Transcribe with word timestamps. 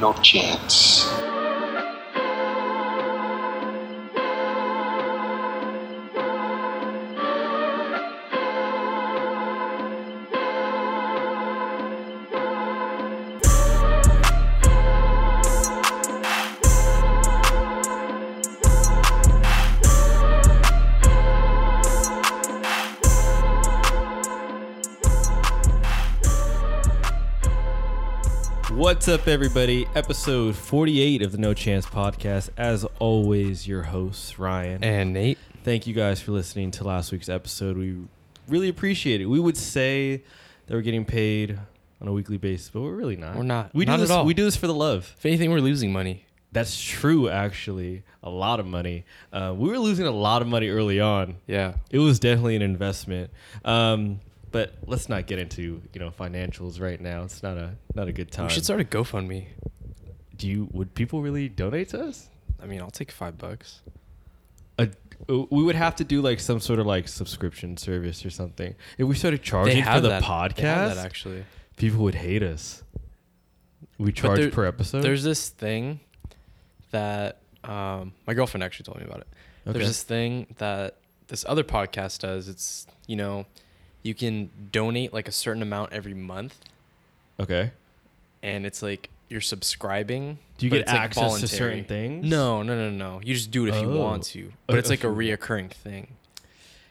no 0.00 0.12
chance. 0.22 1.27
What's 28.88 29.06
up, 29.06 29.28
everybody? 29.28 29.86
Episode 29.94 30.56
48 30.56 31.20
of 31.20 31.30
the 31.30 31.36
No 31.36 31.52
Chance 31.52 31.84
podcast. 31.84 32.48
As 32.56 32.86
always, 32.98 33.68
your 33.68 33.82
hosts, 33.82 34.38
Ryan. 34.38 34.82
And 34.82 35.12
Nate. 35.12 35.36
Thank 35.62 35.86
you 35.86 35.92
guys 35.92 36.22
for 36.22 36.32
listening 36.32 36.70
to 36.70 36.84
last 36.84 37.12
week's 37.12 37.28
episode. 37.28 37.76
We 37.76 37.98
really 38.48 38.70
appreciate 38.70 39.20
it. 39.20 39.26
We 39.26 39.40
would 39.40 39.58
say 39.58 40.22
that 40.66 40.74
we're 40.74 40.80
getting 40.80 41.04
paid 41.04 41.58
on 42.00 42.08
a 42.08 42.12
weekly 42.14 42.38
basis, 42.38 42.70
but 42.70 42.80
we're 42.80 42.94
really 42.94 43.16
not. 43.16 43.36
We're 43.36 43.42
not. 43.42 43.74
We 43.74 43.84
do 43.84 43.90
Not 43.90 44.00
at 44.00 44.00
this. 44.04 44.10
all. 44.10 44.24
We 44.24 44.32
do 44.32 44.44
this 44.44 44.56
for 44.56 44.66
the 44.66 44.74
love. 44.74 45.14
If 45.18 45.26
anything, 45.26 45.50
we're 45.50 45.60
losing 45.60 45.92
money. 45.92 46.24
That's 46.52 46.80
true, 46.80 47.28
actually. 47.28 48.04
A 48.22 48.30
lot 48.30 48.58
of 48.58 48.64
money. 48.64 49.04
Uh, 49.30 49.54
we 49.54 49.68
were 49.68 49.78
losing 49.78 50.06
a 50.06 50.10
lot 50.10 50.40
of 50.40 50.48
money 50.48 50.70
early 50.70 50.98
on. 50.98 51.36
Yeah. 51.46 51.74
It 51.90 51.98
was 51.98 52.18
definitely 52.18 52.56
an 52.56 52.62
investment. 52.62 53.32
Um, 53.66 54.20
but 54.50 54.74
let's 54.86 55.08
not 55.08 55.26
get 55.26 55.38
into 55.38 55.82
you 55.92 56.00
know 56.00 56.10
financials 56.10 56.80
right 56.80 57.00
now. 57.00 57.22
It's 57.22 57.42
not 57.42 57.56
a 57.56 57.74
not 57.94 58.08
a 58.08 58.12
good 58.12 58.30
time. 58.30 58.46
We 58.46 58.52
should 58.52 58.64
start 58.64 58.80
a 58.80 58.84
GoFundMe. 58.84 59.46
Do 60.36 60.46
you 60.46 60.68
would 60.72 60.94
people 60.94 61.22
really 61.22 61.48
donate 61.48 61.90
to 61.90 62.00
us? 62.04 62.28
I 62.62 62.66
mean, 62.66 62.80
I'll 62.80 62.90
take 62.90 63.10
five 63.10 63.38
bucks. 63.38 63.80
A, 64.78 64.88
we 65.28 65.64
would 65.64 65.74
have 65.74 65.96
to 65.96 66.04
do 66.04 66.22
like 66.22 66.38
some 66.38 66.60
sort 66.60 66.78
of 66.78 66.86
like 66.86 67.08
subscription 67.08 67.76
service 67.76 68.24
or 68.24 68.30
something. 68.30 68.74
If 68.98 69.08
we 69.08 69.16
started 69.16 69.42
charging 69.42 69.82
for 69.82 70.00
the 70.00 70.08
that. 70.10 70.22
podcast, 70.22 70.94
that 70.94 70.98
actually. 70.98 71.44
people 71.76 72.04
would 72.04 72.14
hate 72.14 72.42
us. 72.42 72.84
We 73.98 74.12
charge 74.12 74.38
there- 74.38 74.50
per 74.50 74.64
episode. 74.64 75.02
There's 75.02 75.24
this 75.24 75.48
thing 75.48 75.98
that 76.92 77.40
um, 77.64 78.12
my 78.26 78.34
girlfriend 78.34 78.62
actually 78.62 78.84
told 78.84 78.98
me 78.98 79.06
about 79.06 79.20
it. 79.20 79.28
Okay. 79.66 79.78
There's 79.78 79.88
this 79.88 80.02
thing 80.04 80.54
that 80.58 80.96
this 81.26 81.44
other 81.48 81.64
podcast 81.64 82.20
does. 82.20 82.48
It's 82.48 82.86
you 83.08 83.16
know, 83.16 83.44
you 84.08 84.14
can 84.14 84.50
donate 84.72 85.12
like 85.12 85.28
a 85.28 85.32
certain 85.32 85.62
amount 85.62 85.92
every 85.92 86.14
month, 86.14 86.56
okay. 87.38 87.70
and 88.42 88.66
it's 88.66 88.82
like 88.82 89.10
you're 89.28 89.40
subscribing. 89.40 90.38
Do 90.56 90.66
you 90.66 90.70
but 90.70 90.76
get 90.76 90.82
it's, 90.82 90.92
like, 90.92 91.00
access 91.00 91.22
to 91.22 91.26
voluntary. 91.28 91.48
certain 91.58 91.84
things? 91.84 92.26
No, 92.26 92.62
no, 92.62 92.74
no, 92.74 92.90
no. 92.90 93.20
You 93.22 93.34
just 93.34 93.50
do 93.50 93.66
it 93.66 93.74
if 93.74 93.80
you 93.80 93.90
Oh. 93.92 93.98
want 94.00 94.24
to, 94.24 94.52
but 94.66 94.78
it's 94.78 94.90
like 94.90 95.04
a 95.04 95.08
reoccurring 95.08 95.70
thing. 95.70 96.08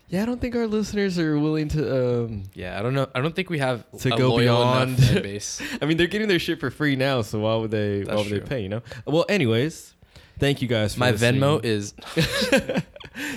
Yeah, 0.09 0.23
I 0.23 0.25
don't 0.25 0.39
think 0.39 0.55
our 0.55 0.67
listeners 0.67 1.19
are 1.19 1.37
willing 1.37 1.67
to. 1.69 2.23
Um, 2.23 2.43
Yeah, 2.53 2.79
I 2.79 2.81
don't 2.81 2.93
know. 2.93 3.09
I 3.13 3.19
don't 3.19 3.35
think 3.35 3.49
we 3.49 3.57
have 3.59 3.83
To 3.99 4.13
a 4.13 4.17
go 4.17 4.29
loyal 4.29 4.39
beyond- 4.63 4.97
fan 4.99 5.21
base. 5.29 5.61
I 5.81 5.85
mean, 5.85 5.97
they're 5.97 6.07
getting 6.07 6.29
their 6.29 6.39
shit 6.39 6.61
for 6.61 6.69
free 6.71 6.95
now, 6.95 7.21
so 7.23 7.39
why 7.39 7.55
would 7.55 7.71
they? 7.71 7.99
why 7.99 8.05
That's 8.05 8.17
would 8.19 8.25
they 8.31 8.37
true. 8.37 8.47
pay? 8.47 8.61
You 8.61 8.69
know. 8.69 8.81
Well, 9.05 9.25
anyways, 9.27 9.95
thank 10.39 10.61
you 10.61 10.67
guys. 10.67 10.93
for 10.93 10.99
My 11.01 11.11
listening. 11.11 11.41
Venmo 11.41 11.63
is 11.63 11.93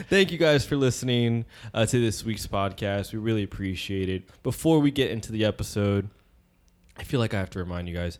Thank 0.08 0.30
you 0.30 0.38
guys 0.38 0.64
for 0.66 0.76
listening 0.76 1.46
uh, 1.72 1.86
to 1.86 2.00
this 2.00 2.24
week's 2.24 2.46
podcast. 2.46 3.12
We 3.12 3.18
really 3.18 3.42
appreciate 3.42 4.08
it. 4.08 4.24
Before 4.42 4.78
we 4.78 4.90
get 4.90 5.10
into 5.10 5.32
the 5.32 5.44
episode, 5.44 6.10
I 6.98 7.04
feel 7.04 7.18
like 7.20 7.32
I 7.32 7.38
have 7.38 7.50
to 7.50 7.58
remind 7.58 7.88
you 7.88 7.94
guys 7.94 8.18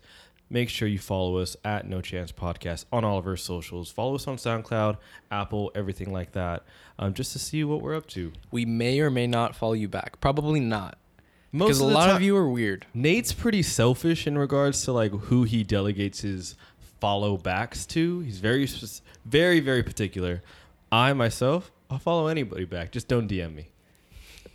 make 0.49 0.69
sure 0.69 0.87
you 0.87 0.99
follow 0.99 1.37
us 1.37 1.55
at 1.63 1.87
No 1.87 2.01
Chance 2.01 2.33
Podcast 2.33 2.85
on 2.91 3.05
all 3.05 3.17
of 3.17 3.25
our 3.27 3.37
socials. 3.37 3.89
Follow 3.89 4.15
us 4.15 4.27
on 4.27 4.35
SoundCloud, 4.37 4.97
Apple, 5.29 5.71
everything 5.75 6.11
like 6.11 6.33
that, 6.33 6.63
um, 6.99 7.13
just 7.13 7.31
to 7.33 7.39
see 7.39 7.63
what 7.63 7.81
we're 7.81 7.95
up 7.95 8.07
to. 8.07 8.33
we 8.51 8.65
may 8.65 8.99
or 8.99 9.09
may 9.09 9.27
not 9.27 9.55
follow 9.55 9.73
you 9.73 9.87
back. 9.87 10.19
Probably 10.19 10.59
not. 10.59 10.97
Most 11.53 11.67
Because 11.67 11.79
a 11.79 11.85
lot 11.85 12.09
of 12.09 12.21
you 12.21 12.35
are 12.37 12.49
weird. 12.49 12.85
Nate's 12.93 13.33
pretty 13.33 13.61
selfish 13.61 14.25
in 14.25 14.37
regards 14.37 14.83
to 14.85 14.93
like 14.93 15.11
who 15.11 15.43
he 15.43 15.63
delegates 15.63 16.21
his 16.21 16.55
follow 17.01 17.35
backs 17.35 17.85
to. 17.87 18.21
He's 18.21 18.39
very, 18.39 18.65
very, 19.25 19.59
very 19.59 19.83
particular. 19.83 20.41
I 20.91 21.11
myself, 21.13 21.71
I'll 21.89 21.99
follow 21.99 22.27
anybody 22.27 22.63
back. 22.63 22.91
Just 22.91 23.09
don't 23.09 23.29
DM 23.29 23.53
me. 23.53 23.67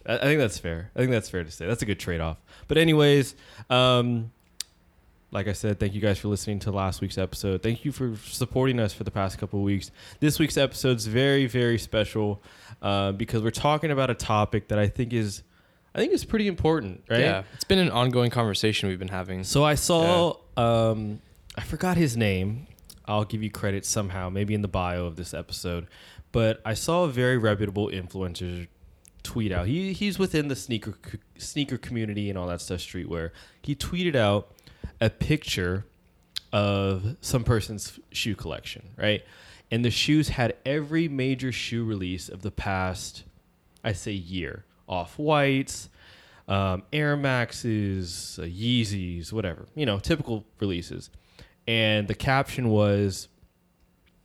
I, 0.06 0.14
I 0.14 0.20
think 0.20 0.38
that's 0.38 0.58
fair. 0.58 0.90
I 0.94 1.00
think 1.00 1.10
that's 1.10 1.28
fair 1.28 1.44
to 1.44 1.50
say. 1.50 1.66
That's 1.66 1.82
a 1.82 1.86
good 1.86 1.98
trade 1.98 2.20
off. 2.20 2.38
But 2.68 2.78
anyways, 2.78 3.34
um, 3.68 4.30
like 5.32 5.48
I 5.48 5.52
said, 5.52 5.80
thank 5.80 5.92
you 5.92 6.00
guys 6.00 6.18
for 6.18 6.28
listening 6.28 6.60
to 6.60 6.70
last 6.70 7.00
week's 7.00 7.18
episode. 7.18 7.62
Thank 7.62 7.84
you 7.84 7.92
for 7.92 8.16
supporting 8.24 8.78
us 8.78 8.94
for 8.94 9.04
the 9.04 9.10
past 9.10 9.38
couple 9.38 9.58
of 9.58 9.64
weeks. 9.64 9.90
This 10.20 10.38
week's 10.38 10.56
episode's 10.56 11.06
very, 11.06 11.46
very 11.46 11.78
special 11.78 12.40
uh, 12.80 13.12
because 13.12 13.42
we're 13.42 13.50
talking 13.50 13.90
about 13.90 14.08
a 14.08 14.14
topic 14.14 14.68
that 14.68 14.78
I 14.78 14.86
think 14.86 15.12
is, 15.12 15.42
I 15.94 15.98
think 15.98 16.12
is 16.12 16.24
pretty 16.24 16.46
important, 16.46 17.02
right? 17.10 17.20
Yeah. 17.20 17.42
It's 17.54 17.64
been 17.64 17.80
an 17.80 17.90
ongoing 17.90 18.30
conversation 18.30 18.88
we've 18.88 18.98
been 18.98 19.08
having. 19.08 19.42
So 19.42 19.64
I 19.64 19.74
saw, 19.74 20.36
um, 20.56 21.20
I 21.56 21.62
forgot 21.62 21.96
his 21.96 22.16
name. 22.16 22.66
I'll 23.06 23.24
give 23.24 23.42
you 23.42 23.50
credit 23.50 23.84
somehow, 23.84 24.28
maybe 24.28 24.54
in 24.54 24.62
the 24.62 24.68
bio 24.68 25.06
of 25.06 25.16
this 25.16 25.32
episode. 25.32 25.86
But 26.32 26.60
I 26.64 26.74
saw 26.74 27.04
a 27.04 27.08
very 27.08 27.38
reputable 27.38 27.88
influencer 27.88 28.68
tweet 29.22 29.52
out. 29.52 29.66
He 29.66 29.92
he's 29.92 30.18
within 30.18 30.48
the 30.48 30.56
sneaker 30.56 30.94
sneaker 31.38 31.78
community 31.78 32.28
and 32.28 32.38
all 32.38 32.46
that 32.48 32.60
stuff, 32.60 32.80
streetwear. 32.80 33.30
He 33.62 33.74
tweeted 33.74 34.16
out 34.16 34.52
a 35.00 35.10
picture 35.10 35.84
of 36.52 37.16
some 37.20 37.44
person's 37.44 37.98
shoe 38.12 38.34
collection, 38.34 38.90
right? 38.96 39.24
And 39.70 39.84
the 39.84 39.90
shoes 39.90 40.28
had 40.28 40.54
every 40.64 41.08
major 41.08 41.52
shoe 41.52 41.84
release 41.84 42.28
of 42.28 42.42
the 42.42 42.50
past, 42.50 43.24
I 43.82 43.92
say 43.92 44.12
year. 44.12 44.64
Off 44.88 45.18
whites, 45.18 45.88
um, 46.46 46.84
Air 46.92 47.16
Maxes, 47.16 48.38
uh, 48.40 48.44
Yeezys, 48.44 49.32
whatever, 49.32 49.66
you 49.74 49.84
know, 49.84 49.98
typical 49.98 50.44
releases. 50.60 51.10
And 51.66 52.06
the 52.08 52.14
caption 52.14 52.68
was, 52.68 53.28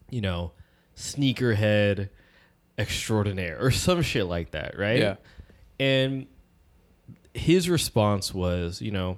you 0.10 0.22
know, 0.22 0.52
sneakerhead 0.96 2.10
extraordinaire 2.78 3.58
or 3.60 3.72
some 3.72 4.02
shit 4.02 4.26
like 4.26 4.52
that, 4.52 4.78
right? 4.78 5.00
Yeah. 5.00 5.16
And 5.80 6.28
his 7.34 7.70
response 7.70 8.34
was, 8.34 8.82
you 8.82 8.92
know, 8.92 9.18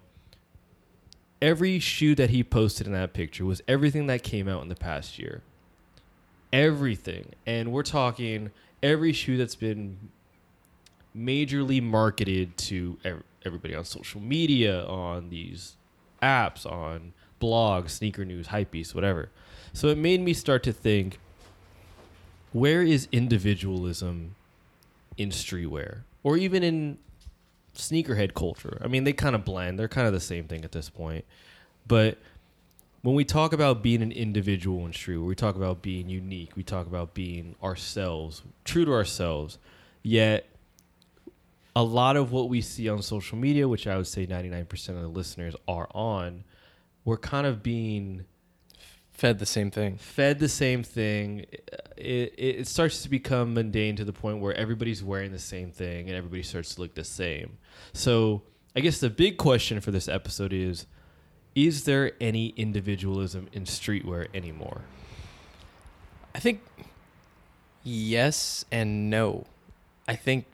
every 1.42 1.80
shoe 1.80 2.16
that 2.16 2.30
he 2.30 2.44
posted 2.44 2.88
in 2.88 2.94
that 2.94 3.14
picture 3.14 3.44
was 3.44 3.62
everything 3.68 4.08
that 4.08 4.24
came 4.24 4.48
out 4.48 4.62
in 4.62 4.70
the 4.70 4.76
past 4.76 5.20
year. 5.20 5.42
Everything. 6.54 7.26
And 7.46 7.72
we're 7.72 7.84
talking 7.84 8.52
every 8.82 9.12
shoe 9.12 9.38
that's 9.38 9.56
been 9.56 9.98
majorly 11.16 11.82
marketed 11.82 12.56
to 12.58 12.98
everybody 13.44 13.76
on 13.76 13.84
social 13.84 14.22
media, 14.22 14.86
on 14.86 15.30
these 15.30 15.76
apps, 16.22 16.66
on 16.66 17.14
blogs, 17.44 17.90
sneaker 17.90 18.24
news, 18.24 18.48
hypebeast, 18.48 18.96
whatever. 18.96 19.30
So 19.74 19.88
it 19.88 19.98
made 19.98 20.22
me 20.22 20.34
start 20.34 20.64
to 20.64 20.74
think 20.74 21.20
where 22.54 22.84
is 22.84 23.08
individualism 23.12 24.36
in 25.18 25.30
streetwear 25.30 26.02
or 26.24 26.38
even 26.38 26.64
in 26.64 26.98
sneakerhead 27.76 28.34
culture? 28.34 28.80
I 28.82 28.88
mean, 28.88 29.04
they 29.04 29.14
kind 29.14 29.36
of 29.36 29.44
blend. 29.44 29.78
They're 29.78 29.88
kind 29.88 30.08
of 30.08 30.14
the 30.14 30.20
same 30.20 30.46
thing 30.46 30.64
at 30.64 30.72
this 30.72 30.90
point. 30.90 31.26
But 31.88 32.18
when 33.02 33.16
we 33.16 33.26
talk 33.26 33.52
about 33.52 33.82
being 33.84 34.02
an 34.02 34.12
individual 34.12 34.86
in 34.86 34.94
streetwear, 34.94 35.26
we 35.26 35.36
talk 35.36 35.56
about 35.56 35.82
being 35.82 36.08
unique. 36.08 36.56
We 36.56 36.64
talk 36.64 36.88
about 36.88 37.14
being 37.14 37.56
ourselves, 37.62 38.44
true 38.64 38.86
to 38.86 38.94
ourselves. 38.94 39.58
Yet, 40.04 40.48
a 41.76 41.84
lot 41.84 42.16
of 42.16 42.32
what 42.32 42.50
we 42.50 42.62
see 42.62 42.88
on 42.88 43.02
social 43.02 43.38
media, 43.38 43.68
which 43.68 43.88
I 43.88 43.98
would 43.98 44.08
say 44.08 44.28
99% 44.28 44.90
of 44.90 45.02
the 45.02 45.08
listeners 45.08 45.56
are 45.68 45.88
on, 45.92 46.44
we're 47.06 47.18
kind 47.18 47.46
of 47.46 47.64
being 47.64 48.26
Fed 49.14 49.40
the 49.40 49.46
same 49.46 49.70
thing. 49.70 49.98
fed 49.98 50.40
the 50.40 50.50
same 50.50 50.84
thing. 50.84 51.46
Uh, 51.72 51.78
it, 51.96 52.34
it, 52.36 52.56
it 52.60 52.68
starts 52.68 53.04
to 53.04 53.10
become 53.10 53.54
mundane 53.54 53.96
to 53.96 54.04
the 54.04 54.12
point 54.12 54.40
where 54.40 54.54
everybody's 54.56 55.04
wearing 55.04 55.32
the 55.32 55.40
same 55.40 55.72
thing 55.72 56.08
and 56.08 56.18
everybody 56.18 56.42
starts 56.42 56.76
to 56.76 56.82
look 56.82 56.96
the 56.96 57.04
same. 57.04 57.58
So, 57.94 58.42
I 58.76 58.80
guess 58.80 59.00
the 59.00 59.12
big 59.12 59.38
question 59.38 59.80
for 59.82 59.92
this 59.92 60.08
episode 60.08 60.52
is 60.52 60.88
Is 61.54 61.84
there 61.84 62.14
any 62.20 62.50
individualism 62.58 63.48
in 63.54 63.66
streetwear 63.66 64.28
anymore? 64.34 64.82
I 66.34 66.40
think 66.40 66.62
yes 67.84 68.66
and 68.72 69.12
no. 69.12 69.46
I 70.08 70.16
think 70.16 70.46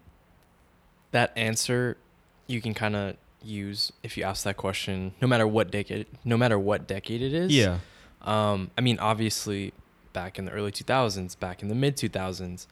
that 1.11 1.31
answer 1.37 1.97
you 2.45 2.61
can 2.61 2.73
kind 2.73 2.95
of 2.95 3.15
use 3.43 3.91
if 4.03 4.17
you 4.17 4.23
ask 4.23 4.43
that 4.43 4.57
question 4.57 5.13
no 5.21 5.27
matter 5.27 5.47
what 5.47 5.71
decade 5.71 6.05
no 6.25 6.35
matter 6.37 6.59
what 6.59 6.87
decade 6.87 7.21
it 7.21 7.33
is. 7.33 7.51
Yeah. 7.55 7.79
Um, 8.21 8.69
I 8.77 8.81
mean, 8.81 8.99
obviously, 8.99 9.71
back 10.11 10.37
in 10.37 10.43
the 10.45 10.51
early 10.51 10.71
2000s, 10.71 11.39
back 11.39 11.61
in 11.61 11.69
the 11.69 11.75
mid 11.75 11.95
2000s, 11.95 12.67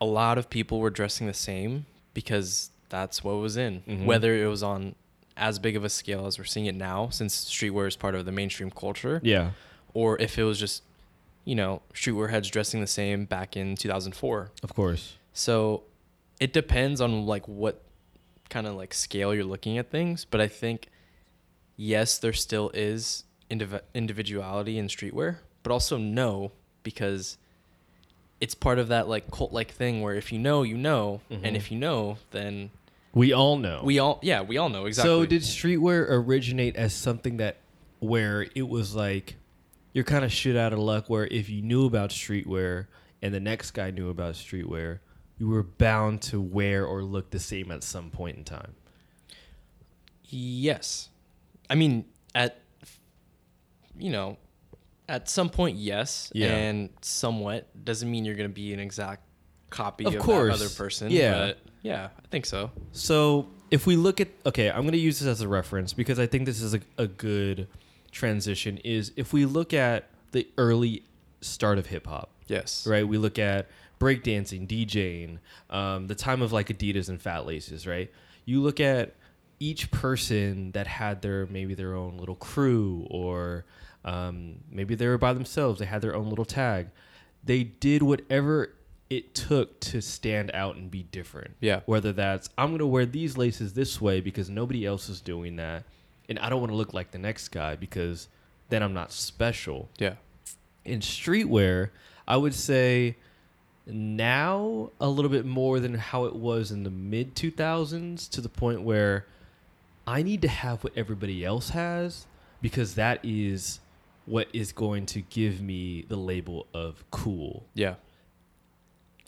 a 0.00 0.04
lot 0.04 0.36
of 0.38 0.50
people 0.50 0.80
were 0.80 0.90
dressing 0.90 1.26
the 1.28 1.34
same 1.34 1.86
because 2.12 2.70
that's 2.88 3.22
what 3.22 3.34
was 3.34 3.56
in. 3.56 3.82
Mhm. 3.88 4.04
Whether 4.04 4.34
it 4.42 4.46
was 4.48 4.62
on 4.62 4.94
as 5.36 5.58
big 5.58 5.76
of 5.76 5.84
a 5.84 5.88
scale 5.88 6.26
as 6.26 6.38
we're 6.38 6.44
seeing 6.44 6.66
it 6.66 6.74
now, 6.74 7.08
since 7.08 7.44
streetwear 7.44 7.86
is 7.86 7.96
part 7.96 8.14
of 8.14 8.24
the 8.24 8.32
mainstream 8.32 8.70
culture, 8.70 9.20
Yeah. 9.22 9.52
or 9.94 10.20
if 10.20 10.38
it 10.38 10.42
was 10.44 10.58
just, 10.58 10.82
you 11.44 11.54
know, 11.54 11.80
streetwear 11.94 12.30
heads 12.30 12.48
dressing 12.50 12.80
the 12.80 12.86
same 12.86 13.24
back 13.24 13.56
in 13.56 13.76
2004. 13.76 14.50
Of 14.62 14.74
course. 14.74 15.14
So 15.32 15.84
it 16.40 16.52
depends 16.52 17.00
on 17.00 17.26
like 17.26 17.46
what 17.48 17.80
kind 18.52 18.66
of 18.66 18.74
like 18.74 18.92
scale 18.94 19.34
you're 19.34 19.44
looking 19.44 19.78
at 19.78 19.90
things, 19.90 20.24
but 20.24 20.40
I 20.40 20.46
think 20.48 20.88
yes, 21.76 22.18
there 22.18 22.32
still 22.34 22.70
is 22.74 23.24
indiv- 23.50 23.80
individuality 23.94 24.78
in 24.78 24.88
streetwear, 24.88 25.36
but 25.62 25.72
also 25.72 25.96
no 25.96 26.52
because 26.82 27.38
it's 28.40 28.54
part 28.54 28.78
of 28.78 28.88
that 28.88 29.08
like 29.08 29.30
cult 29.30 29.52
like 29.52 29.70
thing 29.70 30.02
where 30.02 30.14
if 30.14 30.32
you 30.32 30.38
know, 30.38 30.62
you 30.62 30.76
know, 30.76 31.20
Mhm. 31.30 31.40
and 31.44 31.56
if 31.56 31.70
you 31.72 31.78
know, 31.78 32.18
then 32.32 32.70
We 33.14 33.32
all 33.32 33.56
know. 33.56 33.80
we 33.84 33.98
all 33.98 34.18
yeah, 34.22 34.42
we 34.42 34.58
all 34.58 34.68
know 34.68 34.86
exactly. 34.86 35.10
So 35.10 35.26
did 35.26 35.42
streetwear 35.42 36.06
originate 36.08 36.76
as 36.76 36.92
something 36.92 37.38
that 37.38 37.56
where 38.00 38.46
it 38.54 38.68
was 38.68 38.94
like 38.94 39.36
you're 39.92 40.04
kind 40.04 40.24
of 40.24 40.32
shit 40.32 40.56
out 40.56 40.72
of 40.72 40.78
luck 40.78 41.08
where 41.08 41.26
if 41.26 41.48
you 41.48 41.62
knew 41.62 41.86
about 41.86 42.10
streetwear 42.10 42.86
and 43.20 43.32
the 43.32 43.40
next 43.40 43.70
guy 43.72 43.90
knew 43.90 44.08
about 44.10 44.34
streetwear, 44.34 44.98
you 45.42 45.48
were 45.48 45.64
bound 45.64 46.22
to 46.22 46.40
wear 46.40 46.86
or 46.86 47.02
look 47.02 47.30
the 47.30 47.38
same 47.40 47.72
at 47.72 47.82
some 47.82 48.10
point 48.10 48.36
in 48.36 48.44
time. 48.44 48.74
Yes. 50.26 51.08
I 51.68 51.74
mean, 51.74 52.04
at 52.32 52.58
you 53.98 54.10
know, 54.10 54.36
at 55.08 55.28
some 55.28 55.48
point, 55.50 55.78
yes, 55.78 56.30
Yeah. 56.32 56.46
and 56.54 56.90
somewhat 57.00 57.66
doesn't 57.84 58.08
mean 58.08 58.24
you're 58.24 58.36
going 58.36 58.48
to 58.48 58.54
be 58.54 58.72
an 58.72 58.78
exact 58.78 59.22
copy 59.68 60.04
Of 60.04 60.14
of, 60.14 60.22
course. 60.22 60.54
other 60.54 60.68
person. 60.68 61.10
Yeah. 61.10 61.32
but 61.48 61.58
yeah, 61.82 62.10
I 62.16 62.28
think 62.30 62.46
so. 62.46 62.70
So 62.92 63.48
if 63.72 63.84
we 63.84 63.96
look 63.96 64.20
at 64.20 64.28
okay, 64.46 64.70
I'm 64.70 64.82
going 64.82 64.92
to 64.92 64.98
use 64.98 65.18
this 65.18 65.26
as 65.26 65.40
a 65.40 65.48
reference 65.48 65.92
because 65.92 66.20
I 66.20 66.26
think 66.28 66.46
this 66.46 66.62
is 66.62 66.72
a, 66.74 66.80
a 66.98 67.08
good 67.08 67.66
transition. 68.12 68.78
Is 68.84 69.10
if 69.16 69.32
we 69.32 69.44
look 69.44 69.74
at 69.74 70.08
the 70.30 70.46
early 70.56 71.02
start 71.40 71.78
of 71.78 71.86
hip 71.86 72.06
hop, 72.06 72.30
Yes. 72.46 72.86
right? 72.86 73.06
We 73.06 73.18
look 73.18 73.40
at 73.40 73.66
breakdancing, 74.02 74.66
DJing, 74.66 75.38
um, 75.74 76.06
the 76.08 76.14
time 76.14 76.42
of 76.42 76.52
like 76.52 76.68
Adidas 76.68 77.08
and 77.08 77.20
Fat 77.22 77.46
Laces, 77.46 77.86
right? 77.86 78.10
You 78.44 78.60
look 78.60 78.80
at 78.80 79.14
each 79.60 79.90
person 79.92 80.72
that 80.72 80.86
had 80.88 81.22
their 81.22 81.46
maybe 81.46 81.74
their 81.74 81.94
own 81.94 82.16
little 82.18 82.34
crew, 82.34 83.06
or 83.10 83.64
um, 84.04 84.56
maybe 84.70 84.94
they 84.96 85.06
were 85.06 85.18
by 85.18 85.32
themselves. 85.32 85.78
They 85.78 85.86
had 85.86 86.02
their 86.02 86.16
own 86.16 86.28
little 86.28 86.44
tag. 86.44 86.88
They 87.44 87.62
did 87.64 88.02
whatever 88.02 88.74
it 89.08 89.34
took 89.34 89.78
to 89.78 90.00
stand 90.00 90.50
out 90.54 90.74
and 90.76 90.90
be 90.90 91.02
different. 91.04 91.52
Yeah. 91.60 91.80
Whether 91.86 92.12
that's 92.12 92.48
I'm 92.58 92.70
gonna 92.72 92.86
wear 92.86 93.06
these 93.06 93.36
laces 93.36 93.74
this 93.74 94.00
way 94.00 94.20
because 94.20 94.50
nobody 94.50 94.84
else 94.84 95.08
is 95.08 95.20
doing 95.20 95.56
that, 95.56 95.84
and 96.28 96.38
I 96.40 96.48
don't 96.48 96.60
want 96.60 96.72
to 96.72 96.76
look 96.76 96.92
like 96.92 97.12
the 97.12 97.18
next 97.18 97.48
guy 97.48 97.76
because 97.76 98.28
then 98.68 98.82
I'm 98.82 98.94
not 98.94 99.12
special 99.12 99.90
Yeah. 99.98 100.14
in 100.84 101.00
streetwear, 101.00 101.90
I 102.26 102.36
would 102.38 102.54
say 102.54 103.16
now 103.86 104.90
a 105.00 105.08
little 105.08 105.30
bit 105.30 105.44
more 105.44 105.80
than 105.80 105.94
how 105.94 106.24
it 106.24 106.34
was 106.34 106.70
in 106.70 106.84
the 106.84 106.90
mid 106.90 107.34
2000s 107.34 108.28
to 108.30 108.40
the 108.40 108.48
point 108.48 108.82
where 108.82 109.26
I 110.06 110.22
need 110.22 110.42
to 110.42 110.48
have 110.48 110.84
what 110.84 110.92
everybody 110.96 111.44
else 111.44 111.70
has 111.70 112.26
because 112.60 112.94
that 112.94 113.20
is 113.22 113.80
what 114.26 114.48
is 114.52 114.72
going 114.72 115.06
to 115.06 115.20
give 115.20 115.60
me 115.60 116.04
the 116.08 116.16
label 116.16 116.66
of 116.72 117.04
cool. 117.10 117.66
Yeah. 117.74 117.94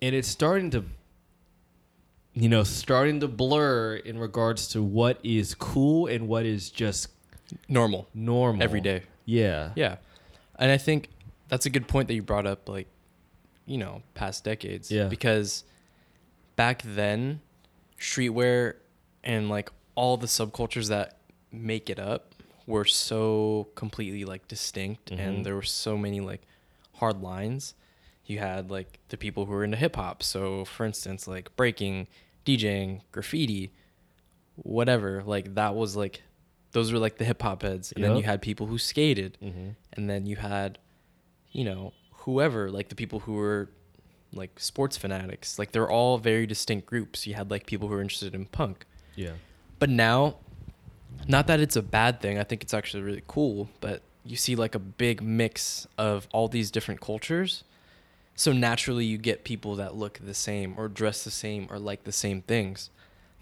And 0.01 0.15
it's 0.15 0.29
starting 0.29 0.71
to 0.71 0.85
you 2.37 2.49
know, 2.49 2.65
starting 2.65 3.21
to 3.21 3.29
blur 3.29 3.95
in 3.95 4.19
regards 4.19 4.69
to 4.69 4.83
what 4.83 5.21
is 5.23 5.55
cool 5.55 6.09
and 6.09 6.27
what 6.27 6.45
is 6.45 6.69
just 6.69 7.09
Normal. 7.69 8.09
normal 8.13 8.63
Every 8.63 8.81
day. 8.81 9.03
Yeah. 9.25 9.71
Yeah. 9.77 9.97
And 10.59 10.71
I 10.71 10.79
think 10.79 11.09
that's 11.49 11.67
a 11.67 11.71
good 11.71 11.87
point 11.87 12.09
that 12.09 12.15
you 12.15 12.23
brought 12.23 12.47
up, 12.47 12.69
like, 12.69 12.89
you 13.67 13.79
know, 13.79 14.03
past 14.15 14.45
decades. 14.45 14.91
Yeah. 14.91 15.09
Because 15.09 15.65
back 16.57 16.83
then, 16.85 17.41
streetwear 17.99 18.75
and 19.23 19.49
like 19.49 19.71
all 19.95 20.17
the 20.17 20.27
subcultures 20.27 20.89
that 20.89 21.19
make 21.53 21.89
it 21.89 21.99
up 21.99 22.35
were 22.67 22.85
so 22.85 23.69
completely 23.75 24.25
like 24.25 24.47
distinct 24.49 25.11
Mhm. 25.11 25.19
and 25.19 25.47
there 25.47 25.55
were 25.55 25.63
so 25.63 25.97
many 25.97 26.21
like 26.21 26.43
hard 26.95 27.23
lines. 27.23 27.75
You 28.27 28.39
had 28.39 28.71
like 28.71 28.99
the 29.09 29.17
people 29.17 29.45
who 29.47 29.53
were 29.53 29.65
into 29.65 29.77
hip 29.77 29.97
hop. 29.97 30.23
So 30.23 30.65
for 30.65 30.85
instance, 30.87 31.29
like 31.29 31.55
breaking, 31.57 32.09
DJing, 32.45 33.01
graffiti, 33.13 33.71
whatever, 34.57 35.23
like 35.25 35.55
that 35.55 35.75
was 35.75 35.97
like 35.97 36.23
those 36.73 36.93
were 36.93 36.99
like 36.99 37.19
the 37.19 37.25
hip 37.25 37.41
hop 37.43 37.63
heads. 37.63 37.93
And 37.93 38.03
then 38.03 38.17
you 38.17 38.23
had 38.25 38.43
people 38.43 38.67
who 38.67 38.79
skated 38.79 39.39
Mm-hmm. 39.43 39.69
and 39.93 40.11
then 40.11 40.27
you 40.27 40.37
had 40.37 40.79
you 41.53 41.65
know 41.65 41.93
whoever 42.25 42.71
like 42.71 42.89
the 42.89 42.95
people 42.95 43.21
who 43.21 43.35
were 43.35 43.69
like 44.33 44.59
sports 44.59 44.97
fanatics 44.97 45.59
like 45.59 45.71
they're 45.73 45.91
all 45.91 46.19
very 46.19 46.47
distinct 46.47 46.87
groups. 46.87 47.27
You 47.27 47.35
had 47.35 47.51
like 47.51 47.67
people 47.67 47.89
who 47.89 47.95
were 47.95 48.03
interested 48.03 48.35
in 48.35 48.47
punk. 48.47 48.85
Yeah. 49.17 49.35
but 49.79 49.89
now 49.91 50.37
not 51.29 51.47
that 51.47 51.61
it's 51.61 51.77
a 51.77 51.83
bad 51.83 52.21
thing 52.21 52.37
i 52.37 52.43
think 52.43 52.65
it's 52.65 52.75
actually 52.75 53.05
really 53.05 53.23
cool 53.29 53.69
but 53.81 54.03
you 54.25 54.37
see 54.37 54.57
like 54.57 54.75
a 54.75 54.79
big 54.79 55.23
mix 55.23 55.87
of 55.99 56.27
all 56.33 56.49
these 56.49 56.71
different 56.71 57.01
cultures. 57.01 57.63
So 58.35 58.53
naturally 58.53 59.05
you 59.05 59.19
get 59.19 59.45
people 59.45 59.77
that 59.77 59.95
look 59.95 60.19
the 60.19 60.35
same 60.35 60.75
or 60.77 60.89
dress 60.89 61.23
the 61.23 61.31
same 61.31 61.69
or 61.71 61.79
like 61.79 62.05
the 62.05 62.13
same 62.13 62.43
things. 62.43 62.91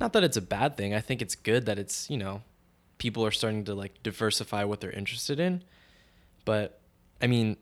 Not 0.00 0.12
that 0.12 0.24
it's 0.24 0.36
a 0.36 0.42
bad 0.42 0.76
thing 0.76 0.92
i 0.92 1.00
think 1.00 1.22
it's 1.22 1.34
good 1.34 1.66
that 1.66 1.78
it's 1.78 2.10
you 2.10 2.18
know 2.18 2.42
people 2.98 3.24
are 3.24 3.30
starting 3.30 3.64
to 3.64 3.74
like 3.74 4.02
diversify 4.02 4.64
what 4.64 4.80
they're 4.80 4.90
interested 4.90 5.38
in. 5.40 5.62
But 6.44 6.80
i 7.22 7.26
mean 7.26 7.56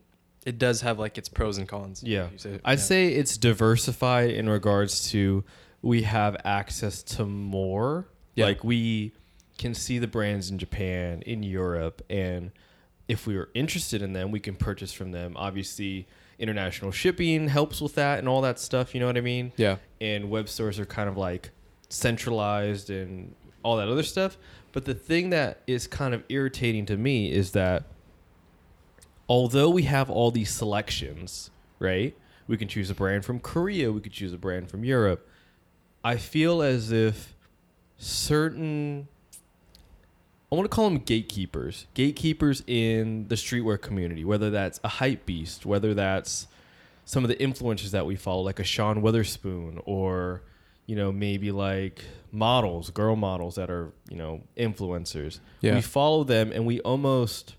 it 0.45 0.57
does 0.57 0.81
have 0.81 0.97
like 0.99 1.17
its 1.17 1.29
pros 1.29 1.57
and 1.57 1.67
cons 1.67 2.01
Yeah. 2.03 2.27
Say- 2.37 2.59
I'd 2.65 2.79
yeah. 2.79 2.83
say 2.83 3.07
it's 3.09 3.37
diversified 3.37 4.31
in 4.31 4.49
regards 4.49 5.09
to 5.11 5.43
we 5.81 6.03
have 6.03 6.35
access 6.45 7.03
to 7.03 7.25
more. 7.25 8.07
Yeah. 8.35 8.45
Like 8.45 8.63
we 8.63 9.13
can 9.57 9.73
see 9.73 9.99
the 9.99 10.07
brands 10.07 10.49
in 10.49 10.57
Japan, 10.57 11.21
in 11.23 11.43
Europe, 11.43 12.01
and 12.09 12.51
if 13.07 13.27
we 13.27 13.35
are 13.35 13.49
interested 13.53 14.01
in 14.01 14.13
them, 14.13 14.31
we 14.31 14.39
can 14.39 14.55
purchase 14.55 14.93
from 14.93 15.11
them. 15.11 15.33
Obviously, 15.35 16.07
international 16.39 16.91
shipping 16.91 17.47
helps 17.49 17.81
with 17.81 17.93
that 17.95 18.17
and 18.19 18.27
all 18.27 18.41
that 18.41 18.57
stuff, 18.59 18.93
you 18.95 18.99
know 18.99 19.05
what 19.07 19.17
I 19.17 19.21
mean? 19.21 19.51
yeah 19.57 19.77
And 19.99 20.29
web 20.31 20.49
stores 20.49 20.79
are 20.79 20.85
kind 20.85 21.07
of 21.09 21.17
like 21.17 21.51
centralized 21.89 22.89
and 22.89 23.35
all 23.63 23.77
that 23.77 23.87
other 23.87 24.03
stuff. 24.03 24.37
But 24.71 24.85
the 24.85 24.93
thing 24.95 25.29
that 25.31 25.61
is 25.67 25.85
kind 25.87 26.13
of 26.13 26.23
irritating 26.29 26.85
to 26.87 26.97
me 26.97 27.31
is 27.31 27.51
that 27.51 27.83
although 29.31 29.69
we 29.69 29.83
have 29.83 30.09
all 30.09 30.29
these 30.29 30.49
selections, 30.49 31.51
right? 31.79 32.13
We 32.47 32.57
can 32.57 32.67
choose 32.67 32.89
a 32.89 32.93
brand 32.93 33.23
from 33.23 33.39
Korea, 33.39 33.89
we 33.89 34.01
could 34.01 34.11
choose 34.11 34.33
a 34.33 34.37
brand 34.37 34.69
from 34.69 34.83
Europe. 34.83 35.25
I 36.03 36.17
feel 36.17 36.61
as 36.61 36.91
if 36.91 37.33
certain 37.97 39.07
I 40.51 40.55
want 40.55 40.69
to 40.69 40.75
call 40.75 40.89
them 40.89 40.99
gatekeepers. 40.99 41.87
Gatekeepers 41.93 42.61
in 42.67 43.29
the 43.29 43.35
streetwear 43.35 43.79
community, 43.79 44.25
whether 44.25 44.49
that's 44.49 44.81
a 44.83 44.89
hype 44.89 45.25
beast, 45.25 45.65
whether 45.65 45.93
that's 45.93 46.47
some 47.05 47.23
of 47.23 47.29
the 47.29 47.37
influencers 47.37 47.91
that 47.91 48.05
we 48.05 48.17
follow, 48.17 48.41
like 48.41 48.59
a 48.59 48.65
Sean 48.65 49.01
Wotherspoon, 49.01 49.79
or 49.85 50.41
you 50.87 50.97
know 50.97 51.09
maybe 51.09 51.53
like 51.53 52.03
models, 52.33 52.89
girl 52.89 53.15
models 53.15 53.55
that 53.55 53.69
are 53.69 53.93
you 54.09 54.17
know 54.17 54.41
influencers. 54.57 55.39
Yeah. 55.61 55.75
We 55.75 55.81
follow 55.81 56.25
them, 56.25 56.51
and 56.51 56.65
we 56.65 56.81
almost 56.81 57.55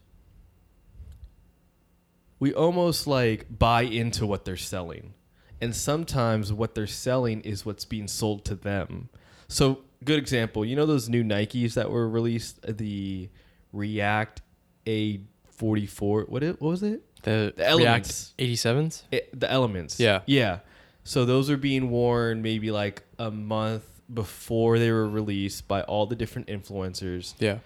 we 2.42 2.52
almost 2.52 3.06
like 3.06 3.46
buy 3.56 3.82
into 3.82 4.26
what 4.26 4.44
they're 4.44 4.56
selling. 4.56 5.14
And 5.61 5.76
sometimes 5.76 6.52
what 6.52 6.75
they're 6.75 6.88
selling 6.88 7.40
is 7.42 7.64
what's 7.64 7.84
being 7.84 8.08
sold 8.08 8.44
to 8.46 8.56
them. 8.56 9.11
So, 9.46 9.84
good 10.02 10.18
example, 10.18 10.64
you 10.64 10.75
know 10.75 10.84
those 10.84 11.08
new 11.08 11.22
Nikes 11.22 11.75
that 11.75 11.88
were 11.88 12.08
released, 12.08 12.58
uh, 12.66 12.72
the 12.75 13.28
React 13.72 14.42
A44, 14.87 16.28
what 16.28 16.42
it 16.42 16.61
what 16.61 16.70
was 16.70 16.82
it? 16.82 17.02
the, 17.22 17.54
The 17.56 17.64
elements. 17.68 18.34
React 18.37 18.52
87s 18.64 19.02
It- 19.12 19.38
the 19.38 19.49
elements. 19.49 20.00
Yeah. 20.00 20.22
Yeah. 20.26 20.58
So 21.04 21.25
those 21.25 21.49
are 21.49 21.56
being 21.56 21.90
worn 21.90 22.42
maybe 22.42 22.72
like 22.72 23.04
a 23.20 23.30
month 23.30 23.84
before 24.12 24.80
they 24.80 24.90
were 24.90 25.08
released 25.08 25.68
by 25.68 25.82
all 25.82 26.06
the 26.06 26.16
different 26.16 26.49
influencers 26.49 27.34
yeah 27.38 27.58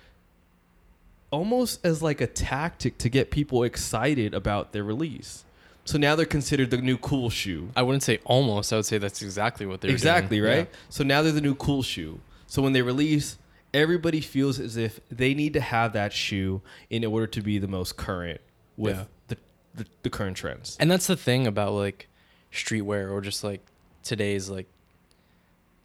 almost 1.30 1.84
as 1.84 2.02
like 2.02 2.20
a 2.20 2.26
tactic 2.26 2.98
to 2.98 3.08
get 3.08 3.30
people 3.30 3.62
excited 3.62 4.32
about 4.34 4.72
their 4.72 4.84
release. 4.84 5.44
So 5.84 5.98
now 5.98 6.16
they're 6.16 6.26
considered 6.26 6.70
the 6.70 6.78
new 6.78 6.96
cool 6.98 7.30
shoe. 7.30 7.70
I 7.76 7.82
wouldn't 7.82 8.02
say 8.02 8.18
almost. 8.24 8.72
I 8.72 8.76
would 8.76 8.86
say 8.86 8.98
that's 8.98 9.22
exactly 9.22 9.66
what 9.66 9.80
they're 9.80 9.90
exactly, 9.90 10.38
doing. 10.38 10.58
right? 10.58 10.70
So 10.88 11.04
now 11.04 11.22
they're 11.22 11.32
the 11.32 11.40
new 11.40 11.54
cool 11.54 11.82
shoe. 11.82 12.20
So 12.48 12.60
when 12.62 12.72
they 12.72 12.82
release, 12.82 13.38
everybody 13.72 14.20
feels 14.20 14.58
as 14.58 14.76
if 14.76 14.98
they 15.10 15.32
need 15.34 15.52
to 15.52 15.60
have 15.60 15.92
that 15.92 16.12
shoe 16.12 16.60
in 16.90 17.04
order 17.04 17.26
to 17.28 17.40
be 17.40 17.58
the 17.58 17.68
most 17.68 17.96
current 17.96 18.40
with 18.76 18.96
Yeah. 18.96 19.04
the, 19.28 19.36
the, 19.74 19.86
the 20.02 20.10
current 20.10 20.36
trends. 20.36 20.76
And 20.80 20.90
that's 20.90 21.06
the 21.06 21.16
thing 21.16 21.46
about 21.46 21.72
like 21.72 22.08
streetwear 22.52 23.10
or 23.12 23.20
just 23.20 23.44
like 23.44 23.60
today's 24.02 24.48
like 24.48 24.66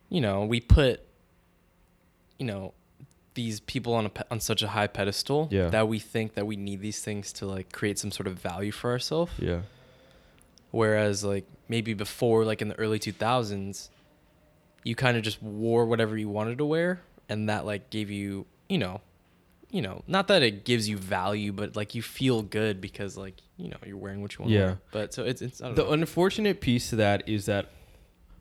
you 0.10 0.20
know, 0.22 0.44
we 0.46 0.60
put 0.62 1.02
you 2.40 2.46
know, 2.46 2.74
these 3.34 3.60
people 3.62 3.94
on 3.94 4.06
a 4.06 4.10
pe- 4.10 4.24
on 4.30 4.40
such 4.40 4.62
a 4.62 4.68
high 4.70 4.88
pedestal 4.88 5.48
Yeah. 5.52 5.70
that 5.70 5.88
we 5.88 6.00
think 6.00 6.34
that 6.34 6.46
we 6.46 6.56
need 6.58 6.82
these 6.82 7.02
things 7.02 7.32
to 7.34 7.46
like 7.46 7.72
create 7.72 7.98
some 7.98 8.12
sort 8.12 8.28
of 8.28 8.38
value 8.40 8.72
for 8.72 8.92
ourselves. 8.92 9.32
Yeah. 9.40 9.62
Whereas 10.72 11.24
like 11.24 11.46
maybe 11.68 11.94
before, 11.94 12.46
like 12.46 12.62
in 12.62 12.70
the 12.70 12.76
early 12.80 13.00
two 13.00 13.12
thousands, 13.12 13.90
you 14.84 14.96
kind 14.96 15.18
of 15.18 15.24
just 15.24 15.42
wore 15.42 15.86
whatever 15.86 16.18
you 16.18 16.30
wanted 16.30 16.58
to 16.60 16.66
wear, 16.66 17.02
and 17.30 17.50
that 17.50 17.66
like 17.66 17.90
gave 17.90 18.10
you, 18.10 18.46
you 18.70 18.78
know, 18.78 19.02
you 19.70 19.82
know, 19.82 20.04
not 20.08 20.28
that 20.30 20.44
it 20.44 20.66
gives 20.66 20.88
you 20.90 20.98
value, 20.98 21.52
but 21.54 21.76
like 21.76 21.94
you 21.96 22.02
feel 22.02 22.42
good 22.42 22.82
because 22.82 23.18
like 23.18 23.36
you 23.58 23.70
know 23.70 23.78
you're 23.86 23.98
wearing 23.98 24.22
what 24.22 24.34
you 24.34 24.40
want. 24.44 24.52
Yeah. 24.52 24.60
To 24.60 24.66
wear. 24.68 24.80
But 24.92 25.14
so 25.14 25.24
it's 25.24 25.42
it's 25.42 25.62
I 25.62 25.68
don't 25.68 25.76
The 25.76 25.84
know. 25.84 25.92
unfortunate 25.92 26.62
piece 26.62 26.90
to 26.92 26.96
that 26.98 27.28
is 27.28 27.46
that 27.46 27.70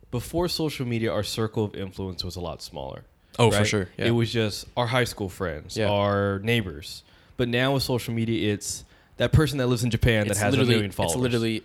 before 0.09 0.47
social 0.49 0.85
media, 0.85 1.11
our 1.11 1.23
circle 1.23 1.63
of 1.63 1.75
influence 1.75 2.23
was 2.23 2.35
a 2.35 2.41
lot 2.41 2.61
smaller. 2.61 3.03
Oh 3.39 3.51
for 3.51 3.65
sure. 3.65 3.89
Yeah. 3.97 4.05
It 4.07 4.11
was 4.11 4.31
just 4.31 4.65
our 4.75 4.87
high 4.87 5.03
school 5.05 5.29
friends, 5.29 5.77
Yeah. 5.77 5.89
our 5.89 6.39
neighbors. 6.39 7.03
But 7.37 7.47
now 7.49 7.73
with 7.73 7.83
social 7.83 8.13
media, 8.13 8.53
it's 8.53 8.83
that 9.17 9.31
person 9.31 9.57
that 9.59 9.67
lives 9.67 9.83
in 9.83 9.89
Japan 9.91 10.27
that 10.27 10.37
has 10.37 10.53
a 10.53 10.57
million 10.57 10.91
followers. 10.91 11.13
It's 11.15 11.21
literally 11.21 11.63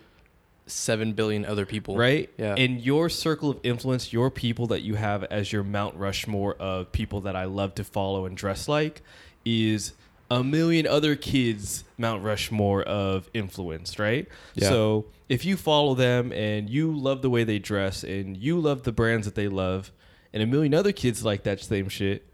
seven 0.67 1.13
billion 1.13 1.45
other 1.45 1.65
people. 1.67 1.97
right? 1.97 2.29
Yeah. 2.39 2.55
In 2.57 2.79
your 2.81 3.09
circle 3.09 3.51
of 3.51 3.61
influence, 3.63 4.13
your 4.13 4.31
people 4.31 4.67
that 4.69 4.83
you 4.83 4.95
have 4.97 5.23
as 5.25 5.53
your 5.53 5.63
Mount 5.63 5.95
Rushmore 5.97 6.55
of 6.55 6.91
people 6.93 7.21
that 7.23 7.37
I 7.37 7.45
love 7.45 7.75
to 7.77 7.85
follow 7.85 8.27
and 8.27 8.37
dress 8.37 8.69
like 8.69 9.03
is 9.45 9.93
a 10.29 10.43
million 10.43 10.87
other 10.87 11.15
kids 11.15 11.85
Mount 11.99 12.25
Rushmore 12.25 12.83
of 12.83 13.31
influence, 13.33 13.99
right? 13.99 14.27
Yeah. 14.55 14.69
So 14.71 15.07
if 15.29 15.45
you 15.45 15.57
follow 15.57 15.95
them 15.95 16.33
and 16.33 16.69
you 16.69 16.93
love 16.97 17.23
the 17.23 17.31
way 17.31 17.45
they 17.45 17.61
dress 17.61 18.03
and 18.03 18.37
you 18.37 18.59
love 18.59 18.83
the 18.83 18.93
brands 18.93 19.25
that 19.27 19.37
they 19.37 19.47
love, 19.49 19.93
and 20.37 20.43
a 20.43 20.47
million 20.47 20.75
other 20.75 20.93
kids 20.93 21.25
like 21.25 21.45
that 21.45 21.61
same 21.61 21.89
shit, 21.89 22.29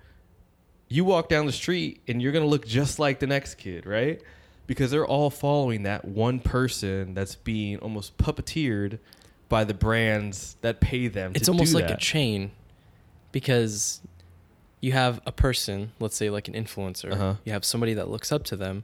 you 0.89 1.05
walk 1.05 1.29
down 1.29 1.47
the 1.47 1.53
street 1.53 2.01
and 2.09 2.21
you're 2.21 2.33
gonna 2.33 2.45
look 2.47 2.67
just 2.67 2.99
like 2.99 3.21
the 3.21 3.29
next 3.29 3.55
kid, 3.55 3.87
right? 3.87 4.21
Because 4.67 4.91
they're 4.91 5.07
all 5.07 5.31
following 5.31 5.85
that 5.85 6.05
one 6.05 6.41
person 6.41 7.15
that's 7.15 7.37
being 7.37 7.79
almost 7.79 8.19
puppeteered 8.19 8.99
by 9.49 9.63
the 9.63 9.75
brands 9.75 10.57
that 10.63 10.81
pay 10.81 11.07
them. 11.07 11.31
it's 11.37 11.45
to 11.45 11.53
almost 11.53 11.75
like 11.75 11.87
that. 11.87 11.99
a 11.99 12.01
chain 12.01 12.51
because 13.31 14.01
you 14.81 14.91
have 14.93 15.21
a 15.27 15.33
person 15.33 15.93
let's 16.01 16.17
say 16.17 16.29
like 16.29 16.49
an 16.49 16.55
influencer 16.55 17.13
Uh-huh. 17.13 17.35
you 17.45 17.53
have 17.53 17.65
somebody 17.65 17.95
that 17.95 18.09
looks 18.11 18.33
up 18.33 18.43
to 18.45 18.57
them 18.57 18.83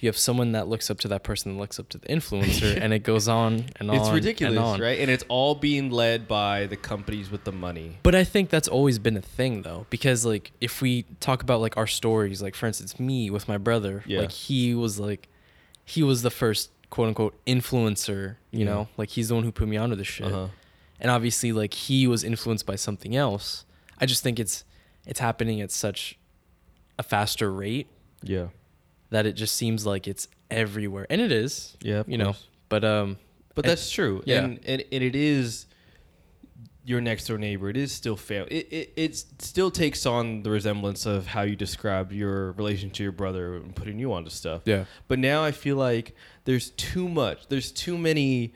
you 0.00 0.08
have 0.08 0.16
someone 0.16 0.52
that 0.52 0.68
looks 0.68 0.90
up 0.90 0.98
to 1.00 1.08
that 1.08 1.22
person 1.24 1.52
that 1.54 1.58
looks 1.60 1.78
up 1.80 1.88
to 1.88 1.98
the 1.98 2.06
influencer 2.08 2.78
and 2.80 2.92
it 2.92 3.00
goes 3.00 3.26
on 3.26 3.64
and 3.76 3.90
on 3.90 3.96
It's 3.96 4.08
ridiculous, 4.10 4.56
and 4.56 4.64
on. 4.64 4.80
right? 4.80 4.98
And 5.00 5.10
it's 5.10 5.24
all 5.28 5.54
being 5.56 5.90
led 5.90 6.28
by 6.28 6.66
the 6.66 6.76
companies 6.76 7.30
with 7.30 7.42
the 7.44 7.52
money. 7.52 7.98
but 8.02 8.14
i 8.14 8.24
think 8.24 8.48
that's 8.50 8.68
always 8.68 8.98
been 8.98 9.16
a 9.16 9.22
thing 9.22 9.62
though 9.62 9.86
because 9.90 10.24
like 10.24 10.52
if 10.60 10.80
we 10.80 11.04
talk 11.20 11.42
about 11.42 11.60
like 11.60 11.76
our 11.76 11.86
stories 11.86 12.40
like 12.42 12.54
for 12.54 12.66
instance 12.66 12.98
me 13.00 13.28
with 13.30 13.48
my 13.48 13.58
brother 13.58 14.04
Yeah. 14.06 14.20
like 14.20 14.32
he 14.32 14.74
was 14.74 14.98
like 15.00 15.28
he 15.84 16.02
was 16.02 16.22
the 16.22 16.30
first 16.30 16.70
quote 16.90 17.08
unquote 17.08 17.34
influencer 17.46 18.36
you 18.50 18.60
Yeah. 18.60 18.64
know 18.66 18.88
like 18.96 19.10
he's 19.10 19.28
the 19.28 19.34
one 19.34 19.44
who 19.44 19.52
put 19.52 19.68
me 19.68 19.76
onto 19.76 19.96
this 19.96 20.06
shit 20.06 20.26
Uh-huh. 20.26 20.48
and 21.00 21.10
obviously 21.10 21.52
like 21.52 21.74
he 21.74 22.06
was 22.06 22.24
influenced 22.24 22.66
by 22.66 22.76
something 22.76 23.16
else 23.16 23.64
i 23.98 24.06
just 24.06 24.22
think 24.22 24.38
it's 24.38 24.64
it's 25.06 25.20
happening 25.20 25.60
at 25.60 25.70
such 25.70 26.18
a 26.98 27.02
faster 27.02 27.50
rate 27.52 27.88
Yeah. 28.22 28.48
That 29.10 29.26
it 29.26 29.32
just 29.32 29.54
seems 29.56 29.84
like 29.86 30.06
it's 30.08 30.28
everywhere 30.50 31.06
and 31.10 31.20
it 31.20 31.32
is 31.32 31.76
Yeah. 31.82 32.02
you 32.06 32.18
know 32.18 32.34
but 32.68 32.84
um 32.84 33.16
But 33.54 33.64
and- 33.64 33.70
that's 33.72 33.90
true. 33.90 34.22
yeah. 34.26 34.44
And, 34.44 34.60
and 34.66 34.84
and 34.92 35.02
it 35.04 35.16
is 35.16 35.66
your 36.84 37.00
next 37.02 37.26
door 37.26 37.36
neighbor. 37.36 37.68
It 37.68 37.76
is 37.76 37.92
still 37.92 38.16
family. 38.16 38.50
It, 38.50 38.72
it 38.72 38.92
it 38.96 39.16
still 39.42 39.70
takes 39.70 40.06
on 40.06 40.42
the 40.42 40.50
resemblance 40.50 41.04
of 41.04 41.26
how 41.26 41.42
you 41.42 41.54
described 41.56 42.12
your 42.12 42.52
relation 42.52 42.88
to 42.90 43.02
your 43.02 43.12
brother 43.12 43.56
and 43.56 43.74
putting 43.74 43.98
you 43.98 44.12
onto 44.14 44.30
stuff. 44.30 44.62
yeah 44.64 44.84
But 45.06 45.18
now 45.18 45.44
I 45.44 45.52
feel 45.52 45.76
like 45.76 46.14
there's 46.44 46.70
too 46.70 47.06
much. 47.08 47.46
There's 47.48 47.70
too 47.72 47.98
many. 47.98 48.54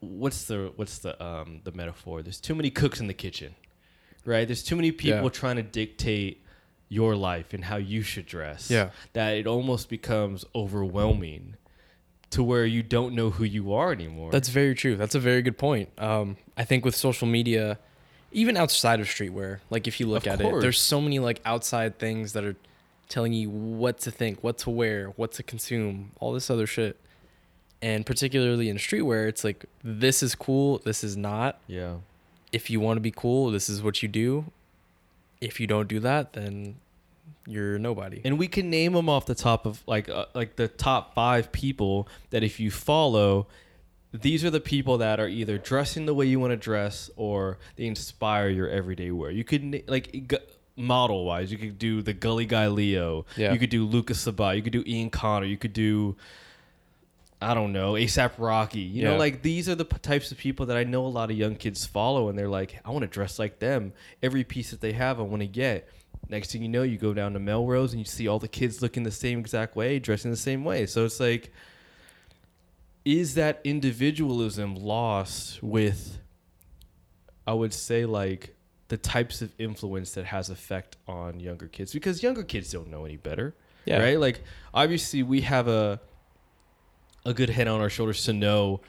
What's 0.00 0.44
the 0.44 0.72
what's 0.76 0.98
the 0.98 1.20
um 1.24 1.60
the 1.64 1.72
metaphor? 1.72 2.22
There's 2.22 2.40
too 2.40 2.54
many 2.54 2.70
cooks 2.70 3.00
in 3.00 3.08
the 3.08 3.14
kitchen, 3.14 3.54
right? 4.24 4.46
There's 4.46 4.62
too 4.62 4.76
many 4.76 4.92
people 4.92 5.24
Yeah. 5.24 5.28
trying 5.30 5.56
to 5.56 5.62
dictate 5.64 6.44
your 6.88 7.14
life 7.16 7.52
and 7.52 7.64
how 7.64 7.76
you 7.76 8.02
should 8.02 8.26
dress. 8.26 8.70
Yeah. 8.70 8.90
that 9.12 9.36
it 9.36 9.46
almost 9.46 9.88
becomes 9.88 10.44
overwhelming 10.54 11.56
to 12.30 12.42
where 12.42 12.66
you 12.66 12.82
don't 12.82 13.14
know 13.14 13.30
who 13.30 13.44
you 13.44 13.72
are 13.72 13.90
anymore. 13.92 14.30
that's 14.30 14.50
very 14.50 14.74
true 14.74 14.96
that's 14.96 15.14
a 15.14 15.18
very 15.20 15.40
good 15.40 15.56
point 15.56 15.88
um 15.98 16.36
i 16.58 16.64
think 16.64 16.84
with 16.84 16.94
social 16.94 17.26
media 17.26 17.78
even 18.32 18.54
outside 18.54 19.00
of 19.00 19.06
streetwear 19.06 19.60
like 19.70 19.86
if 19.86 19.98
you 19.98 20.06
look 20.06 20.26
Of 20.26 20.34
at 20.34 20.40
it 20.42 20.60
there's 20.60 20.78
so 20.78 21.00
many 21.00 21.18
like 21.20 21.40
outside 21.46 21.98
things 21.98 22.34
that 22.34 22.44
are 22.44 22.54
telling 23.08 23.32
you 23.32 23.48
what 23.48 23.98
to 24.00 24.10
think 24.10 24.44
what 24.44 24.58
to 24.58 24.68
wear 24.70 25.06
what 25.16 25.32
to 25.32 25.42
consume 25.42 26.12
all 26.20 26.34
this 26.34 26.50
other 26.50 26.66
shit 26.66 26.98
and 27.80 28.04
particularly 28.04 28.68
in 28.68 28.76
streetwear 28.76 29.26
it's 29.26 29.42
like 29.42 29.64
this 29.82 30.22
is 30.22 30.34
cool 30.34 30.78
this 30.84 31.02
is 31.02 31.16
not 31.16 31.58
yeah. 31.66 31.94
if 32.52 32.68
you 32.68 32.78
want 32.78 32.98
to 32.98 33.00
be 33.00 33.10
cool, 33.10 33.50
this 33.50 33.68
is 33.70 33.82
what 33.82 34.02
you 34.02 34.08
do. 34.08 34.44
If 35.40 35.60
you 35.60 35.66
don't 35.66 35.88
do 35.88 36.00
that, 36.00 36.32
then 36.32 36.76
you're 37.46 37.78
nobody. 37.78 38.20
And 38.24 38.38
we 38.38 38.48
can 38.48 38.70
name 38.70 38.92
them 38.92 39.08
off 39.08 39.26
the 39.26 39.34
top 39.34 39.66
of 39.66 39.82
like 39.86 40.08
uh, 40.08 40.26
like 40.34 40.56
the 40.56 40.68
top 40.68 41.14
five 41.14 41.50
people 41.52 42.08
that 42.30 42.42
if 42.42 42.60
you 42.60 42.70
follow, 42.70 43.46
these 44.12 44.44
are 44.44 44.50
the 44.50 44.60
people 44.60 44.98
that 44.98 45.20
are 45.20 45.28
either 45.28 45.58
dressing 45.58 46.06
the 46.06 46.14
way 46.14 46.26
you 46.26 46.40
want 46.40 46.50
to 46.50 46.56
dress 46.56 47.10
or 47.16 47.58
they 47.76 47.86
inspire 47.86 48.48
your 48.48 48.68
everyday 48.68 49.10
wear. 49.10 49.30
You 49.30 49.44
could 49.44 49.84
like 49.86 50.32
model 50.76 51.24
wise, 51.24 51.50
you 51.50 51.58
could 51.58 51.78
do 51.78 52.02
the 52.02 52.12
Gully 52.12 52.46
Guy 52.46 52.68
Leo. 52.68 53.26
Yeah. 53.36 53.52
You 53.52 53.58
could 53.58 53.70
do 53.70 53.84
Lucas 53.84 54.20
Sabat. 54.20 54.56
You 54.56 54.62
could 54.62 54.72
do 54.72 54.84
Ian 54.86 55.10
Connor. 55.10 55.46
You 55.46 55.58
could 55.58 55.72
do. 55.72 56.16
I 57.40 57.54
don't 57.54 57.72
know, 57.72 57.92
ASAP 57.92 58.32
Rocky. 58.38 58.80
You 58.80 59.04
know, 59.04 59.16
like 59.16 59.42
these 59.42 59.68
are 59.68 59.76
the 59.76 59.84
p- 59.84 59.98
types 59.98 60.32
of 60.32 60.38
people 60.38 60.66
that 60.66 60.76
I 60.76 60.82
know 60.84 61.06
a 61.06 61.08
lot 61.08 61.30
of 61.30 61.36
young 61.36 61.54
kids 61.54 61.86
follow, 61.86 62.28
and 62.28 62.36
they're 62.38 62.48
like, 62.48 62.80
I 62.84 62.90
want 62.90 63.02
to 63.02 63.06
dress 63.08 63.38
like 63.38 63.60
them. 63.60 63.92
Every 64.22 64.42
piece 64.42 64.70
that 64.72 64.80
they 64.80 64.92
have, 64.92 65.20
I 65.20 65.22
want 65.22 65.42
to 65.42 65.46
get. 65.46 65.88
Next 66.28 66.50
thing 66.52 66.62
you 66.62 66.68
know, 66.68 66.82
you 66.82 66.98
go 66.98 67.14
down 67.14 67.32
to 67.34 67.38
Melrose 67.38 67.92
and 67.92 68.00
you 68.00 68.04
see 68.04 68.26
all 68.26 68.38
the 68.40 68.48
kids 68.48 68.82
looking 68.82 69.04
the 69.04 69.10
same 69.12 69.38
exact 69.38 69.76
way, 69.76 69.98
dressing 70.00 70.30
the 70.32 70.36
same 70.36 70.64
way. 70.64 70.84
So 70.86 71.04
it's 71.04 71.20
like, 71.20 71.52
is 73.04 73.34
that 73.34 73.60
individualism 73.64 74.74
lost 74.74 75.62
with, 75.62 76.18
I 77.46 77.54
would 77.54 77.72
say, 77.72 78.04
like 78.04 78.54
the 78.88 78.96
types 78.96 79.40
of 79.42 79.52
influence 79.58 80.12
that 80.12 80.26
has 80.26 80.50
effect 80.50 80.96
on 81.06 81.40
younger 81.40 81.68
kids? 81.68 81.92
Because 81.92 82.22
younger 82.22 82.42
kids 82.42 82.70
don't 82.72 82.90
know 82.90 83.04
any 83.04 83.16
better 83.16 83.54
Yeah. 83.86 84.00
right? 84.02 84.18
Like 84.18 84.42
obviously 84.74 85.22
we 85.22 85.42
have 85.42 85.68
a 85.68 86.00
a 87.28 87.34
good 87.34 87.50
head 87.50 87.68
on 87.68 87.80
our 87.80 87.90
shoulders 87.90 88.24
to 88.24 88.32
know 88.32 88.80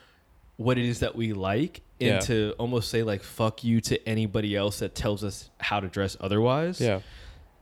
what 0.57 0.77
it 0.77 0.85
is 0.85 0.99
that 0.99 1.15
we 1.15 1.33
like 1.33 1.81
and 2.01 2.09
Yeah. 2.15 2.19
to 2.21 2.53
almost 2.57 2.89
say 2.89 3.03
like 3.03 3.21
fuck 3.23 3.63
you 3.63 3.81
to 3.81 3.95
anybody 4.07 4.55
else 4.55 4.79
that 4.79 4.95
tells 4.95 5.23
us 5.23 5.49
how 5.59 5.79
to 5.79 5.87
dress 5.87 6.15
otherwise. 6.19 6.79
Yeah, 6.81 6.99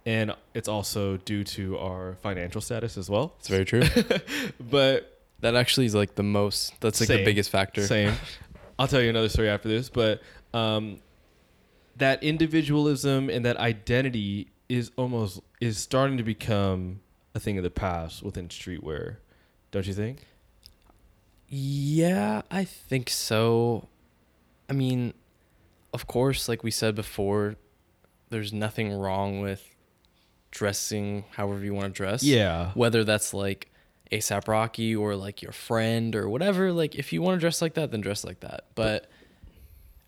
And 0.05 0.33
it's 0.53 0.67
also 0.67 1.17
due 1.17 1.43
to 1.43 1.77
our 1.79 2.15
financial 2.21 2.61
status 2.61 2.97
as 2.97 3.09
well. 3.09 3.33
it's 3.39 3.47
very 3.49 3.65
true. 3.65 3.83
But 4.59 5.19
that 5.41 5.55
actually 5.55 5.85
is 5.85 5.95
like 5.95 6.15
the 6.15 6.23
most. 6.23 6.79
That's 6.81 6.99
like 6.99 7.07
Same. 7.07 7.17
the 7.19 7.25
biggest 7.25 7.49
factor. 7.49 7.85
Same. 7.85 8.13
I'll 8.79 8.87
tell 8.87 9.01
you 9.01 9.09
another 9.09 9.29
story 9.29 9.49
after 9.49 9.67
this, 9.69 9.89
but 9.89 10.21
um, 10.53 10.99
that 11.97 12.23
individualism 12.23 13.29
and 13.29 13.43
that 13.45 13.57
identity 13.57 14.47
is 14.69 14.91
almost 14.97 15.39
is 15.59 15.77
starting 15.77 16.17
to 16.17 16.23
become 16.23 16.99
a 17.33 17.39
thing 17.39 17.57
of 17.57 17.63
the 17.63 17.69
past 17.71 18.21
within 18.23 18.47
streetwear. 18.49 19.17
Don't 19.71 19.85
you 19.87 19.93
think? 19.93 20.25
Yeah, 21.47 22.41
I 22.51 22.65
think 22.65 23.09
so. 23.09 23.87
I 24.69 24.73
mean, 24.73 25.13
of 25.93 26.07
course, 26.07 26.49
like 26.49 26.63
we 26.63 26.71
said 26.71 26.95
before, 26.95 27.55
there's 28.29 28.51
nothing 28.51 28.91
wrong 28.93 29.39
with 29.41 29.63
dressing 30.51 31.23
however 31.31 31.63
you 31.63 31.73
want 31.73 31.93
to 31.93 31.97
dress. 31.97 32.23
Yeah. 32.23 32.71
Whether 32.73 33.03
that's 33.03 33.33
like 33.33 33.71
ASAP 34.11 34.47
Rocky 34.47 34.95
or 34.95 35.15
like 35.15 35.41
your 35.41 35.51
friend 35.51 36.15
or 36.15 36.27
whatever, 36.29 36.71
like 36.73 36.95
if 36.95 37.13
you 37.13 37.21
want 37.21 37.37
to 37.37 37.39
dress 37.39 37.61
like 37.61 37.75
that, 37.75 37.91
then 37.91 38.01
dress 38.01 38.23
like 38.25 38.41
that. 38.41 38.65
But 38.75 39.09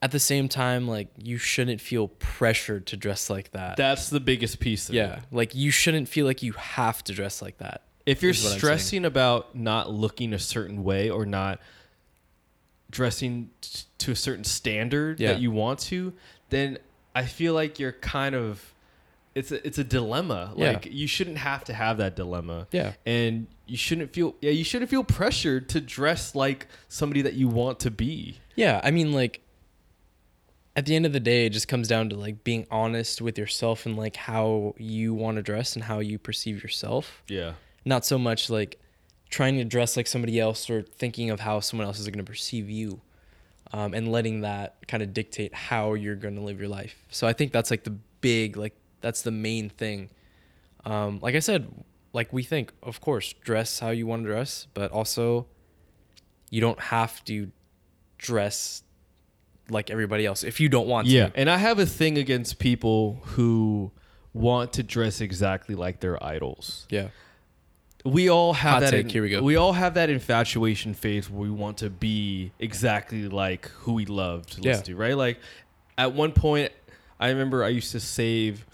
at 0.02 0.12
the 0.12 0.20
same 0.20 0.50
time, 0.50 0.88
like 0.88 1.10
you 1.18 1.38
shouldn't 1.38 1.82
feel 1.82 2.08
pressured 2.08 2.88
to 2.88 2.98
dress 2.98 3.30
like 3.30 3.52
that. 3.52 3.78
That's 3.78 4.10
the 4.10 4.20
biggest 4.20 4.60
piece 4.60 4.90
of 4.90 4.96
yeah. 4.96 5.18
it. 5.18 5.24
Like 5.32 5.56
you 5.56 5.72
shouldn't 5.72 6.08
feel 6.08 6.26
like 6.26 6.44
you 6.44 6.54
have 6.54 7.04
to 7.06 7.14
dress 7.14 7.42
like 7.42 7.58
that. 7.58 7.84
If 8.10 8.22
you're 8.22 8.32
is 8.32 8.40
what 8.44 8.48
I'm 8.48 8.52
saying. 8.52 8.60
stressing 8.60 9.06
about 9.06 9.56
not 9.56 9.92
looking 9.92 10.34
a 10.34 10.40
certain 10.40 10.84
way 10.84 11.10
or 11.10 11.26
not 11.26 11.60
dressing 12.92 13.50
t- 13.62 13.82
to 14.00 14.12
a 14.12 14.16
certain 14.16 14.44
standard 14.44 15.20
Yeah. 15.20 15.34
that 15.34 15.42
you 15.42 15.52
want 15.52 15.80
to, 15.80 16.14
then 16.50 16.80
I 17.14 17.26
feel 17.26 17.54
like 17.54 17.80
you're 17.80 17.92
kind 17.94 18.36
of 18.36 18.74
it's 19.36 19.52
a, 19.52 19.66
it's 19.66 19.78
a 19.78 19.84
dilemma. 19.84 20.54
Yeah. 20.58 20.72
Like 20.72 20.88
you 20.92 21.08
shouldn't 21.08 21.38
have 21.38 21.64
to 21.66 21.74
have 21.74 21.98
that 21.98 22.16
dilemma. 22.16 22.68
Yeah. 22.72 22.94
And 23.06 23.48
you 23.68 23.78
shouldn't 23.78 24.12
feel 24.12 24.36
yeah, 24.42 24.52
you 24.52 24.64
shouldn't 24.64 24.90
feel 24.90 25.04
pressured 25.04 25.70
to 25.70 25.82
dress 25.82 26.34
like 26.36 26.68
somebody 26.88 27.22
that 27.22 27.34
you 27.36 27.48
want 27.48 27.80
to 27.82 27.92
be. 27.92 28.40
Yeah, 28.56 28.82
I 28.84 28.92
mean 28.92 29.12
like 29.14 29.42
at 30.76 30.86
the 30.86 30.96
end 30.96 31.06
of 31.06 31.14
the 31.14 31.20
day, 31.20 31.46
it 31.46 31.50
just 31.52 31.68
comes 31.68 31.88
down 31.88 32.10
to 32.10 32.16
like 32.16 32.44
being 32.44 32.66
honest 32.72 33.22
with 33.22 33.38
yourself 33.38 33.86
and 33.86 33.96
like 33.98 34.16
how 34.16 34.74
you 34.78 35.14
want 35.14 35.36
to 35.38 35.44
dress 35.44 35.76
and 35.76 35.84
how 35.84 36.00
you 36.00 36.18
perceive 36.18 36.64
yourself. 36.64 37.22
Yeah. 37.28 37.54
Not 37.90 38.06
so 38.06 38.18
much 38.18 38.50
like 38.50 38.80
trying 39.30 39.58
to 39.58 39.66
dress 39.66 39.98
like 39.98 40.08
somebody 40.08 40.40
else 40.40 40.70
or 40.70 40.82
thinking 40.82 41.30
of 41.30 41.40
how 41.42 41.60
someone 41.60 41.88
else 41.88 42.00
is 42.00 42.08
going 42.08 42.24
to 42.26 42.32
perceive 42.32 42.70
you. 42.70 43.02
Um, 43.72 43.94
and 43.94 44.12
letting 44.12 44.42
that 44.42 44.88
kind 44.88 45.04
of 45.04 45.14
dictate 45.14 45.54
how 45.54 45.94
you're 45.94 46.16
going 46.16 46.34
to 46.34 46.42
live 46.42 46.60
your 46.60 46.70
life. 46.70 46.96
So 47.12 47.28
I 47.28 47.34
think 47.34 47.52
that's 47.52 47.70
like 47.70 47.84
the 47.84 47.96
big, 48.20 48.58
like, 48.58 48.76
that's 49.00 49.22
the 49.22 49.30
main 49.30 49.70
thing. 49.70 50.10
Um, 50.86 51.20
like 51.22 51.36
I 51.36 51.40
said, 51.40 51.72
like 52.12 52.34
we 52.34 52.42
think, 52.42 52.74
of 52.82 53.00
course, 53.00 53.32
dress 53.34 53.80
how 53.80 53.92
you 53.92 54.08
want 54.08 54.24
to 54.24 54.28
dress, 54.28 54.66
but 54.74 54.92
also 54.92 55.46
you 56.50 56.62
don't 56.62 56.80
have 56.80 57.24
to 57.26 57.52
dress 58.18 58.82
like 59.70 59.92
everybody 59.92 60.26
else 60.26 60.44
if 60.44 60.60
you 60.60 60.68
don't 60.68 60.88
want 60.88 61.06
to. 61.06 61.14
Yeah. 61.14 61.30
And 61.36 61.48
I 61.48 61.58
have 61.58 61.78
a 61.78 61.86
thing 61.86 62.18
against 62.18 62.58
people 62.58 63.22
who 63.24 63.92
want 64.34 64.74
to 64.74 64.82
dress 64.82 65.22
exactly 65.22 65.76
like 65.76 66.00
their 66.00 66.18
idols. 66.24 66.88
Yeah. 66.90 67.10
We 68.06 68.30
all 68.30 68.54
have 68.54 68.74
Hot 68.76 68.80
that. 68.82 68.92
take, 68.92 69.06
in- 69.06 69.10
here 69.10 69.22
we 69.24 69.30
go. 69.30 69.42
We 69.44 69.56
all 69.58 69.74
have 69.74 69.96
that 69.96 70.10
infatuation 70.10 70.94
phase 70.94 71.30
where 71.30 71.42
we 71.42 71.50
want 71.50 71.78
to 71.80 71.90
be 71.90 72.52
exactly 72.60 73.28
like 73.28 73.68
who 73.70 73.94
we 73.94 74.06
love 74.06 74.46
to 74.52 74.62
listen 74.62 74.70
Yeah. 74.80 74.82
to, 74.82 74.96
right? 74.96 75.18
Like 75.18 75.40
at 75.98 76.14
one 76.14 76.32
point, 76.32 76.72
I 77.20 77.30
remember 77.30 77.64
I 77.64 77.70
used 77.70 77.92
to 77.92 78.00
save 78.00 78.66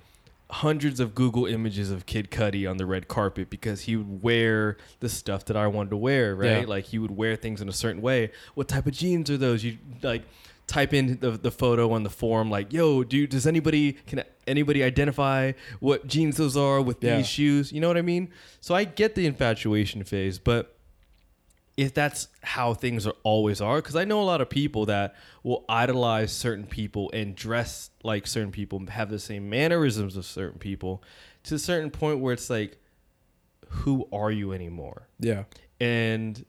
hundreds 0.51 0.99
of 0.99 1.15
Google 1.15 1.47
images 1.47 1.89
of 1.89 2.05
Kid 2.05 2.29
Cudi 2.29 2.69
on 2.69 2.77
the 2.77 2.85
red 2.85 3.07
carpet 3.07 3.49
because 3.49 3.81
he 3.81 3.95
would 3.95 4.21
wear 4.21 4.77
the 4.99 5.09
stuff 5.09 5.43
that 5.45 5.57
I 5.57 5.65
wanted 5.65 5.89
to 5.89 5.97
wear, 5.97 6.35
right? 6.35 6.61
Yeah. 6.61 6.65
Like 6.67 6.85
he 6.85 6.99
would 6.99 7.09
wear 7.17 7.35
things 7.35 7.61
in 7.61 7.67
a 7.67 7.73
certain 7.73 8.01
way. 8.01 8.31
What 8.53 8.67
type 8.67 8.85
of 8.85 8.93
jeans 8.93 9.29
are 9.31 9.37
those? 9.37 9.63
You 9.63 9.79
like 10.03 10.21
type 10.67 10.93
in 10.93 11.19
the, 11.19 11.31
the 11.31 11.51
photo 11.51 11.91
on 11.91 12.03
the 12.03 12.09
forum 12.09 12.49
like, 12.49 12.73
"Yo, 12.73 13.03
dude, 13.03 13.29
does 13.29 13.45
anybody 13.47 13.93
can 13.93 14.23
anybody 14.47 14.83
identify 14.83 15.51
what 15.79 16.07
jeans 16.07 16.37
those 16.37 16.57
are 16.57 16.81
with 16.81 17.03
Yeah. 17.03 17.17
these 17.17 17.27
shoes?" 17.27 17.71
You 17.71 17.79
know 17.81 17.87
what 17.87 17.97
I 17.97 18.01
mean? 18.01 18.29
So 18.61 18.73
I 18.75 18.83
get 18.83 19.15
the 19.15 19.25
infatuation 19.25 20.03
phase, 20.03 20.39
but 20.39 20.71
if 21.77 21.93
that's 21.93 22.29
how 22.41 22.73
things 22.73 23.05
are 23.05 23.15
always 23.23 23.59
are 23.59 23.81
because 23.81 23.97
i 23.97 24.05
know 24.05 24.21
a 24.21 24.23
lot 24.23 24.39
of 24.39 24.49
people 24.49 24.85
that 24.85 25.13
will 25.43 25.65
idolize 25.67 26.31
certain 26.31 26.65
people 26.65 27.11
and 27.13 27.35
dress 27.35 27.89
like 28.01 28.25
certain 28.25 28.49
people 28.49 28.81
have 28.87 29.09
the 29.09 29.19
same 29.19 29.49
mannerisms 29.49 30.15
of 30.15 30.23
certain 30.23 30.57
people 30.57 31.03
to 31.43 31.55
a 31.55 31.59
certain 31.59 31.91
point 31.91 32.19
where 32.21 32.31
it's 32.31 32.49
like 32.49 32.77
who 33.67 34.07
are 34.13 34.31
you 34.31 34.53
anymore 34.53 35.09
Yeah. 35.19 35.43
and 35.81 36.45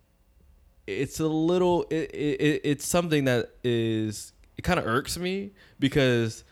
it's 0.87 1.21
a 1.21 1.26
little 1.26 1.83
it, 1.90 2.11
it, 2.14 2.61
it's 2.64 2.87
something 2.87 3.25
that 3.25 3.50
is 3.64 4.33
it 4.57 4.62
kind 4.62 4.78
of 4.78 4.87
irks 4.87 5.19
me 5.19 5.50
because 5.78 6.45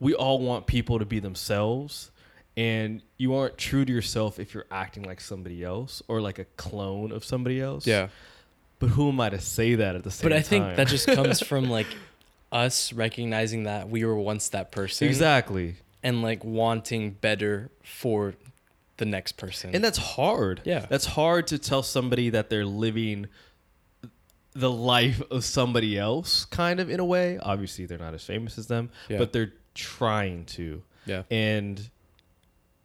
we 0.00 0.14
all 0.14 0.38
want 0.40 0.66
people 0.66 0.98
to 0.98 1.04
be 1.04 1.18
themselves 1.20 2.10
and 2.56 3.02
you 3.16 3.34
aren't 3.34 3.58
true 3.58 3.84
to 3.84 3.92
yourself 3.92 4.38
if 4.38 4.54
you're 4.54 4.66
acting 4.70 5.02
like 5.02 5.20
somebody 5.20 5.62
else 5.64 6.02
or 6.08 6.20
like 6.20 6.38
a 6.38 6.44
clone 6.56 7.12
of 7.12 7.24
somebody 7.24 7.60
else 7.60 7.86
Yeah. 7.86 8.08
but 8.78 8.88
who 8.90 9.08
am 9.08 9.20
i 9.20 9.28
to 9.30 9.40
say 9.40 9.74
that 9.76 9.94
at 9.96 10.02
the 10.04 10.10
same 10.10 10.30
But 10.30 10.34
time 10.34 10.38
I 10.38 10.42
think 10.42 10.76
that 10.76 10.88
just 10.88 11.06
comes 11.06 11.40
from 11.46 11.68
like 11.68 11.86
us 12.52 12.92
recognizing 12.92 13.64
that 13.64 13.88
we 13.88 14.04
were 14.04 14.16
once 14.16 14.48
that 14.50 14.70
person 14.72 15.08
exactly 15.08 15.76
and 16.02 16.22
like 16.22 16.44
wanting 16.44 17.10
better 17.10 17.70
for 17.82 18.34
the 18.96 19.04
next 19.04 19.32
person. 19.32 19.74
and 19.74 19.82
that's 19.82 19.98
hard 19.98 20.60
Yeah. 20.64 20.86
that's 20.88 21.06
hard 21.06 21.48
to 21.48 21.58
tell 21.58 21.82
somebody 21.82 22.30
that 22.30 22.48
they're 22.50 22.64
living 22.66 23.26
the 24.54 24.70
life 24.70 25.20
of 25.30 25.44
somebody 25.44 25.98
else 25.98 26.44
kind 26.44 26.78
of 26.80 26.88
in 26.88 27.00
a 27.00 27.04
way 27.04 27.38
obviously 27.42 27.86
they're 27.86 27.98
not 27.98 28.14
as 28.14 28.24
famous 28.24 28.56
as 28.58 28.66
them 28.68 28.88
Yeah. 29.08 29.18
but 29.18 29.32
they're 29.32 29.52
trying 29.74 30.44
to 30.46 30.82
yeah. 31.06 31.22
and 31.30 31.90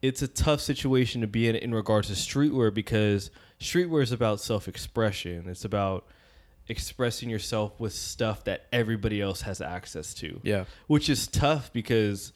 it's 0.02 0.22
a 0.22 0.28
tough 0.28 0.62
situation 0.62 1.22
to 1.22 1.28
be 1.28 1.48
in 1.48 1.56
in 1.56 1.74
regards 1.74 2.08
to 2.08 2.14
streetwear 2.14 2.74
because 2.74 3.30
streetwear 3.60 4.02
is 4.02 4.12
about 4.12 4.40
self-expression 4.40 5.48
it's 5.48 5.64
about 5.66 6.06
expressing 6.68 7.30
yourself 7.30 7.80
with 7.80 7.94
stuff 7.94 8.44
that 8.46 8.66
everybody 8.72 9.22
else 9.22 9.42
has 9.42 9.60
access 9.62 10.14
to 10.16 10.40
Yeah. 10.44 10.66
which 10.88 11.10
is 11.10 11.28
tough 11.28 11.72
because 11.74 12.32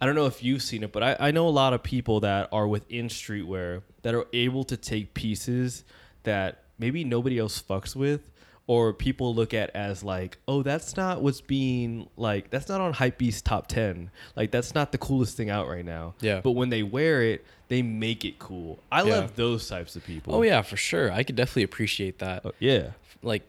I 0.00 0.06
don't 0.06 0.14
know 0.14 0.26
if 0.26 0.44
you've 0.44 0.62
seen 0.62 0.84
it, 0.84 0.92
but 0.92 1.02
I, 1.02 1.16
I 1.18 1.30
know 1.32 1.48
a 1.48 1.50
lot 1.50 1.72
of 1.72 1.82
people 1.82 2.20
that 2.20 2.48
are 2.52 2.68
within 2.68 3.08
streetwear 3.08 3.82
that 4.02 4.14
are 4.14 4.26
able 4.32 4.62
to 4.64 4.76
take 4.76 5.12
pieces 5.12 5.84
that 6.22 6.62
maybe 6.78 7.02
nobody 7.02 7.36
else 7.38 7.60
fucks 7.60 7.96
with 7.96 8.30
or 8.68 8.92
people 8.92 9.34
look 9.34 9.52
at 9.52 9.70
as 9.70 10.04
like, 10.04 10.38
oh, 10.46 10.62
that's 10.62 10.96
not 10.96 11.22
what's 11.22 11.40
being 11.40 12.08
like, 12.16 12.50
that's 12.50 12.68
not 12.68 12.80
on 12.80 12.92
Hypebeast 12.94 13.42
top 13.42 13.66
10. 13.66 14.10
Like, 14.36 14.50
that's 14.52 14.74
not 14.74 14.92
the 14.92 14.98
coolest 14.98 15.36
thing 15.36 15.48
out 15.50 15.66
right 15.68 15.84
now. 15.84 16.14
Yeah. 16.20 16.40
But 16.44 16.50
when 16.52 16.68
they 16.68 16.82
wear 16.84 17.22
it, 17.22 17.44
they 17.68 17.82
make 17.82 18.24
it 18.26 18.38
cool. 18.38 18.78
I 18.92 19.02
Yeah. 19.02 19.16
love 19.16 19.36
those 19.36 19.66
types 19.68 19.96
of 19.96 20.04
people. 20.04 20.34
Oh 20.34 20.42
yeah, 20.42 20.62
for 20.62 20.76
sure. 20.76 21.10
I 21.10 21.22
could 21.24 21.34
definitely 21.34 21.62
appreciate 21.64 22.18
that. 22.20 22.44
Uh, 22.46 22.52
yeah. 22.60 22.90
Like 23.22 23.42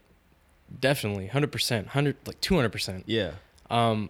definitely 0.79 1.27
100%, 1.27 1.85
100 1.85 2.15
like 2.25 2.39
200%. 2.41 3.03
Yeah. 3.05 3.31
Um 3.69 4.09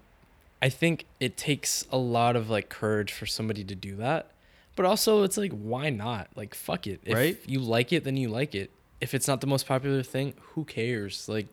I 0.61 0.67
think 0.69 1.05
it 1.21 1.37
takes 1.37 1.85
a 1.91 1.97
lot 1.97 2.35
of 2.35 2.49
like 2.49 2.69
courage 2.69 3.13
for 3.13 3.25
somebody 3.25 3.63
to 3.63 3.75
do 3.75 3.95
that. 3.95 4.31
But 4.75 4.85
also 4.85 5.23
it's 5.23 5.37
like 5.37 5.53
why 5.53 5.89
not? 5.89 6.27
Like 6.35 6.53
fuck 6.53 6.85
it. 6.87 7.01
If 7.05 7.15
Right? 7.15 7.37
you 7.47 7.59
like 7.59 7.91
it 7.93 8.03
then 8.03 8.17
you 8.17 8.29
like 8.29 8.53
it. 8.55 8.69
If 9.01 9.13
it's 9.13 9.27
not 9.27 9.41
the 9.41 9.47
most 9.47 9.65
popular 9.67 10.03
thing, 10.03 10.33
who 10.53 10.65
cares? 10.65 11.27
Like 11.29 11.47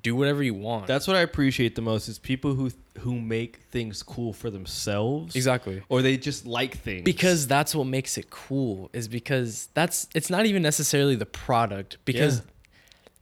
do 0.00 0.14
whatever 0.14 0.42
you 0.44 0.54
want. 0.54 0.86
That's 0.86 1.08
what 1.08 1.16
I 1.16 1.20
appreciate 1.22 1.74
the 1.74 1.82
most 1.82 2.08
is 2.08 2.18
people 2.18 2.54
who 2.54 2.70
who 3.00 3.18
make 3.20 3.56
things 3.70 4.02
cool 4.02 4.32
for 4.32 4.48
themselves. 4.50 5.34
exactly. 5.34 5.82
or 5.88 6.02
they 6.02 6.16
just 6.16 6.46
like 6.46 6.76
things 6.78 7.02
because 7.04 7.46
that's 7.46 7.74
what 7.74 7.86
makes 7.86 8.16
it 8.18 8.30
cool 8.30 8.90
is 8.92 9.08
because 9.08 9.68
that's 9.74 10.06
it's 10.14 10.30
not 10.30 10.46
even 10.46 10.62
necessarily 10.62 11.16
the 11.16 11.26
product 11.26 11.96
because 12.04 12.36
Yeah. 12.38 12.44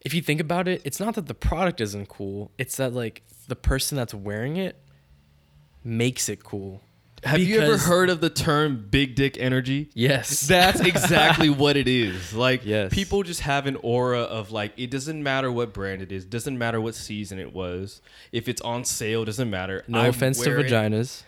if 0.05 0.13
you 0.13 0.21
think 0.21 0.41
about 0.41 0.67
it 0.69 0.83
it's 0.85 0.99
not 1.01 1.15
that 1.15 1.27
the 1.29 1.35
product 1.35 1.81
isn't 1.81 2.09
cool 2.09 2.51
it's 2.59 2.77
that 2.79 2.93
like 2.93 3.23
the 3.49 3.57
person 3.57 3.97
that's 3.97 4.13
wearing 4.13 4.57
it 4.57 4.77
makes 5.85 6.29
it 6.29 6.43
cool 6.45 6.83
have 7.25 7.41
you 7.41 7.57
ever 7.59 7.67
Because- 7.67 7.87
heard 7.87 8.11
of 8.11 8.21
the 8.21 8.31
term 8.31 8.87
big 8.91 9.15
dick 9.15 9.37
energy? 9.39 9.91
Yes. 9.95 10.41
That's 10.49 10.81
exactly 10.81 11.51
what 11.51 11.77
it 11.77 11.87
is. 11.89 12.33
Like 12.33 12.65
Yes. 12.65 12.93
people 12.95 13.23
just 13.23 13.41
have 13.41 13.67
an 13.67 13.77
aura 13.83 14.21
of 14.23 14.51
like 14.53 14.73
it 14.77 14.91
doesn't 14.91 15.23
matter 15.23 15.53
what 15.53 15.73
brand 15.75 16.01
it 16.03 16.11
is 16.13 16.25
doesn't 16.25 16.57
matter 16.59 16.81
what 16.81 16.95
season 16.95 17.39
it 17.39 17.53
was. 17.53 18.01
If 18.33 18.49
it's 18.49 18.61
on 18.63 18.85
sale 18.85 19.25
doesn't 19.25 19.51
matter. 19.51 19.85
No 19.89 20.01
I 20.01 20.07
offense 20.09 20.41
to 20.41 20.49
wear 20.51 20.61
it- 20.61 20.67
vaginas. 20.71 21.23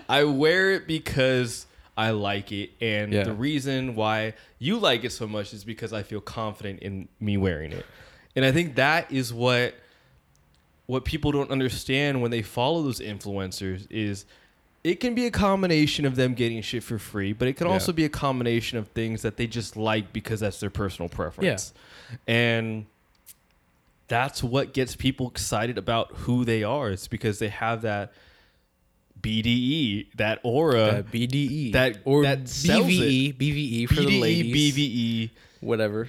I 0.08 0.24
wear 0.24 0.72
it 0.72 0.86
because 0.86 1.66
I 1.96 2.10
like 2.10 2.52
it, 2.52 2.70
and 2.80 3.12
Yeah. 3.12 3.24
the 3.24 3.32
reason 3.32 3.96
why 3.96 4.34
you 4.60 4.78
like 4.78 5.02
it 5.04 5.10
so 5.10 5.26
much 5.26 5.52
is 5.52 5.64
because 5.64 5.92
I 5.92 6.04
feel 6.04 6.20
confident 6.20 6.78
in 6.80 7.08
me 7.18 7.36
wearing 7.36 7.72
it, 7.72 7.84
and 8.36 8.44
I 8.44 8.52
think 8.52 8.76
that 8.76 9.10
is 9.10 9.34
what 9.34 9.74
what 10.86 11.04
people 11.04 11.32
don't 11.32 11.50
understand 11.50 12.22
when 12.22 12.30
they 12.30 12.40
follow 12.42 12.82
those 12.82 13.00
influencers 13.00 13.86
is 13.90 14.24
it 14.84 15.00
can 15.00 15.14
be 15.14 15.26
a 15.26 15.30
combination 15.30 16.04
of 16.04 16.16
them 16.16 16.34
getting 16.34 16.62
shit 16.62 16.82
for 16.82 16.98
free, 16.98 17.32
but 17.32 17.48
it 17.48 17.54
can 17.56 17.66
Yeah. 17.66 17.72
also 17.74 17.92
be 17.92 18.04
a 18.04 18.08
combination 18.08 18.78
of 18.78 18.88
things 18.88 19.22
that 19.22 19.36
they 19.36 19.46
just 19.46 19.76
like 19.76 20.12
because 20.12 20.40
that's 20.40 20.60
their 20.60 20.70
personal 20.70 21.08
preference. 21.08 21.72
And 22.26 22.86
that's 24.06 24.42
what 24.42 24.72
gets 24.72 24.96
people 24.96 25.28
excited 25.28 25.76
about 25.78 26.12
who 26.12 26.44
they 26.44 26.62
are. 26.62 26.90
It's 26.90 27.08
because 27.08 27.38
they 27.38 27.48
have 27.48 27.82
that 27.82 28.12
BDE, 29.20 30.06
that 30.16 30.38
aura, 30.44 31.02
That 31.02 31.10
BDE 31.10 31.72
that- 31.72 31.98
or 32.04 32.22
that 32.22 32.44
BVE 32.44 33.32
BVE 33.36 33.86
for 33.86 33.94
the 33.96 34.06
BDE, 34.06 34.20
ladies 34.20 34.74
BVE, 34.74 35.30
whatever 35.60 36.08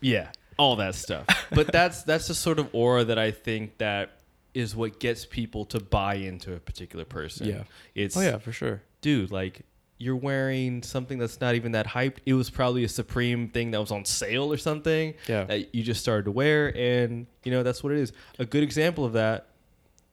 yeah, 0.00 0.28
all 0.58 0.76
that 0.76 0.94
stuff. 0.96 1.24
but 1.52 1.68
that's 1.72 2.02
that's 2.02 2.26
the 2.28 2.34
sort 2.34 2.58
of 2.58 2.68
aura 2.74 3.04
that 3.04 3.18
I 3.18 3.30
think 3.30 3.78
that 3.78 4.17
is 4.54 4.74
what 4.74 4.98
gets 5.00 5.24
people 5.26 5.64
to 5.66 5.78
buy 5.80 6.14
into 6.14 6.54
a 6.54 6.58
particular 6.58 7.04
person. 7.04 7.46
Yeah. 7.48 7.62
It's 7.94 8.16
oh 8.16 8.20
yeah 8.20 8.38
for 8.38 8.52
sure 8.52 8.82
dude, 9.00 9.30
like 9.30 9.62
you're 10.00 10.16
wearing 10.16 10.80
something 10.82 11.18
that's 11.18 11.40
not 11.40 11.54
even 11.56 11.72
that 11.72 11.86
hyped. 11.86 12.18
It 12.24 12.34
was 12.34 12.50
probably 12.50 12.84
a 12.84 12.88
Supreme 12.88 13.48
thing 13.48 13.72
that 13.72 13.80
was 13.80 13.90
on 13.90 14.04
sale 14.04 14.52
or 14.52 14.56
something 14.56 15.14
Yeah. 15.26 15.44
that 15.44 15.74
you 15.74 15.82
just 15.82 16.00
started 16.00 16.24
to 16.26 16.30
wear, 16.30 16.72
and 16.76 17.26
you 17.44 17.50
know 17.52 17.62
that's 17.64 17.82
what 17.82 17.92
it 17.92 17.98
is. 17.98 18.12
A 18.38 18.44
good 18.44 18.62
example 18.62 19.04
of 19.04 19.12
that 19.14 19.46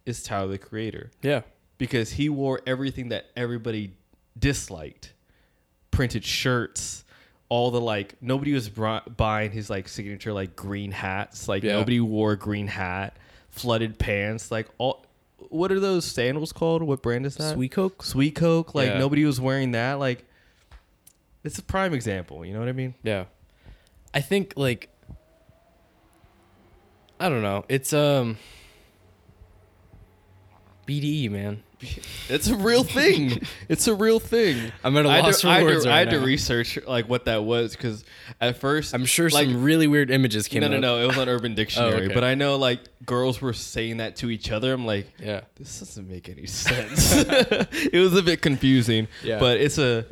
is 0.05 0.21
Tyler 0.23 0.47
the 0.49 0.57
Creator 0.59 1.11
yeah 1.23 1.41
because 1.77 2.11
he 2.11 2.29
wore 2.29 2.61
everything 2.67 3.09
that 3.09 3.25
everybody 3.35 3.93
disliked, 4.37 5.13
printed 5.91 6.23
shirts. 6.23 7.03
All 7.47 7.69
the 7.69 7.79
like, 7.81 8.15
nobody 8.21 8.53
was 8.53 8.69
buying 8.69 9.51
his 9.51 9.69
like 9.69 9.87
signature 9.87 10.33
like 10.33 10.55
green 10.55 10.91
hats. 10.91 11.47
Like 11.47 11.63
Yeah. 11.63 11.73
nobody 11.73 11.99
wore 11.99 12.31
a 12.33 12.37
green 12.37 12.65
hat, 12.67 13.17
flooded 13.55 13.97
pants. 13.97 14.51
Like 14.51 14.67
all, 14.77 15.05
what 15.49 15.71
are 15.71 15.79
those 15.79 16.05
sandals 16.05 16.51
called? 16.51 16.83
What 16.83 17.01
brand 17.01 17.25
is 17.25 17.35
that? 17.37 17.57
Suicoke 17.57 18.03
Sweet 18.03 18.35
Coke. 18.35 18.75
Like 18.75 18.89
Yeah. 18.89 18.97
nobody 18.99 19.25
was 19.25 19.39
wearing 19.41 19.71
that. 19.71 19.93
Like 19.99 20.25
it's 21.43 21.57
a 21.57 21.63
prime 21.63 21.93
example. 21.93 22.45
You 22.45 22.53
know 22.53 22.59
what 22.59 22.69
I 22.69 22.73
mean? 22.73 22.93
Yeah. 23.03 23.25
I 24.13 24.21
think 24.21 24.53
like 24.55 24.89
I 27.19 27.29
don't 27.29 27.41
know. 27.41 27.65
It's 27.69 27.93
um 27.93 28.37
BDE, 30.87 31.29
man. 31.31 31.63
It's 32.29 32.47
a 32.47 32.55
real 32.55 32.83
thing. 32.83 33.41
it's 33.69 33.87
a 33.87 33.93
real 33.93 34.19
thing. 34.19 34.71
I'm 34.83 34.97
at 34.97 35.05
a 35.05 35.09
I 35.09 35.15
had 35.17 35.25
loss 35.25 35.41
to, 35.41 35.47
for 35.47 35.51
I 35.51 35.55
had 35.57 35.63
words 35.63 35.83
to, 35.83 35.89
right 35.89 35.95
I 35.95 35.99
had 35.99 36.09
to 36.11 36.19
now. 36.19 36.25
research 36.25 36.79
like 36.87 37.07
what 37.07 37.25
that 37.25 37.43
was 37.43 37.75
because 37.75 38.03
at 38.41 38.57
first 38.57 38.93
I'm 38.93 39.05
sure 39.05 39.29
like, 39.29 39.47
some 39.47 39.63
really 39.63 39.87
weird 39.87 40.09
images 40.11 40.47
came 40.47 40.61
no 40.61 40.67
no 40.69 40.75
up. 40.77 40.81
no 40.81 41.03
it 41.03 41.07
was 41.07 41.17
on 41.17 41.29
Urban 41.29 41.51
oh, 41.53 41.55
Dictionary 41.55 42.05
okay. 42.05 42.13
but 42.13 42.23
I 42.23 42.35
know 42.35 42.55
like 42.57 42.79
girls 43.05 43.41
were 43.41 43.53
saying 43.53 43.97
that 43.97 44.15
to 44.17 44.29
each 44.29 44.51
other. 44.51 44.73
I'm 44.73 44.85
like 44.85 45.07
Yeah. 45.19 45.41
this 45.55 45.79
doesn't 45.79 46.09
make 46.09 46.29
any 46.29 46.47
sense. 46.47 47.13
it 47.15 47.99
was 47.99 48.15
a 48.17 48.23
bit 48.23 48.41
confusing, 48.41 49.07
Yeah. 49.23 49.39
but 49.39 49.57
it's 49.59 49.77
a 49.77 50.05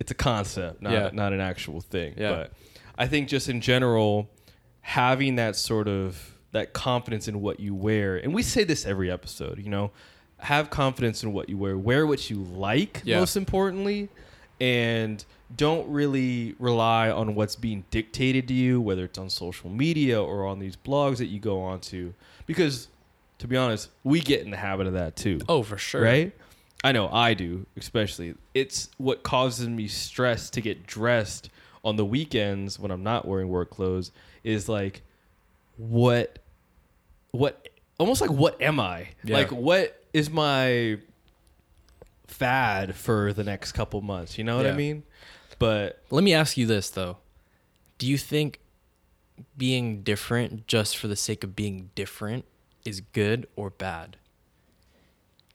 it's 0.00 0.10
a 0.10 0.14
concept, 0.14 0.80
not 0.80 0.92
Yeah. 0.92 1.10
not 1.12 1.32
an 1.32 1.40
actual 1.40 1.80
thing. 1.80 2.14
Yeah. 2.16 2.30
But 2.30 2.52
I 2.96 3.06
think 3.06 3.28
just 3.28 3.48
in 3.48 3.60
general, 3.60 4.30
having 4.80 5.36
that 5.36 5.56
sort 5.56 5.88
of 5.88 6.34
that 6.52 6.72
confidence 6.72 7.28
in 7.28 7.40
what 7.42 7.60
you 7.60 7.74
wear, 7.74 8.16
and 8.16 8.32
we 8.34 8.42
say 8.42 8.64
this 8.64 8.86
every 8.86 9.10
episode, 9.10 9.58
you 9.58 9.68
know, 9.68 9.90
have 10.38 10.70
confidence 10.70 11.22
in 11.22 11.32
what 11.32 11.48
you 11.48 11.56
wear, 11.56 11.76
wear 11.76 12.06
what 12.06 12.30
you 12.30 12.36
like, 12.42 13.02
Yeah. 13.04 13.18
most 13.20 13.36
importantly, 13.36 14.08
and 14.60 15.24
don't 15.56 15.88
really 15.88 16.54
rely 16.58 17.10
on 17.10 17.34
what's 17.34 17.56
being 17.56 17.84
dictated 17.90 18.46
to 18.48 18.54
you, 18.54 18.80
whether 18.80 19.04
it's 19.04 19.18
on 19.18 19.30
social 19.30 19.70
media 19.70 20.22
or 20.22 20.46
on 20.46 20.58
these 20.58 20.76
blogs 20.76 21.16
that 21.18 21.26
you 21.26 21.40
go 21.40 21.60
onto, 21.60 22.12
because 22.46 22.88
to 23.38 23.46
be 23.46 23.56
honest, 23.56 23.88
we 24.04 24.20
get 24.20 24.42
in 24.42 24.50
the 24.50 24.56
habit 24.56 24.86
of 24.86 24.92
that 24.94 25.16
too. 25.16 25.40
Oh, 25.48 25.62
for 25.62 25.78
sure. 25.78 26.02
Right? 26.02 26.32
I 26.84 26.92
know 26.92 27.08
I 27.08 27.34
do, 27.34 27.66
especially. 27.76 28.34
It's 28.54 28.88
what 28.98 29.22
causes 29.22 29.68
me 29.68 29.88
stress 29.88 30.50
to 30.50 30.60
get 30.60 30.86
dressed 30.86 31.50
on 31.84 31.96
the 31.96 32.04
weekends 32.04 32.78
when 32.78 32.90
I'm 32.90 33.02
not 33.02 33.26
wearing 33.26 33.48
work 33.48 33.70
clothes 33.70 34.10
is 34.44 34.68
like 34.68 35.02
what 35.76 36.38
what 37.30 37.68
almost 37.98 38.20
like 38.20 38.30
what 38.30 38.60
am 38.60 38.80
I? 38.80 39.08
Yeah. 39.24 39.36
Like 39.36 39.50
what 39.50 39.97
is 40.18 40.28
my 40.30 40.98
fad 42.26 42.94
for 42.94 43.32
the 43.32 43.44
next 43.44 43.72
couple 43.72 44.00
months, 44.00 44.36
you 44.38 44.44
know 44.44 44.56
what 44.56 44.66
I 44.66 44.72
mean? 44.72 45.02
But 45.58 46.02
Let 46.10 46.22
me 46.22 46.34
ask 46.34 46.56
you 46.56 46.66
this 46.66 46.90
though. 46.90 47.16
Do 47.98 48.06
you 48.06 48.18
think 48.18 48.60
being 49.56 50.02
different 50.02 50.66
just 50.66 50.96
for 50.96 51.08
the 51.08 51.16
sake 51.16 51.42
of 51.42 51.56
being 51.56 51.90
different 51.94 52.44
is 52.84 53.00
good 53.00 53.48
or 53.56 53.70
bad? 53.70 54.16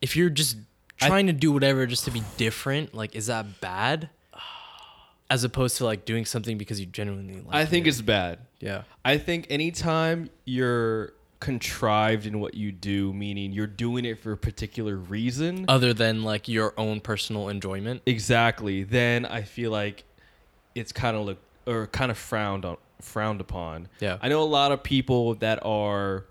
If 0.01 0.15
you're 0.17 0.29
just 0.29 0.57
I- 1.01 1.07
trying 1.07 1.27
to 1.27 1.33
do 1.33 1.51
whatever 1.51 1.85
just 1.85 2.05
to 2.05 2.11
be 2.11 2.23
different, 2.37 2.93
like 2.93 3.15
is 3.15 3.27
that 3.27 3.61
bad? 3.61 4.09
As 5.29 5.43
opposed 5.43 5.77
to 5.77 5.85
like 5.85 6.05
doing 6.05 6.25
something 6.25 6.57
because 6.57 6.79
you 6.79 6.85
genuinely 6.85 7.35
like 7.41 7.55
I 7.55 7.65
think 7.65 7.85
it. 7.87 7.89
it's 7.89 8.01
bad. 8.01 8.39
yeah. 8.59 8.83
I 9.05 9.17
think 9.17 9.47
anytime 9.49 10.29
you're 10.45 11.13
contrived 11.43 12.25
in 12.25 12.39
what 12.39 12.53
you 12.53 12.71
do, 12.71 13.13
meaning 13.13 13.51
you're 13.51 13.67
doing 13.67 14.05
it 14.05 14.17
for 14.17 14.31
a 14.31 14.37
particular 14.37 14.95
reason, 14.95 15.65
Other 15.67 15.93
than 15.93 16.23
like 16.23 16.47
your 16.47 16.73
own 16.77 17.01
personal 17.01 17.49
enjoyment. 17.49 18.01
exactly, 18.05 18.83
then 18.83 19.25
I 19.25 19.41
feel 19.41 19.69
like 19.69 20.05
it's 20.73 20.93
kind 20.93 21.17
of 21.17 21.25
look 21.25 21.39
or 21.67 21.87
kind 21.87 22.09
of 22.11 22.17
frowned 22.17 22.63
on 22.65 22.77
frowned 23.01 23.41
upon. 23.41 23.89
Yeah. 23.99 24.17
I 24.21 24.29
know 24.29 24.41
a 24.41 24.45
lot 24.45 24.71
of 24.71 24.81
people 24.83 25.35
that 25.35 25.59
are 25.65 26.25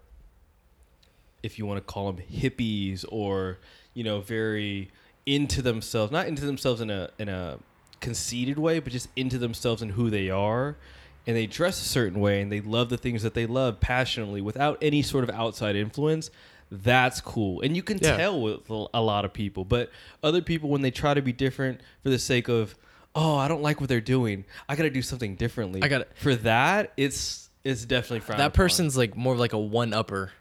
if 1.42 1.59
you 1.59 1.66
want 1.66 1.77
to 1.87 1.92
call 1.92 2.11
them 2.11 2.25
hippies 2.25 3.05
or, 3.11 3.59
you 3.94 4.05
know, 4.05 4.20
very 4.20 4.90
into 5.27 5.61
themselves, 5.61 6.11
not 6.11 6.27
into 6.27 6.46
themselves 6.46 6.81
in 6.81 6.88
a 6.90 7.11
in 7.18 7.29
a 7.29 7.59
conceited 8.01 8.59
way, 8.59 8.79
but 8.81 8.92
just 8.92 9.09
into 9.14 9.37
themselves 9.38 9.83
and 9.83 9.92
who 9.92 10.09
they 10.09 10.31
are. 10.31 10.77
And 11.26 11.37
they 11.37 11.46
dress 11.46 11.80
a 11.80 11.85
certain 11.88 12.20
way 12.20 12.40
and 12.40 12.50
they 12.50 12.61
love 12.61 12.88
the 12.88 12.96
things 12.96 13.22
that 13.22 13.35
they 13.35 13.46
love 13.46 13.78
passionately 13.80 14.40
without 14.40 14.78
any 14.82 15.02
sort 15.02 15.22
of 15.24 15.30
outside 15.30 15.76
influence. 15.76 16.30
That's 16.70 17.20
cool. 17.20 17.61
And 17.61 17.76
you 17.76 17.82
can 17.82 17.98
Yeah. 18.00 18.16
tell 18.16 18.40
with 18.40 18.68
a 18.70 19.00
lot 19.00 19.24
of 19.24 19.32
people. 19.32 19.64
But 19.64 19.90
other 20.22 20.40
people, 20.42 20.68
when 20.70 20.82
they 20.82 20.90
try 20.90 21.14
to 21.14 21.22
be 21.22 21.32
different 21.32 21.80
for 22.02 22.11
the 22.11 22.18
sake 22.18 22.48
of, 22.48 22.74
oh, 23.14 23.37
I 23.37 23.46
don't 23.46 23.62
like 23.62 23.78
what 23.80 23.88
they're 23.88 24.00
doing, 24.00 24.44
I 24.68 24.74
got 24.74 24.85
to 24.85 24.90
do 24.90 25.02
something 25.02 25.37
differently. 25.37 25.82
I 25.82 25.88
gotta- 25.88 26.06
For 26.14 26.35
that, 26.37 26.92
it's 26.96 27.50
it's 27.64 27.85
definitely 27.85 28.18
frowned 28.20 28.40
That 28.40 28.46
upon. 28.46 28.56
person's 28.56 28.96
like 28.96 29.16
more 29.16 29.35
of 29.35 29.38
like 29.38 29.52
a 29.52 29.58
one 29.58 29.92
upper. 29.92 30.32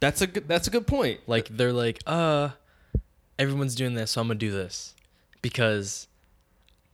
That's 0.00 0.22
a 0.22 0.26
good. 0.26 0.48
That's 0.48 0.66
a 0.66 0.70
good 0.70 0.86
point. 0.86 1.20
Like 1.26 1.48
they're 1.48 1.72
like, 1.74 2.00
uh, 2.06 2.50
everyone's 3.38 3.74
doing 3.74 3.92
this, 3.94 4.12
so 4.12 4.20
I'm 4.22 4.28
gonna 4.28 4.38
do 4.38 4.50
this 4.50 4.94
because 5.42 6.06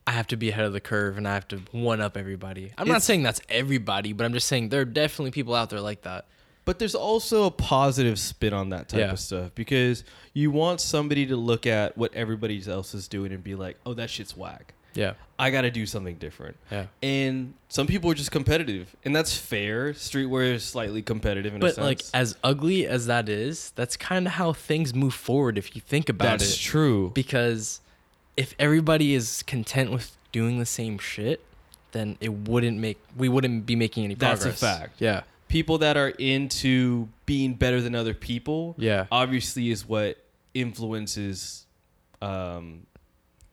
I 0.07 0.11
have 0.11 0.27
to 0.27 0.37
be 0.37 0.49
ahead 0.49 0.63
of 0.65 0.71
the 0.73 0.79
curve 0.79 1.17
and 1.17 1.27
I 1.27 1.33
have 1.33 1.47
to 1.49 1.57
one 1.71 1.99
up 2.01 2.15
everybody. 2.15 2.71
I'm 2.77 2.87
not 2.87 3.03
saying 3.03 3.23
that's 3.23 3.41
everybody, 3.49 4.13
but 4.13 4.23
I'm 4.25 4.31
just 4.33 4.47
saying 4.47 4.69
there 4.69 4.81
are 4.81 4.85
definitely 4.85 5.31
people 5.31 5.53
out 5.53 5.69
there 5.69 5.81
like 5.81 6.03
that. 6.03 6.25
But 6.63 6.79
there's 6.79 6.95
also 6.95 7.43
a 7.45 7.51
positive 7.51 8.17
spin 8.17 8.53
on 8.53 8.69
that 8.69 8.87
type 8.89 8.99
Yeah. 9.01 9.11
of 9.11 9.19
stuff 9.19 9.51
because 9.53 10.03
you 10.33 10.49
want 10.49 10.79
somebody 10.81 11.25
to 11.27 11.35
look 11.35 11.65
at 11.67 11.97
what 11.97 12.13
everybody 12.13 12.61
else 12.67 12.93
is 12.93 13.07
doing 13.07 13.31
and 13.33 13.43
be 13.43 13.55
like, 13.55 13.77
"Oh, 13.85 13.93
that 13.93 14.09
shit's 14.09 14.35
whack. 14.35 14.73
Yeah, 14.93 15.13
I 15.39 15.49
got 15.51 15.61
to 15.61 15.71
do 15.71 15.85
something 15.85 16.15
different." 16.15 16.57
yeah. 16.71 16.87
And 17.03 17.53
some 17.69 17.87
people 17.87 18.09
are 18.11 18.15
just 18.15 18.31
competitive, 18.31 18.95
and 19.05 19.15
that's 19.15 19.37
fair. 19.37 19.93
Streetwear 19.93 20.53
is 20.55 20.63
slightly 20.65 21.01
competitive 21.01 21.53
in 21.55 21.61
a 21.61 21.65
But 21.65 21.77
like 21.77 22.01
as 22.13 22.35
ugly 22.43 22.85
as 22.85 23.05
that 23.07 23.29
is, 23.29 23.71
that's 23.75 23.95
kind 23.95 24.27
of 24.27 24.33
how 24.33 24.51
things 24.53 24.93
move 24.93 25.13
forward 25.13 25.57
if 25.57 25.73
you 25.75 25.81
think 25.81 26.09
about 26.09 26.25
that's 26.39 26.43
it. 26.43 26.47
That's 26.47 26.57
true. 26.57 27.11
Because 27.13 27.79
if 28.37 28.53
everybody 28.59 29.13
is 29.15 29.43
content 29.43 29.91
with 29.91 30.15
doing 30.31 30.59
the 30.59 30.65
same 30.65 30.97
shit, 30.99 31.43
then 31.91 32.17
it 32.21 32.31
wouldn't 32.31 32.77
make 32.77 32.99
we 33.17 33.27
wouldn't 33.29 33.65
be 33.65 33.75
making 33.75 34.05
any 34.05 34.15
progress. 34.15 34.43
That's 34.43 34.61
a 34.61 34.65
fact. 34.65 34.95
Yeah. 35.01 35.21
people 35.49 35.77
that 35.77 35.95
are 35.95 36.09
into 36.09 37.07
being 37.25 37.53
better 37.53 37.81
than 37.81 37.95
other 37.95 38.13
people, 38.13 38.75
Yeah. 38.77 39.05
obviously, 39.11 39.71
is 39.71 39.87
what 39.87 40.17
influences 40.53 41.65
um, 42.21 42.85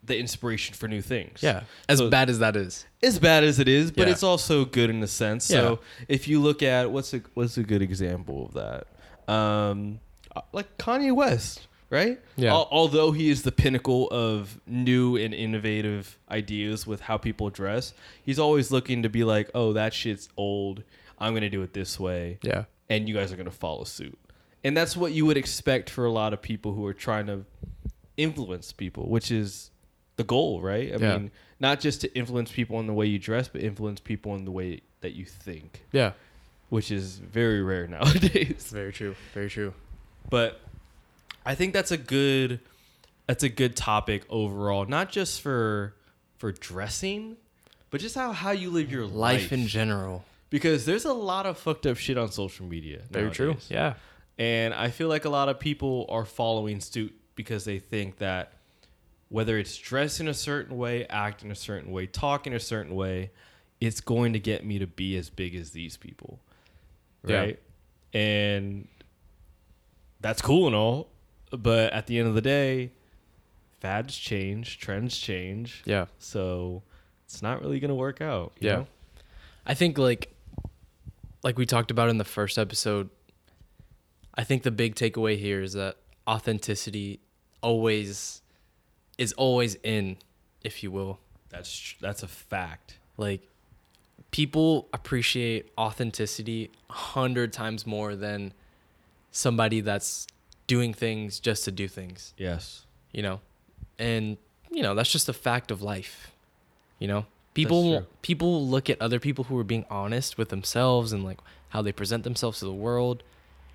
the 0.03 0.17
inspiration 0.17 0.75
for 0.75 0.87
new 0.87 1.01
things. 1.01 1.41
Yeah. 1.41 1.63
As 1.87 1.99
So- 1.99 2.09
bad 2.09 2.29
as 2.29 2.39
that 2.39 2.55
is. 2.55 2.85
as 3.01 3.17
bad 3.19 3.43
as 3.43 3.59
it 3.59 3.67
is, 3.67 3.91
but 3.91 4.07
Yeah. 4.07 4.13
it's 4.13 4.23
also 4.23 4.65
good 4.65 4.89
in 4.89 5.01
a 5.03 5.07
sense. 5.07 5.45
So 5.45 5.79
if 6.07 6.27
you 6.27 6.41
look 6.41 6.61
at 6.61 6.91
what's 6.91 7.13
a 7.13 7.21
what's 7.33 7.57
a 7.57 7.63
good 7.63 7.81
example 7.81 8.47
of 8.47 8.53
that, 8.55 9.33
um, 9.33 9.99
uh, 10.35 10.41
like 10.51 10.77
Kanye 10.77 11.15
West, 11.15 11.67
right? 11.89 12.19
Yeah. 12.35 12.51
Al- 12.51 12.67
although 12.71 13.11
he 13.11 13.29
is 13.29 13.43
the 13.43 13.51
pinnacle 13.51 14.09
of 14.11 14.59
new 14.67 15.15
and 15.17 15.33
innovative 15.33 16.17
ideas 16.29 16.85
with 16.87 17.01
how 17.01 17.17
people 17.17 17.49
dress, 17.49 17.93
he's 18.23 18.39
always 18.39 18.71
looking 18.71 19.03
to 19.03 19.09
be 19.09 19.23
like, 19.23 19.49
oh, 19.53 19.73
that 19.73 19.93
shit's 19.93 20.29
old. 20.37 20.83
I'm 21.19 21.33
gonna 21.33 21.49
do 21.49 21.61
it 21.61 21.73
this 21.73 21.99
way, 21.99 22.39
Yeah. 22.41 22.65
and 22.89 23.07
you 23.07 23.15
guys 23.15 23.31
are 23.31 23.37
gonna 23.37 23.51
follow 23.51 23.83
suit. 23.85 24.17
And 24.63 24.75
that's 24.75 24.97
what 24.97 25.11
you 25.13 25.25
would 25.25 25.37
expect 25.37 25.89
for 25.89 26.05
a 26.05 26.11
lot 26.11 26.33
of 26.33 26.41
people 26.41 26.73
who 26.73 26.85
are 26.85 26.93
trying 26.93 27.27
to 27.27 27.45
influence 28.17 28.71
people, 28.71 29.09
which 29.09 29.31
is 29.31 29.71
the 30.17 30.23
goal, 30.23 30.61
right? 30.61 30.93
I 30.93 30.97
Yeah. 30.97 31.17
mean, 31.17 31.31
not 31.59 31.79
just 31.79 32.01
to 32.01 32.13
influence 32.17 32.51
people 32.51 32.79
in 32.79 32.87
the 32.87 32.93
way 32.93 33.05
you 33.05 33.19
dress, 33.19 33.47
but 33.47 33.61
influence 33.61 33.99
people 33.99 34.35
in 34.35 34.45
the 34.45 34.51
way 34.51 34.81
that 35.01 35.13
you 35.13 35.25
think, 35.25 35.83
Yeah. 35.91 36.13
which 36.69 36.91
is 36.91 37.17
very 37.19 37.61
rare 37.61 37.87
nowadays. 37.95 38.69
Very 38.73 38.91
true. 38.91 39.15
Very 39.33 39.49
true. 39.49 39.73
But 40.29 40.59
I 41.45 41.55
think 41.55 41.73
that's 41.73 41.91
a 41.91 41.97
good 41.97 42.59
that's 43.27 43.43
a 43.43 43.49
good 43.49 43.75
topic 43.75 44.23
overall, 44.29 44.85
not 44.85 45.11
just 45.11 45.41
for 45.41 45.95
for 46.37 46.51
dressing, 46.51 47.37
but 47.91 48.01
just 48.01 48.15
how 48.15 48.31
how 48.31 48.51
you 48.51 48.69
live 48.71 48.91
your 48.91 49.05
life, 49.05 49.43
Life 49.43 49.53
in 49.53 49.67
general. 49.67 50.25
because 50.49 50.85
there's 50.85 51.05
a 51.05 51.13
lot 51.13 51.45
of 51.45 51.57
fucked 51.57 51.85
up 51.85 51.97
shit 51.97 52.17
on 52.17 52.31
social 52.31 52.65
media. 52.65 53.01
Very 53.09 53.25
nowadays. 53.25 53.37
True. 53.37 53.55
Yeah. 53.69 53.93
And 54.37 54.73
I 54.73 54.89
feel 54.89 55.07
like 55.07 55.25
a 55.25 55.29
lot 55.29 55.47
of 55.49 55.59
people 55.59 56.05
are 56.09 56.25
following 56.25 56.81
suit 56.81 57.15
because 57.35 57.63
they 57.63 57.79
think 57.79 58.17
that 58.17 58.51
whether 59.29 59.57
it's 59.57 59.77
dressed 59.77 60.19
in 60.19 60.27
a 60.27 60.33
certain 60.33 60.77
way, 60.77 61.05
act 61.07 61.41
in 61.43 61.51
a 61.51 61.55
certain 61.55 61.91
way, 61.91 62.05
talk 62.05 62.45
in 62.47 62.53
a 62.53 62.59
certain 62.59 62.95
way, 62.95 63.31
it's 63.79 64.01
going 64.01 64.33
to 64.33 64.39
get 64.39 64.65
me 64.65 64.77
to 64.79 64.87
be 64.87 65.15
as 65.17 65.29
big 65.29 65.55
as 65.55 65.71
these 65.71 65.95
people. 65.97 66.39
Yeah. 67.25 67.37
Right? 67.37 67.59
And 68.13 68.87
that's 70.21 70.41
cool 70.41 70.67
and 70.67 70.75
all, 70.75 71.07
but 71.61 71.91
at 71.93 72.07
the 72.07 72.17
end 72.19 72.27
of 72.27 72.35
the 72.35 72.41
day, 72.41 72.91
fads 73.79 74.17
change, 74.17 74.79
trends 74.79 75.17
change. 75.17 75.81
Yeah. 75.85 76.05
So 76.19 76.83
it's 77.25 77.41
not 77.41 77.61
really 77.61 77.79
going 77.79 77.89
to 77.89 77.95
work 77.95 78.21
out. 78.21 78.53
you 78.59 78.69
Yeah. 78.69 78.75
know? 78.75 78.87
I 79.65 79.73
think 79.73 79.97
like 79.97 80.31
like 81.43 81.57
we 81.57 81.65
talked 81.65 81.91
about 81.91 82.09
in 82.09 82.17
the 82.17 82.23
first 82.23 82.57
episode, 82.57 83.09
I 84.33 84.43
think 84.43 84.63
the 84.63 84.71
big 84.71 84.95
takeaway 84.95 85.37
here 85.37 85.61
is 85.61 85.73
that 85.73 85.97
authenticity 86.27 87.19
always 87.61 88.41
is 89.17 89.31
always 89.33 89.75
in, 89.83 90.17
if 90.63 90.83
you 90.83 90.91
will. 90.91 91.19
That's 91.49 91.71
tr- 91.77 91.95
that's 92.01 92.23
a 92.23 92.27
fact. 92.27 92.97
Like 93.17 93.41
people 94.31 94.87
appreciate 94.93 95.71
authenticity 95.77 96.69
a 96.89 96.93
hundred 96.93 97.53
times 97.53 97.85
more 97.87 98.15
than 98.15 98.53
somebody 99.31 99.81
that's 99.81 100.27
doing 100.67 100.93
things 100.93 101.39
just 101.39 101.63
to 101.65 101.71
do 101.71 101.87
things. 101.87 102.33
Yes. 102.37 102.85
you 103.11 103.21
know 103.23 103.39
and 103.99 104.37
you 104.71 104.81
know 104.83 104.93
that's 104.95 105.11
just 105.11 105.29
a 105.29 105.33
fact 105.33 105.71
of 105.71 105.81
life 105.81 106.31
you 106.99 107.07
know 107.07 107.25
people 107.53 108.05
people 108.21 108.67
look 108.67 108.89
at 108.89 109.01
other 109.01 109.19
people 109.19 109.45
who 109.45 109.57
are 109.57 109.63
being 109.63 109.85
honest 109.89 110.37
with 110.37 110.49
themselves 110.49 111.13
and 111.13 111.23
like 111.23 111.39
how 111.69 111.81
they 111.81 111.91
present 111.93 112.23
themselves 112.25 112.59
to 112.59 112.65
the 112.65 112.73
world 112.73 113.23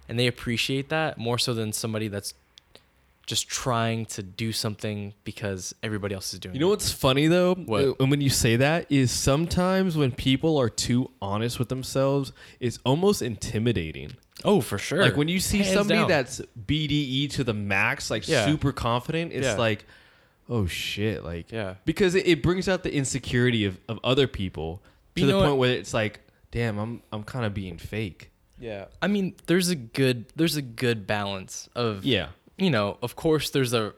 and 0.08 0.18
they 0.18 0.26
appreciate 0.26 0.88
that 0.90 1.16
more 1.16 1.38
so 1.38 1.54
than 1.54 1.72
somebody 1.72 2.08
that's 2.08 2.34
just 3.26 3.48
trying 3.48 4.04
to 4.06 4.22
do 4.22 4.50
something 4.52 5.14
because 5.24 5.72
everybody 5.82 6.14
else 6.14 6.34
is 6.34 6.40
doing 6.40 6.54
You 6.54 6.60
know 6.60 6.66
it. 6.66 6.70
what's 6.70 6.90
funny 6.92 7.28
though? 7.28 7.54
What? 7.54 7.84
Uh, 7.84 7.94
And 8.00 8.10
when 8.10 8.20
you 8.20 8.28
say 8.30 8.56
that 8.56 8.90
is 8.90 9.12
sometimes 9.12 9.96
when 9.96 10.10
people 10.10 10.58
are 10.58 10.68
too 10.68 11.10
honest 11.22 11.58
with 11.60 11.68
themselves, 11.68 12.32
it's 12.58 12.78
almost 12.84 13.22
intimidating. 13.22 14.16
Oh, 14.44 14.60
for 14.60 14.78
sure. 14.78 15.02
Like 15.02 15.16
when 15.16 15.28
you 15.28 15.38
see 15.40 15.58
Hands 15.58 15.72
somebody 15.72 16.00
down. 16.00 16.08
that's 16.08 16.40
BDE 16.66 17.30
to 17.32 17.44
the 17.44 17.54
max, 17.54 18.10
like 18.10 18.26
Yeah. 18.28 18.46
super 18.46 18.72
confident, 18.72 19.32
it's 19.32 19.46
Yeah. 19.46 19.54
like, 19.56 19.84
oh 20.48 20.66
shit, 20.66 21.24
like 21.24 21.50
Yeah. 21.52 21.74
because 21.84 22.14
it, 22.14 22.26
it 22.26 22.42
brings 22.42 22.68
out 22.68 22.82
the 22.82 22.92
insecurity 22.94 23.64
of, 23.64 23.78
of 23.88 23.98
other 24.04 24.26
people 24.26 24.82
to 25.14 25.20
You 25.22 25.26
the 25.26 25.32
know 25.34 25.38
point 25.40 25.50
what? 25.52 25.58
where 25.58 25.72
it's 25.72 25.92
like, 25.94 26.20
damn, 26.52 26.78
I'm 26.78 27.02
I'm 27.12 27.22
kind 27.24 27.44
of 27.44 27.52
being 27.54 27.76
fake. 27.78 28.30
Yeah. 28.58 28.86
I 29.00 29.06
mean, 29.08 29.34
there's 29.46 29.68
a 29.70 29.74
good 29.76 30.26
there's 30.36 30.56
a 30.56 30.62
good 30.62 31.06
balance 31.06 31.68
of 31.74 32.04
Yeah, 32.04 32.28
you 32.58 32.70
know, 32.70 32.98
of 33.02 33.16
course 33.16 33.50
there's 33.50 33.72
a 33.72 33.94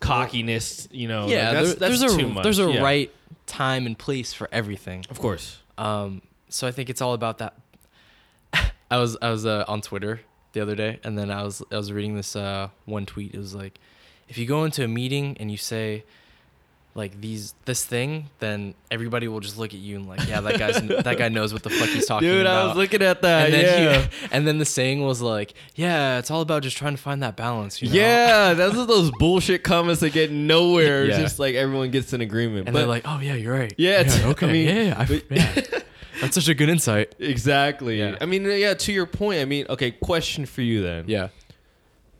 cockiness, 0.00 0.88
you 0.90 1.08
know. 1.08 1.28
yeah, 1.28 1.46
like, 1.50 1.54
that's, 1.54 1.68
there- 1.74 1.88
that's 1.90 2.00
there's 2.00 2.14
a 2.14 2.18
too 2.18 2.28
much. 2.28 2.42
there's 2.44 2.58
a 2.58 2.70
yeah. 2.70 2.82
right 2.82 3.14
time 3.46 3.86
and 3.86 3.98
place 3.98 4.32
for 4.32 4.48
everything. 4.52 5.04
of 5.10 5.18
course. 5.18 5.58
Um, 5.78 6.22
so 6.48 6.66
I 6.66 6.70
think 6.70 6.88
it's 6.90 7.00
all 7.00 7.14
about 7.14 7.38
that. 7.38 7.54
I 8.94 8.98
was 8.98 9.16
I 9.20 9.30
was 9.30 9.44
uh, 9.44 9.64
on 9.66 9.80
Twitter 9.80 10.20
the 10.52 10.60
other 10.60 10.76
day, 10.76 11.00
and 11.02 11.18
then 11.18 11.28
I 11.30 11.42
was 11.42 11.62
I 11.72 11.76
was 11.76 11.90
reading 11.90 12.14
this 12.14 12.36
uh, 12.36 12.68
one 12.84 13.06
tweet. 13.06 13.34
It 13.34 13.38
was 13.38 13.52
like, 13.52 13.80
if 14.28 14.38
you 14.38 14.46
go 14.46 14.62
into 14.64 14.84
a 14.84 14.88
meeting 14.88 15.36
and 15.40 15.50
you 15.50 15.56
say 15.56 16.04
like 16.94 17.20
these 17.20 17.54
this 17.64 17.84
thing, 17.84 18.30
then 18.38 18.74
everybody 18.92 19.26
will 19.26 19.40
just 19.40 19.58
look 19.58 19.74
at 19.74 19.80
you 19.80 19.96
and 19.96 20.06
like, 20.06 20.28
yeah, 20.28 20.40
that 20.40 20.60
guy's 20.60 20.80
that 21.04 21.18
guy 21.18 21.28
knows 21.28 21.52
what 21.52 21.64
the 21.64 21.70
fuck 21.70 21.88
he's 21.88 22.06
talking 22.06 22.28
Dude, 22.28 22.42
about. 22.42 22.52
Dude, 22.52 22.62
I 22.62 22.66
was 22.68 22.76
looking 22.76 23.02
at 23.02 23.20
that. 23.22 23.46
and 23.46 23.54
then 23.54 23.82
yeah. 23.82 24.02
he, 24.02 24.28
and 24.32 24.46
then 24.46 24.58
the 24.58 24.64
saying 24.64 25.04
was 25.04 25.20
like, 25.20 25.54
yeah, 25.74 26.18
it's 26.20 26.30
all 26.30 26.40
about 26.40 26.62
just 26.62 26.76
trying 26.76 26.94
to 26.94 27.02
find 27.02 27.20
that 27.24 27.34
balance. 27.34 27.82
You 27.82 27.88
know? 27.88 27.96
Yeah, 27.96 28.54
those 28.54 28.78
are 28.78 28.86
those 28.86 29.10
bullshit 29.18 29.64
comments 29.64 30.02
that 30.02 30.12
get 30.12 30.30
nowhere. 30.30 31.02
It's 31.06 31.16
Yeah. 31.16 31.22
just 31.24 31.40
like 31.40 31.56
everyone 31.56 31.90
gets 31.90 32.12
an 32.12 32.20
agreement. 32.20 32.68
And 32.68 32.72
but 32.74 32.78
they're 32.78 32.86
like, 32.86 33.02
oh 33.06 33.18
yeah, 33.18 33.34
you're 33.34 33.54
right. 33.58 33.74
Yeah, 33.76 34.02
it's- 34.02 34.20
I 34.24 34.28
okay. 34.28 34.52
mean, 34.52 34.68
yeah, 34.68 34.82
yeah, 34.82 35.06
I- 35.10 35.22
yeah. 35.30 35.78
That's 36.24 36.34
such 36.34 36.48
a 36.48 36.54
good 36.54 36.68
insight. 36.68 37.14
exactly. 37.18 37.98
Yeah. 37.98 38.16
I 38.20 38.26
mean, 38.26 38.44
yeah. 38.44 38.74
To 38.74 38.92
your 38.92 39.06
point, 39.06 39.40
I 39.40 39.44
mean, 39.44 39.66
okay. 39.68 39.90
Question 39.92 40.46
for 40.46 40.62
you 40.62 40.82
then. 40.82 41.04
Yeah. 41.06 41.28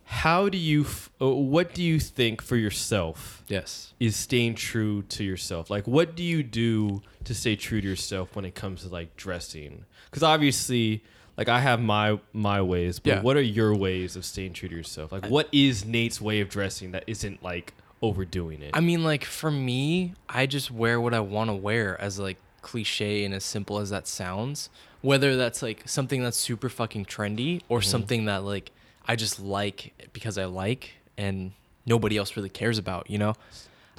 How 0.07 0.49
do 0.49 0.57
you? 0.57 0.81
F- 0.83 1.09
uh, 1.19 1.27
what 1.29 1.73
do 1.73 1.81
you 1.81 1.99
think 1.99 2.41
for 2.41 2.55
yourself 2.55 3.43
Yes. 3.47 3.93
is 3.99 4.15
staying 4.15 4.55
true 4.55 5.01
to 5.09 5.23
yourself? 5.23 5.69
Like, 5.71 5.87
what 5.87 6.15
do 6.15 6.23
you 6.23 6.43
do 6.43 7.01
to 7.23 7.33
stay 7.33 7.55
true 7.55 7.81
to 7.81 7.87
yourself 7.87 8.35
when 8.35 8.45
it 8.45 8.53
comes 8.53 8.83
to 8.83 8.89
like 8.89 9.15
dressing? 9.17 9.85
Because 10.09 10.21
obviously, 10.21 11.03
like 11.37 11.49
I 11.49 11.59
have 11.59 11.81
my 11.81 12.19
my 12.33 12.61
ways, 12.61 12.99
but 12.99 13.09
Yeah. 13.09 13.21
what 13.21 13.35
are 13.35 13.41
your 13.41 13.75
ways 13.75 14.15
of 14.15 14.25
staying 14.25 14.53
true 14.53 14.69
to 14.69 14.75
yourself? 14.75 15.11
Like, 15.11 15.25
what 15.27 15.49
is 15.51 15.85
Nate's 15.85 16.21
way 16.21 16.39
of 16.41 16.49
dressing 16.49 16.91
that 16.91 17.03
isn't 17.07 17.41
like 17.41 17.73
overdoing 18.03 18.61
it? 18.61 18.71
I 18.75 18.81
mean, 18.81 19.03
like 19.03 19.23
for 19.25 19.49
me, 19.49 20.13
I 20.29 20.45
just 20.45 20.69
wear 20.69 21.01
what 21.01 21.15
I 21.15 21.19
want 21.19 21.49
to 21.49 21.55
wear, 21.55 21.99
as 21.99 22.19
like 22.19 22.37
cliche 22.65 23.23
and 23.23 23.33
as 23.33 23.45
simple 23.45 23.77
as 23.79 23.89
that 23.91 24.07
sounds. 24.07 24.69
Whether 25.01 25.37
that's 25.37 25.61
like 25.61 25.83
something 25.85 26.23
that's 26.23 26.35
super 26.37 26.67
fucking 26.69 27.05
trendy 27.05 27.61
or 27.69 27.79
Mm-hmm. 27.79 27.89
something 27.89 28.25
that 28.25 28.43
like 28.43 28.71
I 29.07 29.15
just 29.15 29.39
like 29.39 29.93
because 30.13 30.37
I 30.37 30.45
like 30.45 30.93
and 31.17 31.51
nobody 31.85 32.17
else 32.17 32.35
really 32.35 32.49
cares 32.49 32.77
about, 32.77 33.09
you 33.09 33.17
know. 33.19 33.33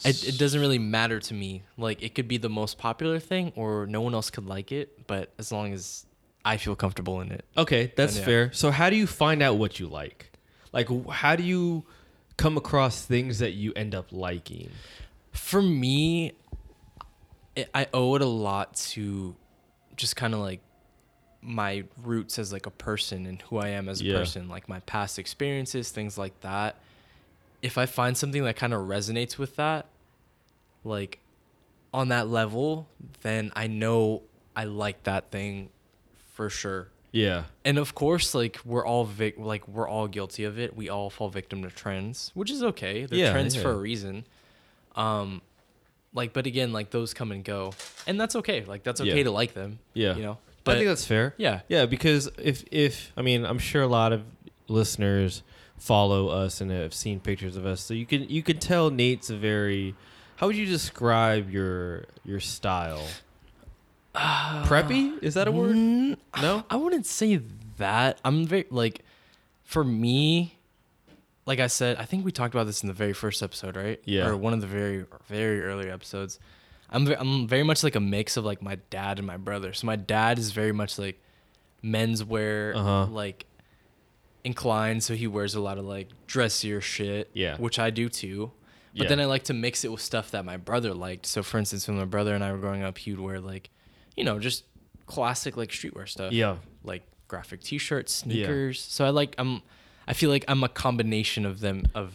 It, 0.05 0.29
it 0.29 0.38
doesn't 0.38 0.61
really 0.61 0.79
matter 0.81 1.20
to 1.20 1.33
me. 1.33 1.62
Like 1.79 2.02
it 2.02 2.14
could 2.14 2.29
be 2.29 2.38
the 2.38 2.50
most 2.50 2.76
popular 2.76 3.18
thing 3.20 3.52
or 3.57 3.87
no 3.87 4.00
one 4.02 4.12
else 4.14 4.29
could 4.31 4.46
like 4.46 4.72
it, 4.72 5.07
but 5.07 5.33
as 5.38 5.50
long 5.52 5.72
as 5.72 6.05
I 6.44 6.59
feel 6.59 6.76
comfortable 6.76 7.20
in 7.22 7.33
it. 7.33 7.44
Okay, 7.57 7.92
that's 7.96 8.18
yeah. 8.18 8.24
fair. 8.24 8.52
So 8.52 8.70
how 8.70 8.90
do 8.90 8.96
you 8.96 9.07
find 9.07 9.42
out 9.42 9.57
what 9.59 9.79
you 9.81 9.87
like? 9.87 10.31
Like 10.72 10.88
how 11.09 11.35
do 11.37 11.42
you 11.44 11.85
come 12.37 12.57
across 12.59 13.05
things 13.07 13.38
that 13.38 13.52
you 13.52 13.72
end 13.74 13.94
up 13.94 14.07
liking? 14.12 14.70
For 15.33 15.62
me, 15.62 16.33
it, 17.56 17.68
I 17.74 17.88
owe 17.92 18.14
it 18.14 18.22
a 18.22 18.26
lot 18.26 18.74
to 18.92 19.34
just 19.96 20.14
kind 20.14 20.34
of 20.34 20.40
like 20.40 20.60
my 21.42 21.84
roots 22.02 22.38
as 22.38 22.52
like 22.52 22.66
a 22.66 22.70
person 22.70 23.24
and 23.26 23.40
who 23.42 23.58
I 23.58 23.68
am 23.68 23.88
as 23.88 24.00
a 24.00 24.04
Yeah. 24.04 24.18
person, 24.18 24.48
like 24.48 24.68
my 24.68 24.80
past 24.80 25.18
experiences, 25.18 25.90
things 25.90 26.18
like 26.18 26.38
that. 26.40 26.76
If 27.62 27.78
I 27.78 27.86
find 27.86 28.16
something 28.16 28.44
that 28.44 28.56
kind 28.56 28.74
of 28.74 28.82
resonates 28.86 29.38
with 29.38 29.56
that, 29.56 29.86
like 30.84 31.18
on 31.94 32.08
that 32.08 32.28
level, 32.28 32.88
then 33.22 33.52
I 33.56 33.66
know 33.68 34.22
I 34.54 34.64
like 34.64 35.04
that 35.04 35.30
thing 35.30 35.70
for 36.34 36.50
sure. 36.50 36.88
Yeah. 37.12 37.44
And 37.64 37.78
of 37.78 37.94
course, 37.94 38.34
like 38.34 38.58
we're 38.64 38.84
all 38.84 39.04
vic- 39.04 39.38
like 39.38 39.66
we're 39.68 39.88
all 39.88 40.06
guilty 40.08 40.44
of 40.44 40.58
it. 40.58 40.76
We 40.76 40.88
all 40.90 41.08
fall 41.08 41.28
victim 41.30 41.62
to 41.62 41.70
trends, 41.70 42.30
which 42.34 42.50
is 42.50 42.62
okay. 42.62 43.06
They're 43.06 43.18
Yeah, 43.18 43.32
trends 43.32 43.56
for 43.56 43.70
a 43.70 43.76
reason. 43.76 44.26
Um, 44.96 45.40
like, 46.16 46.33
but 46.33 46.46
again, 46.46 46.72
like 46.72 46.90
those 46.90 47.14
come 47.14 47.31
and 47.31 47.44
go, 47.44 47.72
and 48.09 48.18
that's 48.20 48.35
okay. 48.37 48.64
Like 48.64 48.83
that's 48.83 49.00
okay 49.00 49.18
Yeah. 49.18 49.24
to 49.24 49.31
like 49.31 49.55
them. 49.55 49.79
Yeah. 49.94 50.16
you 50.16 50.22
know. 50.22 50.38
But 50.64 50.72
I 50.72 50.79
think 50.81 50.88
that's 50.88 51.05
fair. 51.05 51.33
yeah, 51.37 51.61
Yeah, 51.68 51.87
because 51.87 52.29
if 52.42 52.64
if 52.72 53.12
I 53.16 53.22
mean, 53.22 53.46
I'm 53.46 53.61
sure 53.61 53.83
a 53.83 53.87
lot 53.87 54.12
of 54.12 54.22
listeners 54.66 55.44
follow 55.79 56.26
us 56.29 56.61
and 56.61 56.72
have 56.72 56.92
seen 56.92 57.20
pictures 57.20 57.57
of 57.57 57.64
us, 57.64 57.81
so 57.81 57.94
you 57.94 58.05
can 58.07 58.29
you 58.29 58.42
can 58.42 58.59
tell 58.59 58.90
Nate's 58.90 59.31
a 59.31 59.37
very. 59.37 59.94
How 60.37 60.48
would 60.48 60.57
you 60.57 60.66
describe 60.66 61.50
your 61.50 62.07
your 62.24 62.40
style? 62.40 63.07
Preppy 64.14 65.22
is 65.22 65.35
that 65.35 65.46
a 65.46 65.52
word? 65.52 65.76
Mm, 65.76 66.16
No. 66.40 66.64
I 66.70 66.76
wouldn't 66.76 67.07
say 67.07 67.40
that. 67.76 68.18
I'm 68.24 68.46
very 68.46 68.66
like, 68.70 69.02
for 69.64 69.85
me, 69.85 70.55
like 71.46 71.61
I 71.61 71.68
said, 71.68 71.96
I 71.96 72.04
think 72.04 72.24
we 72.24 72.32
talked 72.32 72.54
about 72.54 72.66
this 72.66 72.82
in 72.82 72.88
the 72.88 72.92
very 72.92 73.12
first 73.12 73.42
episode, 73.42 73.76
right? 73.76 74.00
Yeah. 74.04 74.26
Or 74.26 74.37
one 74.37 74.52
of 74.52 74.61
the 74.61 74.66
very 74.66 75.06
very 75.28 75.62
early 75.62 75.88
episodes. 75.90 76.38
I'm 76.90 77.06
I'm 77.09 77.48
very 77.48 77.62
much 77.64 77.82
like 77.82 77.94
a 77.96 78.00
mix 78.00 78.37
of 78.37 78.44
like 78.44 78.61
my 78.62 78.76
dad 78.90 79.18
and 79.18 79.26
my 79.26 79.37
brother. 79.37 79.72
So 79.72 79.87
my 79.87 79.96
dad 79.96 80.38
is 80.38 80.50
very 80.52 80.72
much 80.72 80.98
like 80.98 81.20
menswear, 81.82 82.74
Uh-huh. 82.74 83.06
like 83.06 83.46
inclined. 84.44 85.02
So 85.02 85.14
he 85.14 85.26
wears 85.26 85.54
a 85.54 85.61
lot 85.61 85.78
of 85.78 85.85
like 85.85 86.09
dressier 86.26 86.80
shit. 86.80 87.30
Yeah. 87.32 87.56
Which 87.56 87.78
I 87.78 87.90
do 87.90 88.09
too. 88.09 88.52
But 88.96 89.04
Yeah. 89.04 89.09
then 89.11 89.20
I 89.20 89.26
like 89.26 89.44
to 89.44 89.54
mix 89.54 89.85
it 89.85 89.90
with 89.92 90.00
stuff 90.00 90.30
that 90.30 90.44
my 90.44 90.56
brother 90.56 90.94
liked. 90.94 91.26
So 91.26 91.42
for 91.42 91.59
instance, 91.59 91.87
when 91.87 91.96
my 91.98 92.04
brother 92.06 92.35
and 92.35 92.42
I 92.42 92.52
were 92.52 92.59
growing 92.59 92.82
up, 92.82 92.96
he 92.98 93.12
would 93.12 93.20
wear 93.20 93.40
like, 93.40 93.70
you 94.16 94.24
know, 94.24 94.38
just 94.38 94.64
classic 95.06 95.56
like 95.56 95.70
streetwear 95.70 96.09
stuff 96.09 96.32
Yeah. 96.32 96.56
like 96.82 97.02
graphic 97.28 97.61
t-shirts, 97.62 98.12
sneakers. 98.12 98.78
Yeah. 98.78 98.92
So 98.94 99.04
I 99.04 99.11
like 99.11 99.35
I'm 99.38 99.62
I 100.06 100.12
feel 100.12 100.30
like 100.30 100.44
I'm 100.48 100.62
a 100.62 100.68
combination 100.68 101.44
of 101.44 101.60
them 101.60 101.86
of 101.94 102.12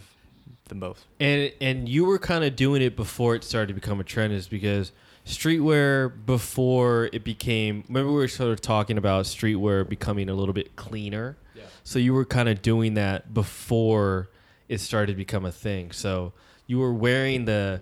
them 0.69 0.79
both. 0.79 1.05
And 1.19 1.51
and 1.61 1.87
you 1.87 2.05
were 2.05 2.19
kind 2.19 2.43
of 2.43 2.55
doing 2.55 2.81
it 2.81 2.95
before 2.95 3.35
it 3.35 3.43
started 3.43 3.67
to 3.67 3.73
become 3.73 3.99
a 3.99 4.03
trend, 4.03 4.33
is 4.33 4.47
because 4.47 4.91
streetwear 5.25 6.11
before 6.25 7.09
it 7.13 7.23
became. 7.23 7.83
Remember 7.87 8.11
we 8.11 8.17
were 8.17 8.27
sort 8.27 8.51
of 8.51 8.61
talking 8.61 8.97
about 8.97 9.25
streetwear 9.25 9.87
becoming 9.87 10.29
a 10.29 10.33
little 10.33 10.53
bit 10.53 10.75
cleaner. 10.75 11.37
Yeah. 11.53 11.63
So 11.83 11.99
you 11.99 12.13
were 12.13 12.25
kind 12.25 12.49
of 12.49 12.61
doing 12.61 12.95
that 12.95 13.33
before 13.33 14.29
it 14.67 14.79
started 14.79 15.13
to 15.13 15.17
become 15.17 15.45
a 15.45 15.51
thing. 15.51 15.91
So 15.91 16.33
you 16.65 16.79
were 16.79 16.93
wearing 16.93 17.45
the 17.45 17.81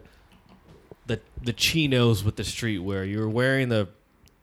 the 1.06 1.20
the 1.42 1.54
chinos 1.54 2.24
with 2.24 2.36
the 2.36 2.44
streetwear. 2.44 3.08
You 3.08 3.20
were 3.20 3.30
wearing 3.30 3.70
the 3.70 3.90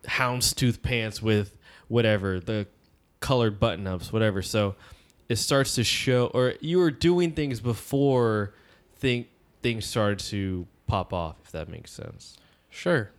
houndstooth 0.04 0.82
pants 0.82 1.20
with 1.20 1.56
whatever 1.88 2.40
the 2.40 2.66
colored 3.20 3.58
button 3.58 3.86
ups, 3.86 4.12
whatever. 4.12 4.42
So 4.42 4.76
it 5.28 5.36
starts 5.36 5.74
to 5.76 5.84
show, 5.84 6.26
or 6.28 6.54
you 6.60 6.78
were 6.78 6.90
doing 6.90 7.32
things 7.32 7.60
before 7.60 8.54
think 8.98 9.28
things 9.62 9.84
started 9.86 10.18
to 10.30 10.66
pop 10.86 11.12
off. 11.12 11.36
If 11.44 11.52
that 11.52 11.68
makes 11.68 11.90
sense. 11.90 12.36
Sure. 12.70 13.10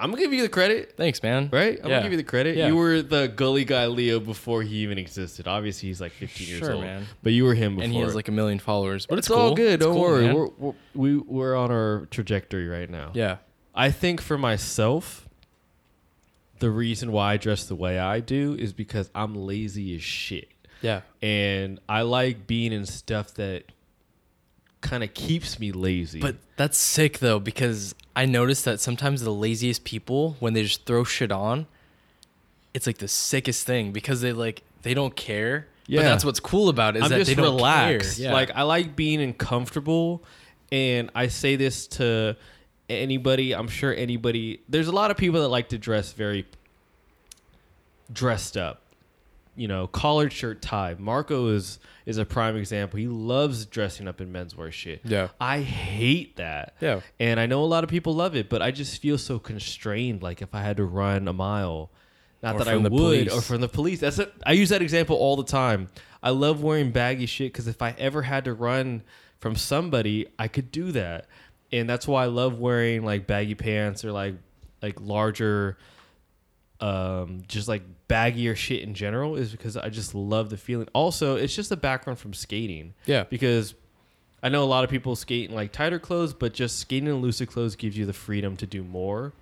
I'm 0.00 0.10
gonna 0.10 0.22
give 0.22 0.32
you 0.32 0.42
the 0.42 0.48
credit. 0.48 0.94
Thanks, 0.96 1.20
man. 1.24 1.48
Right, 1.52 1.80
I'm 1.82 1.88
Yeah. 1.90 1.96
gonna 1.96 2.02
give 2.04 2.12
you 2.12 2.18
the 2.18 2.22
credit. 2.22 2.56
Yeah. 2.56 2.68
You 2.68 2.76
were 2.76 3.02
the 3.02 3.26
gully 3.26 3.64
guy 3.64 3.86
Leo 3.86 4.20
before 4.20 4.62
he 4.62 4.76
even 4.76 4.96
existed. 4.96 5.48
Obviously, 5.48 5.88
he's 5.88 6.00
like 6.00 6.12
15 6.12 6.46
years 6.46 6.60
Sure, 6.60 6.74
old, 6.74 6.84
man. 6.84 7.04
but 7.24 7.32
you 7.32 7.42
were 7.42 7.54
him 7.54 7.74
before. 7.74 7.84
And 7.84 7.92
he 7.92 7.98
has 8.00 8.14
like 8.14 8.28
a 8.28 8.32
million 8.32 8.60
followers, 8.60 9.06
but 9.06 9.18
it's, 9.18 9.26
it's, 9.26 9.34
cool. 9.34 9.42
all 9.44 9.54
good. 9.56 9.74
It's 9.80 9.84
Don't 9.84 9.94
cool, 9.94 10.02
worry. 10.02 10.32
We're, 10.32 10.48
we're 10.58 10.72
we, 10.94 11.16
we're 11.16 11.56
on 11.56 11.72
our 11.72 12.06
trajectory 12.12 12.68
right 12.68 12.88
now. 12.88 13.10
yeah. 13.14 13.38
I 13.74 13.90
think 13.90 14.20
for 14.20 14.38
myself, 14.38 15.28
the 16.60 16.70
reason 16.70 17.10
why 17.12 17.32
I 17.34 17.36
dress 17.36 17.64
the 17.64 17.74
way 17.76 17.98
I 17.98 18.20
do 18.20 18.54
is 18.58 18.72
because 18.72 19.10
I'm 19.16 19.34
lazy 19.34 19.94
as 19.96 20.02
shit, 20.02 20.48
Yeah. 20.80 21.00
and 21.22 21.80
I 21.88 22.02
like 22.02 22.46
being 22.46 22.72
in 22.72 22.86
stuff 22.86 23.34
that 23.34 23.64
kind 24.80 25.02
of 25.02 25.12
keeps 25.14 25.58
me 25.58 25.72
lazy. 25.72 26.20
But 26.20 26.36
that's 26.56 26.78
sick 26.78 27.18
though 27.18 27.40
because 27.40 27.94
I 28.14 28.26
noticed 28.26 28.64
that 28.64 28.80
sometimes 28.80 29.22
the 29.22 29.32
laziest 29.32 29.84
people 29.84 30.36
when 30.40 30.52
they 30.54 30.62
just 30.62 30.86
throw 30.86 31.04
shit 31.04 31.32
on, 31.32 31.66
it's 32.74 32.86
like 32.86 32.98
the 32.98 33.08
sickest 33.08 33.66
thing 33.66 33.92
because 33.92 34.20
they 34.20 34.32
like 34.32 34.62
they 34.82 34.94
don't 34.94 35.16
care. 35.16 35.66
Yeah. 35.86 36.00
But 36.00 36.04
that's 36.04 36.24
what's 36.24 36.40
cool 36.40 36.68
about 36.68 36.96
it 36.96 36.98
is 36.98 37.04
I'm 37.04 37.10
that 37.10 37.18
just 37.18 37.28
they 37.30 37.34
don't 37.34 37.56
relaxed. 37.56 38.18
care. 38.18 38.26
Yeah. 38.26 38.32
Like 38.32 38.50
I 38.54 38.62
like 38.62 38.94
being 38.94 39.20
uncomfortable, 39.20 40.22
and 40.70 41.10
I 41.14 41.28
say 41.28 41.56
this 41.56 41.86
to 41.88 42.36
anybody. 42.88 43.54
I'm 43.54 43.68
sure 43.68 43.94
anybody. 43.94 44.60
There's 44.68 44.88
a 44.88 44.92
lot 44.92 45.10
of 45.10 45.16
people 45.16 45.40
that 45.40 45.48
like 45.48 45.70
to 45.70 45.78
dress 45.78 46.12
very 46.12 46.46
dressed 48.12 48.56
up. 48.56 48.82
You 49.58 49.68
know, 49.68 49.86
collared 49.86 50.32
shirt 50.32 50.62
tie. 50.62 50.94
Marco 50.98 51.48
is 51.48 51.78
is 52.06 52.16
a 52.16 52.24
prime 52.24 52.56
example. 52.56 52.98
He 52.98 53.06
loves 53.08 53.66
dressing 53.66 54.08
up 54.08 54.20
in 54.20 54.32
menswear 54.32 54.72
shit. 54.72 55.00
Yeah. 55.04 55.28
I 55.40 55.60
hate 55.60 56.36
that. 56.36 56.74
Yeah. 56.80 57.00
And 57.20 57.38
I 57.38 57.46
know 57.46 57.62
a 57.62 57.66
lot 57.66 57.84
of 57.84 57.90
people 57.90 58.14
love 58.14 58.34
it, 58.34 58.48
but 58.48 58.62
I 58.62 58.70
just 58.70 59.02
feel 59.02 59.18
so 59.18 59.38
constrained. 59.38 60.22
Like 60.22 60.40
if 60.40 60.54
I 60.54 60.62
had 60.62 60.78
to 60.78 60.84
run 60.84 61.28
a 61.28 61.32
mile, 61.34 61.90
not 62.42 62.54
Or 62.54 62.58
that 62.60 62.68
I 62.68 62.76
would, 62.76 62.90
police. 62.90 63.32
or 63.32 63.42
from 63.42 63.60
the 63.60 63.68
police. 63.68 64.00
That's 64.00 64.18
it. 64.18 64.32
I 64.46 64.52
use 64.52 64.70
that 64.70 64.80
example 64.80 65.16
all 65.16 65.36
the 65.36 65.44
time. 65.44 65.88
I 66.22 66.30
love 66.30 66.62
wearing 66.62 66.92
baggy 66.92 67.26
shit 67.26 67.52
because 67.52 67.68
if 67.68 67.82
I 67.82 67.94
ever 67.98 68.22
had 68.22 68.44
to 68.46 68.54
run 68.54 69.02
from 69.38 69.54
somebody, 69.54 70.26
I 70.38 70.48
could 70.48 70.72
do 70.72 70.90
that, 70.92 71.26
and 71.70 71.88
that's 71.88 72.08
why 72.08 72.24
I 72.24 72.26
love 72.26 72.58
wearing 72.58 73.04
like 73.04 73.26
baggy 73.26 73.54
pants 73.54 74.04
or 74.04 74.10
like 74.12 74.34
like 74.82 75.00
larger, 75.00 75.76
um, 76.80 77.42
just 77.48 77.68
like 77.68 77.82
baggier 78.08 78.54
shit 78.56 78.82
in 78.82 78.94
general. 78.94 79.36
Is 79.36 79.50
because 79.52 79.76
I 79.76 79.88
just 79.88 80.14
love 80.14 80.50
the 80.50 80.56
feeling. 80.56 80.88
Also, 80.92 81.36
it's 81.36 81.54
just 81.54 81.70
a 81.72 81.76
background 81.76 82.18
from 82.18 82.32
skating 82.34 82.94
Yeah. 83.06 83.24
because 83.24 83.74
I 84.42 84.48
know 84.48 84.62
a 84.62 84.66
lot 84.66 84.84
of 84.84 84.90
people 84.90 85.16
skate 85.16 85.48
in 85.50 85.54
like 85.56 85.72
tighter 85.72 85.98
clothes, 85.98 86.32
but 86.32 86.52
just 86.54 86.78
skating 86.78 87.08
in 87.08 87.16
looser 87.16 87.46
clothes 87.46 87.74
gives 87.76 87.96
you 87.96 88.06
the 88.06 88.12
freedom 88.12 88.56
to 88.58 88.66
do 88.66 88.84
more. 88.84 89.32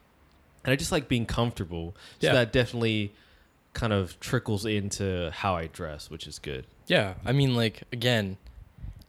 And 0.65 0.73
I 0.73 0.77
just 0.77 0.91
like 0.91 1.07
being 1.09 1.27
comfortable. 1.27 1.95
So 2.21 2.29
Yeah. 2.29 2.33
that 2.33 2.53
definitely 2.53 3.13
kind 3.75 3.93
of 3.93 4.19
trickles 4.21 4.65
into 4.65 5.31
how 5.33 5.55
I 5.55 5.67
dress, 5.67 6.09
which 6.11 6.27
is 6.27 6.39
good. 6.39 6.67
Yeah, 6.87 7.15
I 7.27 7.33
mean, 7.33 7.55
like 7.55 7.83
again, 7.93 8.39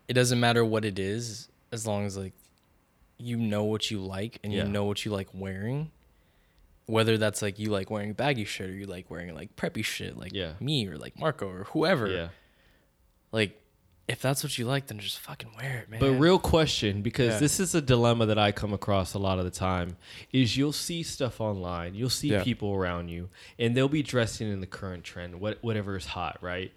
it 0.09 0.13
doesn't 0.13 0.39
matter 0.39 0.65
what 0.65 0.83
it 0.83 0.99
is 0.99 1.47
as 1.71 1.87
long 1.87 2.05
as 2.05 2.17
like 2.17 2.33
you 3.17 3.37
know 3.37 3.63
what 3.63 3.89
you 3.89 3.99
like 3.99 4.39
and 4.43 4.51
Yeah. 4.53 4.63
you 4.65 4.69
know 4.69 4.83
what 4.83 5.03
you 5.05 5.11
like 5.11 5.29
wearing. 5.33 5.89
Whether 6.87 7.17
that's 7.17 7.41
like 7.41 7.59
you 7.59 7.69
like 7.69 7.89
wearing 7.91 8.13
baggy 8.13 8.45
shit 8.45 8.69
or 8.69 8.73
you 8.73 8.85
like 8.85 9.09
wearing 9.11 9.33
like 9.35 9.55
preppy 9.55 9.83
shit, 9.85 10.17
like 10.17 10.33
Yeah. 10.33 10.53
me 10.59 10.87
or 10.87 10.97
like 10.97 11.19
Marco 11.19 11.47
or 11.47 11.65
whoever. 11.65 12.07
Yeah. 12.07 12.29
Like, 13.31 13.61
if 14.07 14.21
that's 14.21 14.41
what 14.41 14.57
you 14.57 14.65
like, 14.65 14.87
then 14.87 14.99
just 14.99 15.19
fucking 15.19 15.49
wear 15.57 15.79
it, 15.79 15.89
man. 15.89 15.99
But 15.99 16.11
real 16.13 16.39
question, 16.39 17.01
because 17.01 17.33
Yeah. 17.33 17.39
this 17.39 17.59
is 17.59 17.75
a 17.75 17.81
dilemma 17.81 18.25
that 18.27 18.39
I 18.39 18.53
come 18.53 18.71
across 18.71 19.13
a 19.13 19.19
lot 19.19 19.37
of 19.37 19.43
the 19.43 19.51
time, 19.51 19.97
is 20.31 20.55
you'll 20.55 20.71
see 20.71 21.03
stuff 21.03 21.41
online, 21.41 21.93
you'll 21.93 22.09
see 22.09 22.29
Yeah. 22.29 22.41
people 22.41 22.73
around 22.73 23.09
you, 23.09 23.29
and 23.59 23.75
they'll 23.75 23.89
be 23.89 24.01
dressing 24.03 24.49
in 24.49 24.61
the 24.61 24.65
current 24.67 25.03
trend, 25.03 25.41
what 25.41 25.61
whatever 25.61 25.97
is 25.97 26.05
hot, 26.05 26.37
right? 26.41 26.71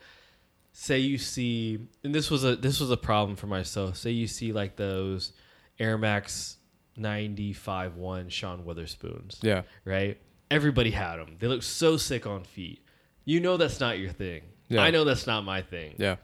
Say 0.73 0.99
you 0.99 1.18
see, 1.18 1.79
and 2.03 2.12
this 2.12 2.31
was 2.33 2.42
a 2.42 2.57
this 2.57 2.81
was 2.81 2.90
a 2.90 2.96
problem 2.96 3.37
for 3.37 3.46
myself. 3.46 3.96
Say 3.96 4.11
you 4.11 4.27
see 4.27 4.53
like 4.53 4.75
those 4.75 5.33
Air 5.79 5.96
Max 5.99 6.57
95 7.01 7.97
one 7.97 8.29
Sean 8.29 8.65
Wotherspoons, 8.65 9.39
yeah, 9.43 9.63
right? 9.85 10.19
Everybody 10.51 10.91
had 10.91 11.17
them. 11.17 11.37
They 11.39 11.47
look 11.47 11.63
so 11.63 11.97
sick 11.97 12.27
on 12.27 12.45
feet. 12.45 12.81
You 13.25 13.41
know 13.41 13.57
that's 13.57 13.81
not 13.81 13.99
your 13.99 14.11
thing. 14.11 14.43
Yeah. 14.69 14.83
I 14.83 14.91
know 14.91 15.05
that's 15.05 15.27
not 15.27 15.45
my 15.45 15.63
thing 15.63 15.95
yeah, 15.99 16.17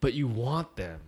but 0.00 0.14
you 0.14 0.26
want 0.26 0.76
them 0.76 0.98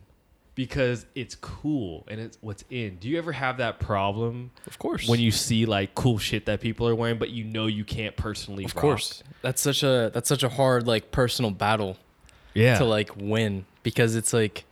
because 0.55 1.07
it's 1.15 1.37
cool 1.37 2.05
and 2.09 2.21
it's 2.21 2.37
what's 2.41 2.65
in. 2.69 2.97
Do 2.97 3.09
you 3.09 3.17
ever 3.17 3.31
have 3.31 3.59
that 3.59 3.79
problem 3.79 4.51
of 4.67 4.77
course. 4.79 5.09
when 5.09 5.21
you 5.21 5.31
see 5.31 5.67
like 5.67 5.95
cool 5.95 6.19
shit 6.19 6.47
that 6.47 6.61
people 6.61 6.89
are 6.89 6.97
wearing, 6.97 7.17
but 7.17 7.31
you 7.31 7.45
know 7.45 7.69
you 7.69 7.85
can't 7.85 8.17
personally? 8.17 8.65
of 8.65 8.75
rock? 8.75 8.83
course, 8.83 9.23
that's 9.41 9.63
such 9.63 9.85
a 9.85 10.11
that's 10.13 10.29
such 10.29 10.43
a 10.43 10.49
hard 10.49 10.87
like 10.87 11.13
personal 11.13 11.53
battle 11.53 11.97
yeah. 12.55 12.77
to 12.79 12.85
like 12.85 13.11
win 13.17 13.67
because 13.83 14.17
it's 14.17 14.33
like 14.33 14.65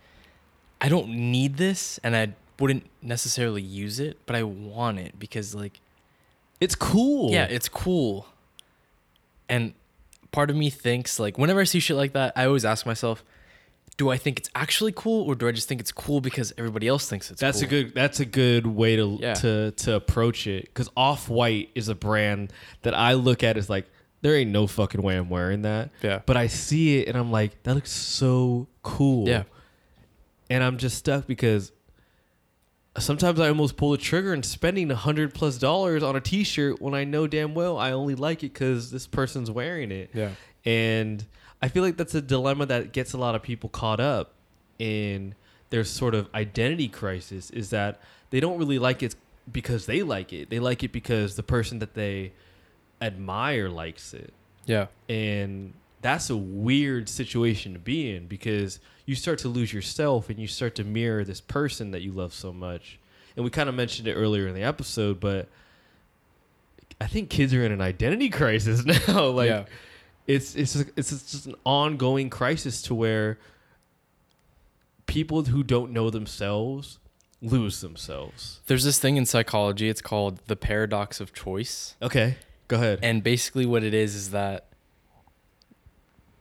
I 0.81 0.89
don't 0.89 1.09
need 1.09 1.57
this 1.57 1.99
and 2.03 2.15
I 2.15 2.33
wouldn't 2.59 2.85
necessarily 3.01 3.61
use 3.61 3.99
it, 3.99 4.17
but 4.25 4.35
I 4.35 4.43
want 4.43 4.99
it 4.99 5.17
because 5.19 5.53
like 5.55 5.79
it's 6.59 6.75
cool. 6.75 7.31
yeah, 7.31 7.45
it's 7.45 7.69
cool. 7.69 8.27
And 9.49 9.73
part 10.31 10.49
of 10.49 10.55
me 10.55 10.69
thinks 10.69 11.19
like 11.19 11.37
whenever 11.37 11.61
I 11.61 11.63
see 11.65 11.79
shit 11.79 11.95
like 11.97 12.13
that, 12.13 12.33
I 12.35 12.45
always 12.45 12.65
ask 12.65 12.85
myself, 12.85 13.23
do 13.95 14.09
I 14.09 14.17
think 14.17 14.39
it's 14.39 14.49
actually 14.55 14.91
cool 14.95 15.23
or 15.27 15.35
do 15.35 15.47
I 15.47 15.51
just 15.51 15.67
think 15.67 15.79
it's 15.81 15.91
cool 15.91 16.21
because 16.21 16.53
everybody 16.57 16.87
else 16.87 17.09
thinks 17.09 17.31
it's 17.31 17.39
that's 17.41 17.59
cool? 17.61 17.67
a 17.67 17.69
good. 17.69 17.93
That's 17.95 18.19
a 18.19 18.25
good 18.25 18.67
way 18.67 18.95
to 18.95 19.17
Yeah. 19.21 19.33
to 19.35 19.71
to 19.71 19.95
approach 19.95 20.47
it. 20.47 20.65
Because 20.65 20.89
Off 20.97 21.29
White 21.29 21.69
is 21.75 21.87
a 21.89 21.95
brand 21.95 22.51
that 22.83 22.93
I 22.93 23.13
look 23.13 23.43
at 23.43 23.57
as 23.57 23.69
like 23.69 23.85
there 24.21 24.35
ain't 24.35 24.51
no 24.51 24.67
fucking 24.67 25.01
way 25.01 25.15
I'm 25.15 25.29
wearing 25.29 25.61
that. 25.61 25.91
Yeah. 26.01 26.21
But 26.25 26.37
I 26.37 26.47
see 26.47 26.99
it 26.99 27.07
and 27.07 27.17
I'm 27.17 27.31
like 27.31 27.61
that 27.63 27.73
looks 27.75 27.91
so 27.91 28.67
cool. 28.83 29.27
Yeah. 29.27 29.43
and 30.49 30.63
I'm 30.63 30.77
just 30.77 30.97
stuck 30.97 31.25
because 31.27 31.71
sometimes 32.99 33.39
I 33.39 33.47
almost 33.49 33.77
pull 33.77 33.91
the 33.91 33.97
trigger 33.97 34.33
and 34.33 34.45
spending 34.45 34.89
a 34.91 34.95
hundred 34.95 35.33
plus 35.33 35.57
dollars 35.57 36.03
on 36.03 36.15
a 36.15 36.21
T-shirt 36.21 36.81
when 36.81 36.93
I 36.93 37.03
know 37.03 37.27
damn 37.27 37.53
well 37.53 37.77
I 37.77 37.91
only 37.91 38.15
like 38.15 38.43
it 38.43 38.53
because 38.53 38.91
this 38.91 39.07
person's 39.07 39.49
wearing 39.51 39.91
it. 39.91 40.09
Yeah. 40.13 40.31
And 40.65 41.25
I 41.61 41.67
feel 41.69 41.83
like 41.83 41.97
that's 41.97 42.15
a 42.15 42.21
dilemma 42.21 42.65
that 42.67 42.91
gets 42.91 43.13
a 43.13 43.17
lot 43.17 43.35
of 43.35 43.41
people 43.43 43.69
caught 43.69 43.99
up 43.99 44.33
in 44.79 45.35
their 45.69 45.83
sort 45.83 46.15
of 46.15 46.27
identity 46.35 46.87
crisis. 46.87 47.49
Is 47.51 47.69
that 47.71 48.01
they 48.29 48.39
don't 48.39 48.57
really 48.57 48.79
like 48.79 49.01
it 49.03 49.15
because 49.51 49.85
they 49.85 50.03
like 50.03 50.33
it. 50.33 50.49
They 50.49 50.59
like 50.59 50.83
it 50.83 50.91
because 50.91 51.35
the 51.35 51.43
person 51.43 51.79
that 51.79 51.93
they 51.93 52.33
admire 53.01 53.69
likes 53.69 54.13
it 54.13 54.33
Yeah. 54.65 54.87
and 55.07 55.73
that's 56.07 56.29
a 56.29 56.37
weird 56.37 57.09
situation 57.09 57.73
to 57.73 57.79
be 57.79 58.15
in 58.15 58.27
because 58.27 58.79
you 59.05 59.13
start 59.15 59.39
to 59.39 59.47
lose 59.49 59.73
yourself 59.73 60.29
and 60.29 60.39
you 60.39 60.47
start 60.47 60.73
to 60.75 60.83
mirror 60.83 61.23
this 61.25 61.41
person 61.41 61.91
that 61.91 62.01
you 62.01 62.11
love 62.11 62.33
so 62.33 62.53
much 62.53 62.97
and 63.35 63.43
we 63.43 63.49
kind 63.51 63.67
of 63.69 63.75
mentioned 63.75 64.07
it 64.07 64.13
earlier 64.13 64.47
in 64.47 64.53
the 64.55 64.63
episode 64.63 65.19
but 65.19 65.47
i 67.01 67.07
think 67.07 67.29
kids 67.29 67.53
are 67.53 67.63
in 67.63 67.71
an 67.71 67.81
identity 67.81 68.29
crisis 68.39 68.85
now 69.07 69.27
like 69.27 69.49
Yeah. 69.49 69.65
it's 70.27 70.55
it's 70.55 70.75
it's 70.95 71.09
just 71.09 71.45
an 71.45 71.55
ongoing 71.65 72.29
crisis 72.29 72.81
to 72.83 72.95
where 72.95 73.37
people 75.07 75.43
who 75.43 75.63
don't 75.63 75.91
know 75.91 76.09
themselves 76.09 76.99
lose 77.41 77.81
themselves 77.81 78.61
There's 78.67 78.83
this 78.83 78.97
thing 78.99 79.15
in 79.17 79.25
psychology, 79.25 79.89
it's 79.89 80.01
called 80.01 80.39
the 80.47 80.55
paradox 80.55 81.19
of 81.19 81.33
choice. 81.33 81.95
okay 82.01 82.37
go 82.67 82.77
ahead 82.77 82.99
And 83.03 83.23
basically, 83.23 83.65
what 83.65 83.83
it 83.83 83.93
is 83.93 84.15
is 84.15 84.31
that 84.31 84.66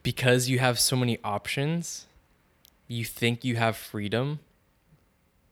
because 0.07 0.49
you 0.49 0.61
have 0.61 0.79
so 0.79 0.95
many 0.95 1.19
options, 1.25 2.07
you 2.87 3.05
think 3.05 3.45
you 3.45 3.57
have 3.57 3.77
freedom, 3.77 4.39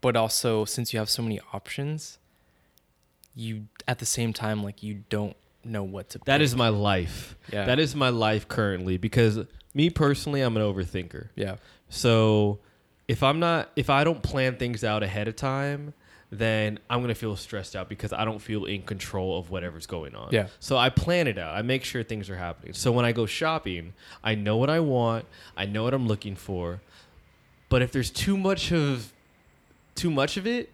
but 0.00 0.14
also 0.16 0.64
since 0.64 0.92
you 0.92 0.98
have 1.00 1.10
so 1.10 1.22
many 1.22 1.40
options, 1.52 2.18
you 3.34 3.64
at 3.88 3.98
the 3.98 4.06
same 4.06 4.32
time 4.32 4.62
like 4.62 4.80
you 4.80 5.02
don't 5.10 5.36
know 5.64 5.82
what 5.82 6.08
to. 6.10 6.18
that 6.18 6.36
pick. 6.38 6.42
is 6.42 6.54
my 6.54 6.68
life 6.68 7.36
Yeah. 7.52 7.64
that 7.64 7.80
is 7.80 7.96
my 7.96 8.10
life 8.10 8.46
currently 8.46 8.96
because 8.98 9.40
me 9.72 9.90
personally 9.90 10.40
i'm 10.42 10.56
an 10.56 10.62
overthinker 10.62 11.30
yeah, 11.34 11.56
So 11.88 12.60
if 13.08 13.22
I'm 13.22 13.40
not 13.40 13.70
if 13.74 13.90
I 13.90 14.04
don't 14.04 14.22
plan 14.22 14.56
things 14.56 14.84
out 14.84 15.02
ahead 15.02 15.26
of 15.26 15.34
time, 15.36 15.94
then 16.38 16.78
I'm 16.88 17.00
gonna 17.00 17.14
feel 17.14 17.36
stressed 17.36 17.76
out 17.76 17.88
because 17.88 18.12
I 18.12 18.24
don't 18.24 18.38
feel 18.40 18.64
in 18.64 18.82
control 18.82 19.38
of 19.38 19.50
whatever's 19.50 19.86
going 19.86 20.14
on. 20.14 20.28
Yeah. 20.32 20.48
So 20.60 20.76
I 20.76 20.90
plan 20.90 21.26
it 21.26 21.38
out. 21.38 21.54
I 21.56 21.62
make 21.62 21.84
sure 21.84 22.02
things 22.02 22.30
are 22.30 22.36
happening. 22.36 22.72
So 22.74 22.92
when 22.92 23.04
I 23.04 23.12
go 23.12 23.26
shopping, 23.26 23.92
I 24.22 24.34
know 24.34 24.56
what 24.56 24.70
I 24.70 24.80
want. 24.80 25.26
I 25.56 25.66
know 25.66 25.84
what 25.84 25.94
I'm 25.94 26.06
looking 26.06 26.36
for. 26.36 26.80
But 27.68 27.82
if 27.82 27.92
there's 27.92 28.10
too 28.10 28.36
much 28.36 28.72
of 28.72 29.12
too 29.94 30.10
much 30.10 30.36
of 30.36 30.46
it, 30.46 30.70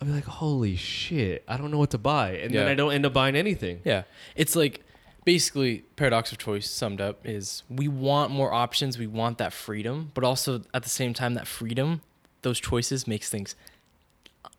I'll 0.00 0.08
be 0.08 0.12
like, 0.14 0.24
holy 0.24 0.76
shit, 0.76 1.42
I 1.48 1.56
don't 1.56 1.70
know 1.70 1.78
what 1.78 1.90
to 1.90 1.98
buy. 1.98 2.32
And 2.32 2.54
then 2.54 2.66
I 2.68 2.74
don't 2.74 2.92
end 2.92 3.06
up 3.06 3.12
buying 3.12 3.36
anything. 3.36 3.80
yeah. 3.84 4.02
It's 4.34 4.54
like 4.54 4.82
basically 5.24 5.78
paradox 5.96 6.30
of 6.32 6.38
choice 6.38 6.70
summed 6.70 7.00
up 7.00 7.26
is 7.26 7.62
we 7.68 7.88
want 7.88 8.30
more 8.30 8.52
options, 8.52 8.98
we 8.98 9.06
want 9.06 9.38
that 9.38 9.52
freedom, 9.52 10.10
but 10.14 10.22
also 10.22 10.62
at 10.72 10.82
the 10.84 10.88
same 10.88 11.12
time 11.14 11.34
that 11.34 11.46
freedom, 11.46 12.00
those 12.42 12.60
choices 12.60 13.06
makes 13.08 13.28
things 13.28 13.56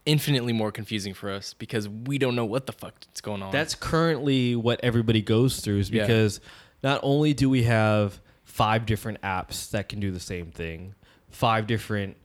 infinitely 0.08 0.54
more 0.54 0.72
confusing 0.72 1.14
for 1.14 1.30
us 1.30 1.54
because 1.54 1.88
we 1.88 2.18
don't 2.18 2.36
know 2.36 2.46
what 2.46 2.66
the 2.66 2.72
fuck 2.72 2.96
is 3.14 3.22
going 3.22 3.44
on. 3.44 3.52
That's 3.52 3.76
currently 3.76 4.56
what 4.56 4.80
everybody 4.82 5.22
goes 5.22 5.60
through 5.60 5.80
is 5.80 5.90
Yeah. 5.92 6.08
because 6.08 6.40
not 6.82 7.00
only 7.04 7.34
do 7.34 7.50
we 7.50 7.64
have 7.64 8.20
five 8.44 8.86
different 8.86 9.22
apps 9.22 9.70
that 9.72 9.90
can 9.90 10.00
do 10.00 10.10
the 10.12 10.20
same 10.20 10.50
thing, 10.50 10.96
five 11.30 11.68
different 11.68 12.18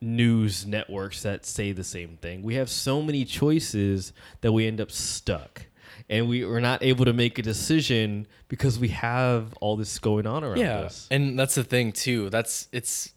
news 0.00 0.66
networks 0.66 1.22
that 1.22 1.46
say 1.46 1.72
the 1.72 1.84
same 1.84 2.16
thing. 2.16 2.42
We 2.42 2.54
have 2.56 2.68
so 2.68 3.00
many 3.02 3.24
choices 3.24 4.12
that 4.40 4.52
we 4.52 4.66
end 4.66 4.80
up 4.80 4.90
stuck. 4.90 5.66
And 6.08 6.28
we 6.28 6.42
are 6.42 6.60
not 6.60 6.82
able 6.82 7.04
to 7.04 7.12
make 7.12 7.38
a 7.38 7.42
decision 7.42 8.26
because 8.48 8.78
we 8.78 8.88
have 8.88 9.54
all 9.60 9.76
this 9.76 9.98
going 10.00 10.26
on 10.26 10.42
around 10.42 10.58
yeah, 10.58 10.80
us. 10.80 11.06
and 11.10 11.38
that's 11.38 11.54
the 11.54 11.62
thing 11.62 11.92
too. 11.92 12.30
That's 12.30 12.68
it's. 12.72 13.12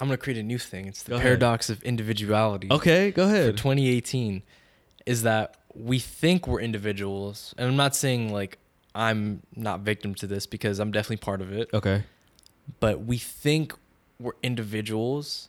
I'm 0.00 0.08
gonna 0.08 0.16
create 0.16 0.38
a 0.38 0.42
new 0.42 0.58
thing. 0.58 0.86
It's 0.86 1.02
the 1.02 1.10
Go 1.10 1.16
ahead. 1.16 1.26
paradox 1.26 1.68
of 1.70 1.82
individuality. 1.82 2.68
Okay, 2.70 3.10
go 3.10 3.24
ahead. 3.24 3.46
For 3.50 3.56
2018, 3.56 4.42
is 5.06 5.22
that 5.22 5.56
we 5.74 5.98
think 5.98 6.46
we're 6.46 6.60
individuals, 6.60 7.54
and 7.58 7.68
I'm 7.68 7.76
not 7.76 7.94
saying 7.94 8.32
like 8.32 8.58
I'm 8.94 9.42
not 9.54 9.80
victim 9.80 10.14
to 10.16 10.26
this 10.26 10.46
because 10.46 10.78
I'm 10.78 10.90
definitely 10.90 11.18
part 11.18 11.40
of 11.40 11.52
it. 11.52 11.70
Okay. 11.72 12.04
But 12.80 13.02
we 13.04 13.18
think 13.18 13.74
we're 14.18 14.32
individuals, 14.42 15.48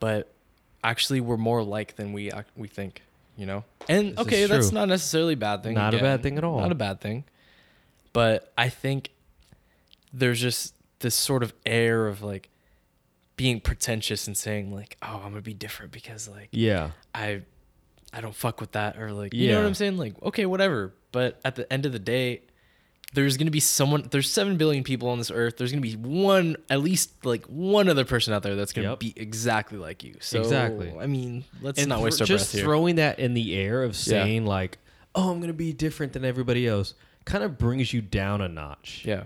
but 0.00 0.32
actually 0.84 1.20
we're 1.20 1.36
more 1.36 1.58
alike 1.60 1.96
than 1.96 2.12
we 2.12 2.30
we 2.56 2.68
think. 2.68 3.02
You 3.36 3.46
know, 3.46 3.64
and 3.88 4.10
This 4.10 4.26
okay, 4.26 4.44
that's 4.44 4.70
not 4.70 4.88
necessarily 4.88 5.32
a 5.32 5.36
bad 5.36 5.62
thing. 5.62 5.74
Not 5.74 5.94
a 5.94 5.98
bad 5.98 6.22
thing 6.22 6.36
at 6.36 6.44
all. 6.44 6.60
Not 6.60 6.72
a 6.72 6.74
bad 6.74 7.00
thing, 7.00 7.24
but 8.12 8.52
I 8.58 8.68
think 8.68 9.10
there's 10.12 10.40
just 10.40 10.74
this 10.98 11.14
sort 11.14 11.42
of 11.42 11.54
air 11.64 12.06
of 12.06 12.22
like 12.22 12.49
being 13.40 13.58
pretentious 13.58 14.26
and 14.26 14.36
saying 14.36 14.70
like, 14.70 14.98
"Oh, 15.00 15.22
I'm 15.24 15.30
gonna 15.30 15.40
be 15.40 15.54
different 15.54 15.92
because 15.92 16.28
like 16.28 16.50
Yeah. 16.52 16.90
I 17.14 17.40
I 18.12 18.20
don't 18.20 18.34
fuck 18.34 18.60
with 18.60 18.72
that," 18.72 18.98
or 18.98 19.12
like, 19.12 19.32
you 19.32 19.48
know 19.48 19.60
what 19.60 19.66
I'm 19.66 19.72
saying? 19.74 19.96
Like, 19.96 20.20
okay, 20.22 20.44
whatever. 20.44 20.92
But 21.10 21.40
at 21.42 21.54
the 21.56 21.70
end 21.72 21.86
of 21.86 21.92
the 21.92 21.98
day, 21.98 22.42
there's 23.14 23.38
gonna 23.38 23.50
be 23.50 23.58
someone. 23.60 24.06
There's 24.10 24.30
seven 24.30 24.58
billion 24.58 24.84
people 24.84 25.08
on 25.08 25.16
this 25.16 25.30
earth. 25.30 25.56
There's 25.56 25.72
gonna 25.72 25.80
be 25.80 25.94
one, 25.96 26.56
at 26.68 26.82
least 26.82 27.24
like 27.24 27.46
one 27.46 27.88
other 27.88 28.04
person 28.04 28.34
out 28.34 28.42
there 28.42 28.56
that's 28.56 28.74
gonna 28.74 28.90
Yep. 28.90 28.98
be 29.00 29.14
exactly 29.16 29.78
like 29.78 30.04
you. 30.04 30.16
So 30.20 30.38
Exactly. 30.40 30.92
I 31.00 31.06
mean, 31.06 31.44
let's 31.62 31.78
and 31.80 31.88
not 31.88 32.02
waste 32.02 32.20
our 32.20 32.26
just 32.26 32.52
breath 32.52 32.52
here. 32.60 32.64
throwing 32.64 32.96
that 32.96 33.18
in 33.18 33.32
the 33.32 33.54
air 33.56 33.82
of 33.84 33.96
saying 33.96 34.44
like, 34.44 34.76
"Oh, 35.14 35.30
I'm 35.32 35.40
gonna 35.40 35.54
be 35.54 35.72
different 35.72 36.12
than 36.12 36.26
everybody 36.26 36.66
else," 36.66 36.92
kind 37.24 37.42
of 37.42 37.56
brings 37.56 37.94
you 37.94 38.02
down 38.02 38.42
a 38.42 38.48
notch. 38.48 39.02
yeah, 39.06 39.24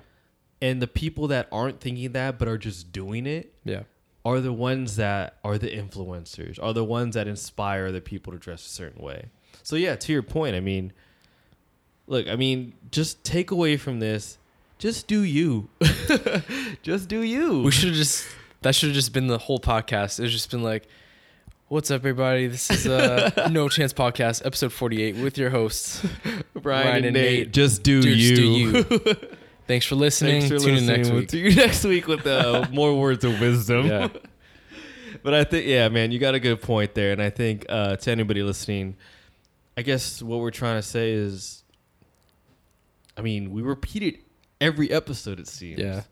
And 0.62 0.80
the 0.80 0.86
people 0.86 1.26
that 1.28 1.48
aren't 1.50 1.80
thinking 1.80 2.12
that 2.12 2.38
but 2.38 2.46
are 2.48 2.56
just 2.58 2.92
doing 2.92 3.26
it 3.26 3.52
yeah, 3.64 3.82
are 4.24 4.40
the 4.40 4.52
ones 4.52 4.96
that 4.96 5.36
are 5.44 5.58
the 5.58 5.68
influencers, 5.68 6.58
are 6.62 6.72
the 6.72 6.84
ones 6.84 7.14
that 7.14 7.28
inspire 7.28 7.92
the 7.92 8.00
people 8.00 8.32
to 8.32 8.38
dress 8.38 8.64
a 8.66 8.68
certain 8.70 9.02
way. 9.02 9.26
So 9.62 9.76
yeah, 9.76 9.96
to 9.96 10.12
your 10.12 10.22
point, 10.22 10.56
I 10.56 10.60
mean, 10.60 10.92
look, 12.06 12.26
I 12.28 12.36
mean, 12.36 12.72
just 12.90 13.22
take 13.24 13.50
away 13.50 13.76
from 13.76 14.00
this, 14.00 14.38
just 14.78 15.06
do 15.06 15.22
you, 15.22 15.68
just 16.82 17.08
do 17.08 17.20
you. 17.22 17.62
we 17.62 17.70
should 17.70 17.88
have 17.90 17.96
just 17.96 18.26
that 18.62 18.74
should 18.74 18.88
have 18.90 18.94
just 18.96 19.12
been 19.12 19.26
the 19.26 19.38
whole 19.38 19.60
podcast. 19.60 20.20
It's 20.22 20.32
just 20.32 20.50
been 20.50 20.62
like. 20.62 20.86
What's 21.68 21.90
up, 21.90 22.00
everybody? 22.02 22.46
This 22.46 22.70
is 22.70 22.86
uh, 22.86 23.48
No 23.50 23.70
Chance 23.70 23.94
Podcast, 23.94 24.44
episode 24.44 24.70
48, 24.70 25.16
with 25.16 25.38
your 25.38 25.48
hosts, 25.48 26.06
Brian, 26.52 26.86
Ryan 26.86 26.96
and 26.96 27.06
and 27.06 27.14
Nate, 27.14 27.38
Nate. 27.46 27.52
just 27.52 27.82
do 27.82 28.02
Dude, 28.02 28.18
you. 28.18 28.72
just 28.84 28.88
do 28.88 28.94
you. 29.10 29.16
Thanks 29.66 29.86
for 29.86 29.94
listening. 29.94 30.42
Thanks 30.42 30.52
for 30.52 30.58
Tune 30.58 30.76
in 30.76 30.86
listening. 30.86 30.96
next 30.96 31.10
We'll 31.10 31.42
week. 31.44 31.56
next 31.56 31.84
week 31.84 32.06
with 32.06 32.26
uh, 32.26 32.66
more 32.72 32.94
words 32.98 33.24
of 33.24 33.40
wisdom. 33.40 33.86
Yeah. 33.86 34.08
But 35.22 35.32
I 35.32 35.44
think, 35.44 35.66
yeah, 35.66 35.88
man, 35.88 36.12
you 36.12 36.18
got 36.18 36.34
a 36.34 36.40
good 36.40 36.60
point 36.60 36.94
there. 36.94 37.10
And 37.12 37.22
I 37.22 37.30
think 37.30 37.64
uh, 37.70 37.96
to 37.96 38.10
anybody 38.10 38.42
listening, 38.42 38.94
I 39.74 39.80
guess 39.80 40.20
what 40.20 40.40
we're 40.40 40.50
trying 40.50 40.76
to 40.76 40.82
say 40.86 41.12
is, 41.12 41.64
I 43.16 43.22
mean, 43.22 43.50
we 43.50 43.62
repeat 43.62 44.02
it 44.02 44.16
every 44.60 44.90
episode, 44.90 45.40
it 45.40 45.48
seems. 45.48 45.80
Yeah. 45.80 46.02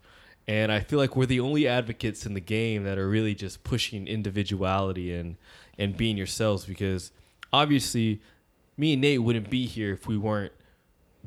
And 0.49 0.73
I 0.73 0.81
feel 0.81 0.99
like 0.99 1.15
we're 1.15 1.27
the 1.27 1.41
only 1.41 1.69
advocates 1.69 2.25
in 2.25 2.33
the 2.33 2.41
game 2.41 2.85
that 2.85 2.97
are 2.97 3.07
really 3.07 3.35
just 3.35 3.65
pushing 3.65 4.07
individuality 4.09 5.13
and, 5.13 5.37
and 5.79 5.95
being 5.95 6.17
yourselves 6.17 6.65
because 6.65 7.13
obviously 7.53 8.23
me 8.79 8.95
and 8.95 9.03
Nate 9.03 9.23
wouldn't 9.23 9.51
be 9.51 9.67
here 9.67 9.93
if 9.93 10.07
we 10.07 10.17
weren't 10.17 10.53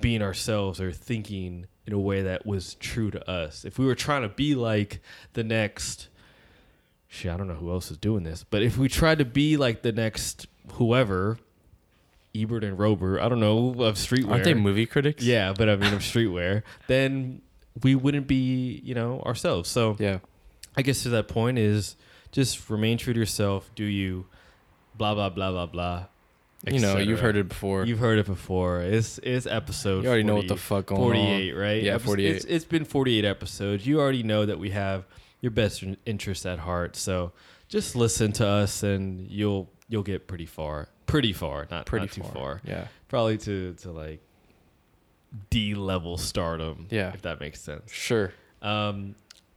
being 0.02 0.24
ourselves 0.24 0.82
or 0.82 0.92
thinking 0.92 1.68
in 1.88 1.94
a 1.94 2.00
way 2.00 2.22
that 2.24 2.46
was 2.46 2.76
true 2.76 3.12
to 3.12 3.30
us. 3.30 3.64
If 3.66 3.78
we 3.78 3.86
were 3.86 3.96
trying 3.96 4.24
to 4.24 4.30
be 4.30 4.56
like 4.56 5.02
the 5.34 5.44
next 5.44 6.08
shit, 7.08 7.32
I 7.32 7.38
don't 7.38 7.48
know 7.48 7.54
who 7.56 7.70
else 7.72 7.92
is 7.92 7.98
doing 7.98 8.24
this, 8.24 8.44
but 8.44 8.62
if 8.64 8.78
we 8.78 8.90
tried 8.90 9.20
to 9.20 9.26
be 9.26 9.58
like 9.58 9.82
the 9.84 9.92
next 9.92 10.48
whoever, 10.74 11.38
Ebert 12.36 12.64
and 12.64 12.78
Roeper, 12.78 13.20
I 13.20 13.30
don't 13.30 13.40
know, 13.40 13.70
of 13.84 13.96
streetwear. 13.96 14.32
Aren't 14.32 14.44
they 14.44 14.54
movie 14.54 14.86
critics? 14.86 15.24
Yeah, 15.24 15.54
but 15.58 15.70
I 15.70 15.76
mean 15.76 15.94
of 15.94 16.02
streetwear, 16.02 16.64
then 16.88 17.42
we 17.84 17.94
wouldn't 17.96 18.28
be, 18.28 18.82
you 18.84 18.96
know, 18.96 19.22
ourselves. 19.22 19.70
So 19.70 19.96
Yeah. 20.00 20.20
I 20.78 20.82
guess 20.82 21.04
to 21.04 21.10
that 21.10 21.30
point 21.30 21.58
is 21.58 21.96
just 22.34 22.70
remain 22.70 22.98
true 22.98 23.14
to 23.14 23.20
yourself, 23.20 23.70
do 23.76 23.86
you, 23.86 24.26
blah 24.98 25.14
blah 25.14 25.30
blah 25.30 25.52
blah 25.52 25.66
blah. 25.68 26.06
You 26.68 26.80
know, 26.80 26.98
you've 26.98 27.20
heard 27.20 27.36
it 27.38 27.48
before. 27.50 27.86
You've 27.86 28.00
heard 28.00 28.18
it 28.20 28.26
before. 28.26 28.82
It's 28.82 29.20
it's 29.20 29.46
episode. 29.46 30.04
You 30.04 30.10
already 30.10 30.24
know 30.24 30.36
what 30.36 30.48
the 30.48 30.58
fuck 30.58 30.88
going 30.88 31.02
48, 31.02 31.54
on. 31.54 31.60
right? 31.60 31.84
Yeah, 31.84 31.98
48. 31.98 32.36
It's, 32.36 32.46
it's 32.46 32.66
been 32.66 32.86
48 32.86 33.24
episodes. 33.26 33.86
You 33.86 34.00
already 34.00 34.24
know 34.24 34.46
that 34.46 34.58
we 34.60 34.72
have 34.72 35.06
your 35.42 35.52
best 35.52 35.84
in- 35.84 35.98
interest 36.06 36.46
at 36.46 36.60
heart. 36.60 36.96
So 36.96 37.34
just 37.68 37.96
listen 37.96 38.32
to 38.34 38.48
us, 38.48 38.84
and 38.84 39.30
you'll 39.30 39.70
you'll 39.90 40.04
get 40.04 40.28
pretty 40.28 40.46
far. 40.48 40.90
Pretty 41.06 41.34
far, 41.34 41.68
not 41.70 41.86
Pretty 41.86 42.06
not 42.08 42.14
too 42.14 42.22
far. 42.24 42.32
far. 42.34 42.62
Yeah. 42.64 42.88
Probably 43.10 43.38
to 43.40 43.74
to 43.82 43.92
like 43.92 44.22
D 45.50 45.76
level 45.76 46.18
stardom. 46.18 46.88
Yeah. 46.90 47.14
if 47.14 47.22
that 47.24 47.40
makes 47.40 47.62
sense. 47.62 47.92
Sure. 47.92 48.34
Um, 48.62 49.16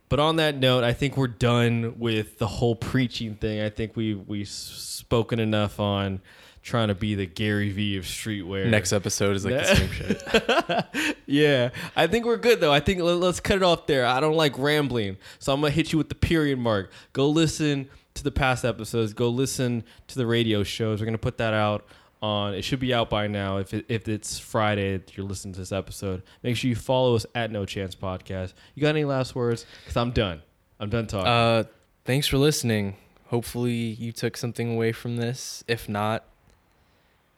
but 0.09 0.21
on 0.21 0.37
that 0.37 0.57
note, 0.57 0.85
I 0.85 0.93
think 0.93 1.17
we're 1.17 1.27
done 1.27 1.99
with 1.99 2.39
the 2.39 2.47
whole 2.47 2.75
preaching 2.75 3.35
thing. 3.35 3.61
I 3.61 3.71
think 3.71 3.97
we 3.97 4.15
we've 4.15 4.49
spoken 4.49 5.39
enough 5.39 5.79
on 5.81 6.21
trying 6.63 6.89
to 6.89 6.95
be 6.95 7.15
the 7.15 7.27
Gary 7.27 7.71
V 7.71 7.97
of 7.97 8.05
streetwear. 8.05 8.69
Next 8.69 8.93
episode 8.93 9.37
is 9.37 9.45
like 9.45 9.55
the 9.55 9.75
same 9.75 9.91
shit. 9.91 11.17
yeah, 11.27 11.71
I 11.97 12.07
think 12.07 12.27
we're 12.27 12.37
good 12.37 12.61
though. 12.61 12.73
I 12.73 12.81
think 12.81 13.01
let, 13.01 13.23
us 13.23 13.41
cut 13.41 13.57
it 13.57 13.63
off 13.63 13.87
there. 13.87 14.07
I 14.07 14.21
don't 14.21 14.37
like 14.37 14.59
rambling, 14.59 15.17
so 15.39 15.53
I'm 15.53 15.61
gonna 15.61 15.71
hit 15.71 15.93
you 15.93 15.99
with 15.99 16.09
the 16.09 16.15
period 16.15 16.59
mark. 16.59 16.93
Go 17.13 17.29
listen 17.29 17.89
to 18.15 18.25
the 18.25 18.31
past 18.31 18.65
episodes. 18.65 19.13
Go 19.15 19.29
listen 19.29 19.85
to 20.09 20.17
the 20.17 20.27
radio 20.27 20.63
shows. 20.63 21.01
We're 21.01 21.07
gonna 21.07 21.19
put 21.19 21.39
that 21.39 21.55
out 21.55 21.87
on. 22.23 22.55
It 22.55 22.63
should 22.63 22.81
be 22.81 22.93
out 22.93 23.11
by 23.11 23.27
now. 23.27 23.59
If 23.59 23.75
it, 23.75 23.87
if 23.89 24.09
it's 24.09 24.39
Friday, 24.39 24.99
that 24.99 25.17
you're 25.17 25.27
listening 25.27 25.55
to 25.55 25.61
this 25.61 25.73
episode. 25.73 26.23
Make 26.43 26.57
sure 26.57 26.69
you 26.69 26.77
follow 26.77 27.15
us 27.15 27.27
at 27.35 27.51
No 27.51 27.65
Chance 27.65 27.95
Podcast. 27.95 28.55
You 28.75 28.83
got 28.83 28.91
any 28.91 29.05
last 29.05 29.35
words? 29.35 29.67
Because 29.85 29.97
I'm 29.97 30.11
done. 30.11 30.43
I'm 30.81 30.91
done 30.91 31.07
talking. 31.07 31.27
Uh, 31.27 31.65
thanks 32.05 32.27
for 32.27 32.39
listening. 32.39 32.97
Hopefully 33.27 33.73
you 33.73 34.13
took 34.13 34.37
something 34.37 34.75
away 34.75 34.93
from 34.93 35.17
this. 35.17 35.63
If 35.69 35.89
not, 35.89 36.25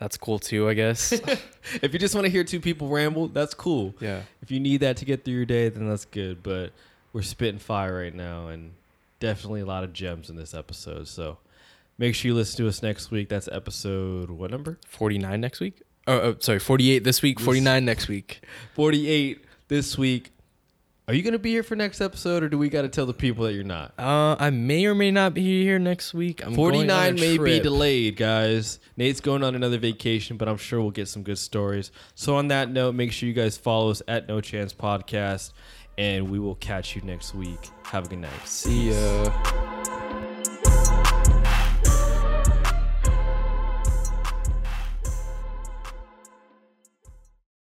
that's 0.01 0.17
cool 0.17 0.39
too, 0.39 0.67
I 0.69 0.75
guess. 0.75 1.13
if 1.83 1.93
you 1.93 1.99
just 1.99 2.15
want 2.15 2.25
to 2.25 2.31
hear 2.31 2.43
two 2.43 2.59
people 2.59 2.89
ramble, 2.89 3.29
that's 3.29 3.53
cool. 3.55 3.95
yeah. 4.01 4.23
if 4.43 4.51
you 4.51 4.59
need 4.59 4.79
that 4.79 4.97
to 4.97 5.05
get 5.05 5.25
through 5.25 5.35
your 5.35 5.45
day, 5.45 5.69
then 5.69 5.89
that's 5.89 6.07
good. 6.07 6.43
But 6.43 6.73
we're 7.13 7.23
spitting 7.23 7.61
fire 7.61 8.01
right 8.01 8.15
now, 8.15 8.49
and 8.49 8.73
definitely 9.21 9.61
a 9.61 9.67
lot 9.67 9.85
of 9.85 9.93
gems 9.93 10.31
in 10.31 10.37
this 10.37 10.55
episode. 10.55 11.07
So 11.07 11.37
make 11.99 12.15
sure 12.15 12.31
you 12.31 12.35
listen 12.35 12.65
to 12.65 12.69
us 12.69 12.83
next 12.83 13.11
week. 13.11 13.29
That's 13.29 13.47
episode 13.53 14.31
what 14.31 14.51
number? 14.51 14.79
49 14.89 15.39
next 15.39 15.61
week? 15.61 15.83
Oh, 16.07 16.19
oh, 16.19 16.37
sorry, 16.41 16.59
48 16.59 17.05
this 17.05 17.21
week, 17.21 17.39
49 17.39 17.85
next 17.85 18.09
week. 18.09 18.41
Forty-eight 18.75 19.45
this 19.69 19.99
week. 19.99 20.33
Are 21.11 21.15
you 21.15 21.25
gonna 21.25 21.41
be 21.41 21.51
here 21.51 21.65
for 21.65 21.75
next 21.75 22.01
episode, 22.01 22.45
or 22.45 22.49
do 22.49 22.57
we 22.57 22.69
got 22.69 22.83
to 22.83 22.89
tell 22.89 23.05
the 23.05 23.13
people 23.13 23.45
that 23.47 23.53
you're 23.53 23.65
not? 23.65 23.95
Uh, 23.99 24.37
I 24.39 24.51
may 24.51 24.87
or 24.87 24.95
may 24.95 25.11
not 25.11 25.35
be 25.35 25.65
here 25.65 25.77
next 25.81 26.15
week. 26.15 26.41
I'm 26.47 26.55
going 26.55 26.89
on 26.89 27.09
a 27.09 27.09
Forty-nine 27.09 27.15
may 27.17 27.37
be 27.37 27.59
delayed, 27.59 28.15
guys. 28.15 28.79
Nate's 28.97 29.21
going 29.21 29.43
on 29.43 29.57
another 29.57 29.77
vacation, 29.77 30.37
but 30.37 30.49
I'm 30.49 30.57
sure 30.57 30.81
we'll 30.81 30.93
get 30.93 31.09
some 31.09 31.25
good 31.25 31.39
stories. 31.39 31.91
So 32.15 32.37
on 32.37 32.47
that 32.49 32.71
note, 32.71 32.95
make 32.95 33.11
sure 33.11 33.29
you 33.29 33.35
guys 33.35 33.59
follow 33.59 33.91
us 33.91 34.03
at 34.07 34.29
No 34.29 34.41
Chance 34.41 34.73
Podcast, 34.75 35.51
and 35.99 36.31
we 36.31 36.39
will 36.39 36.55
catch 36.55 36.95
you 36.95 37.03
next 37.03 37.35
week. 37.35 37.59
Have 37.87 38.07
a 38.07 38.09
good 38.11 38.21
night. 38.21 38.47
See 38.47 38.91
ya. 38.91 39.80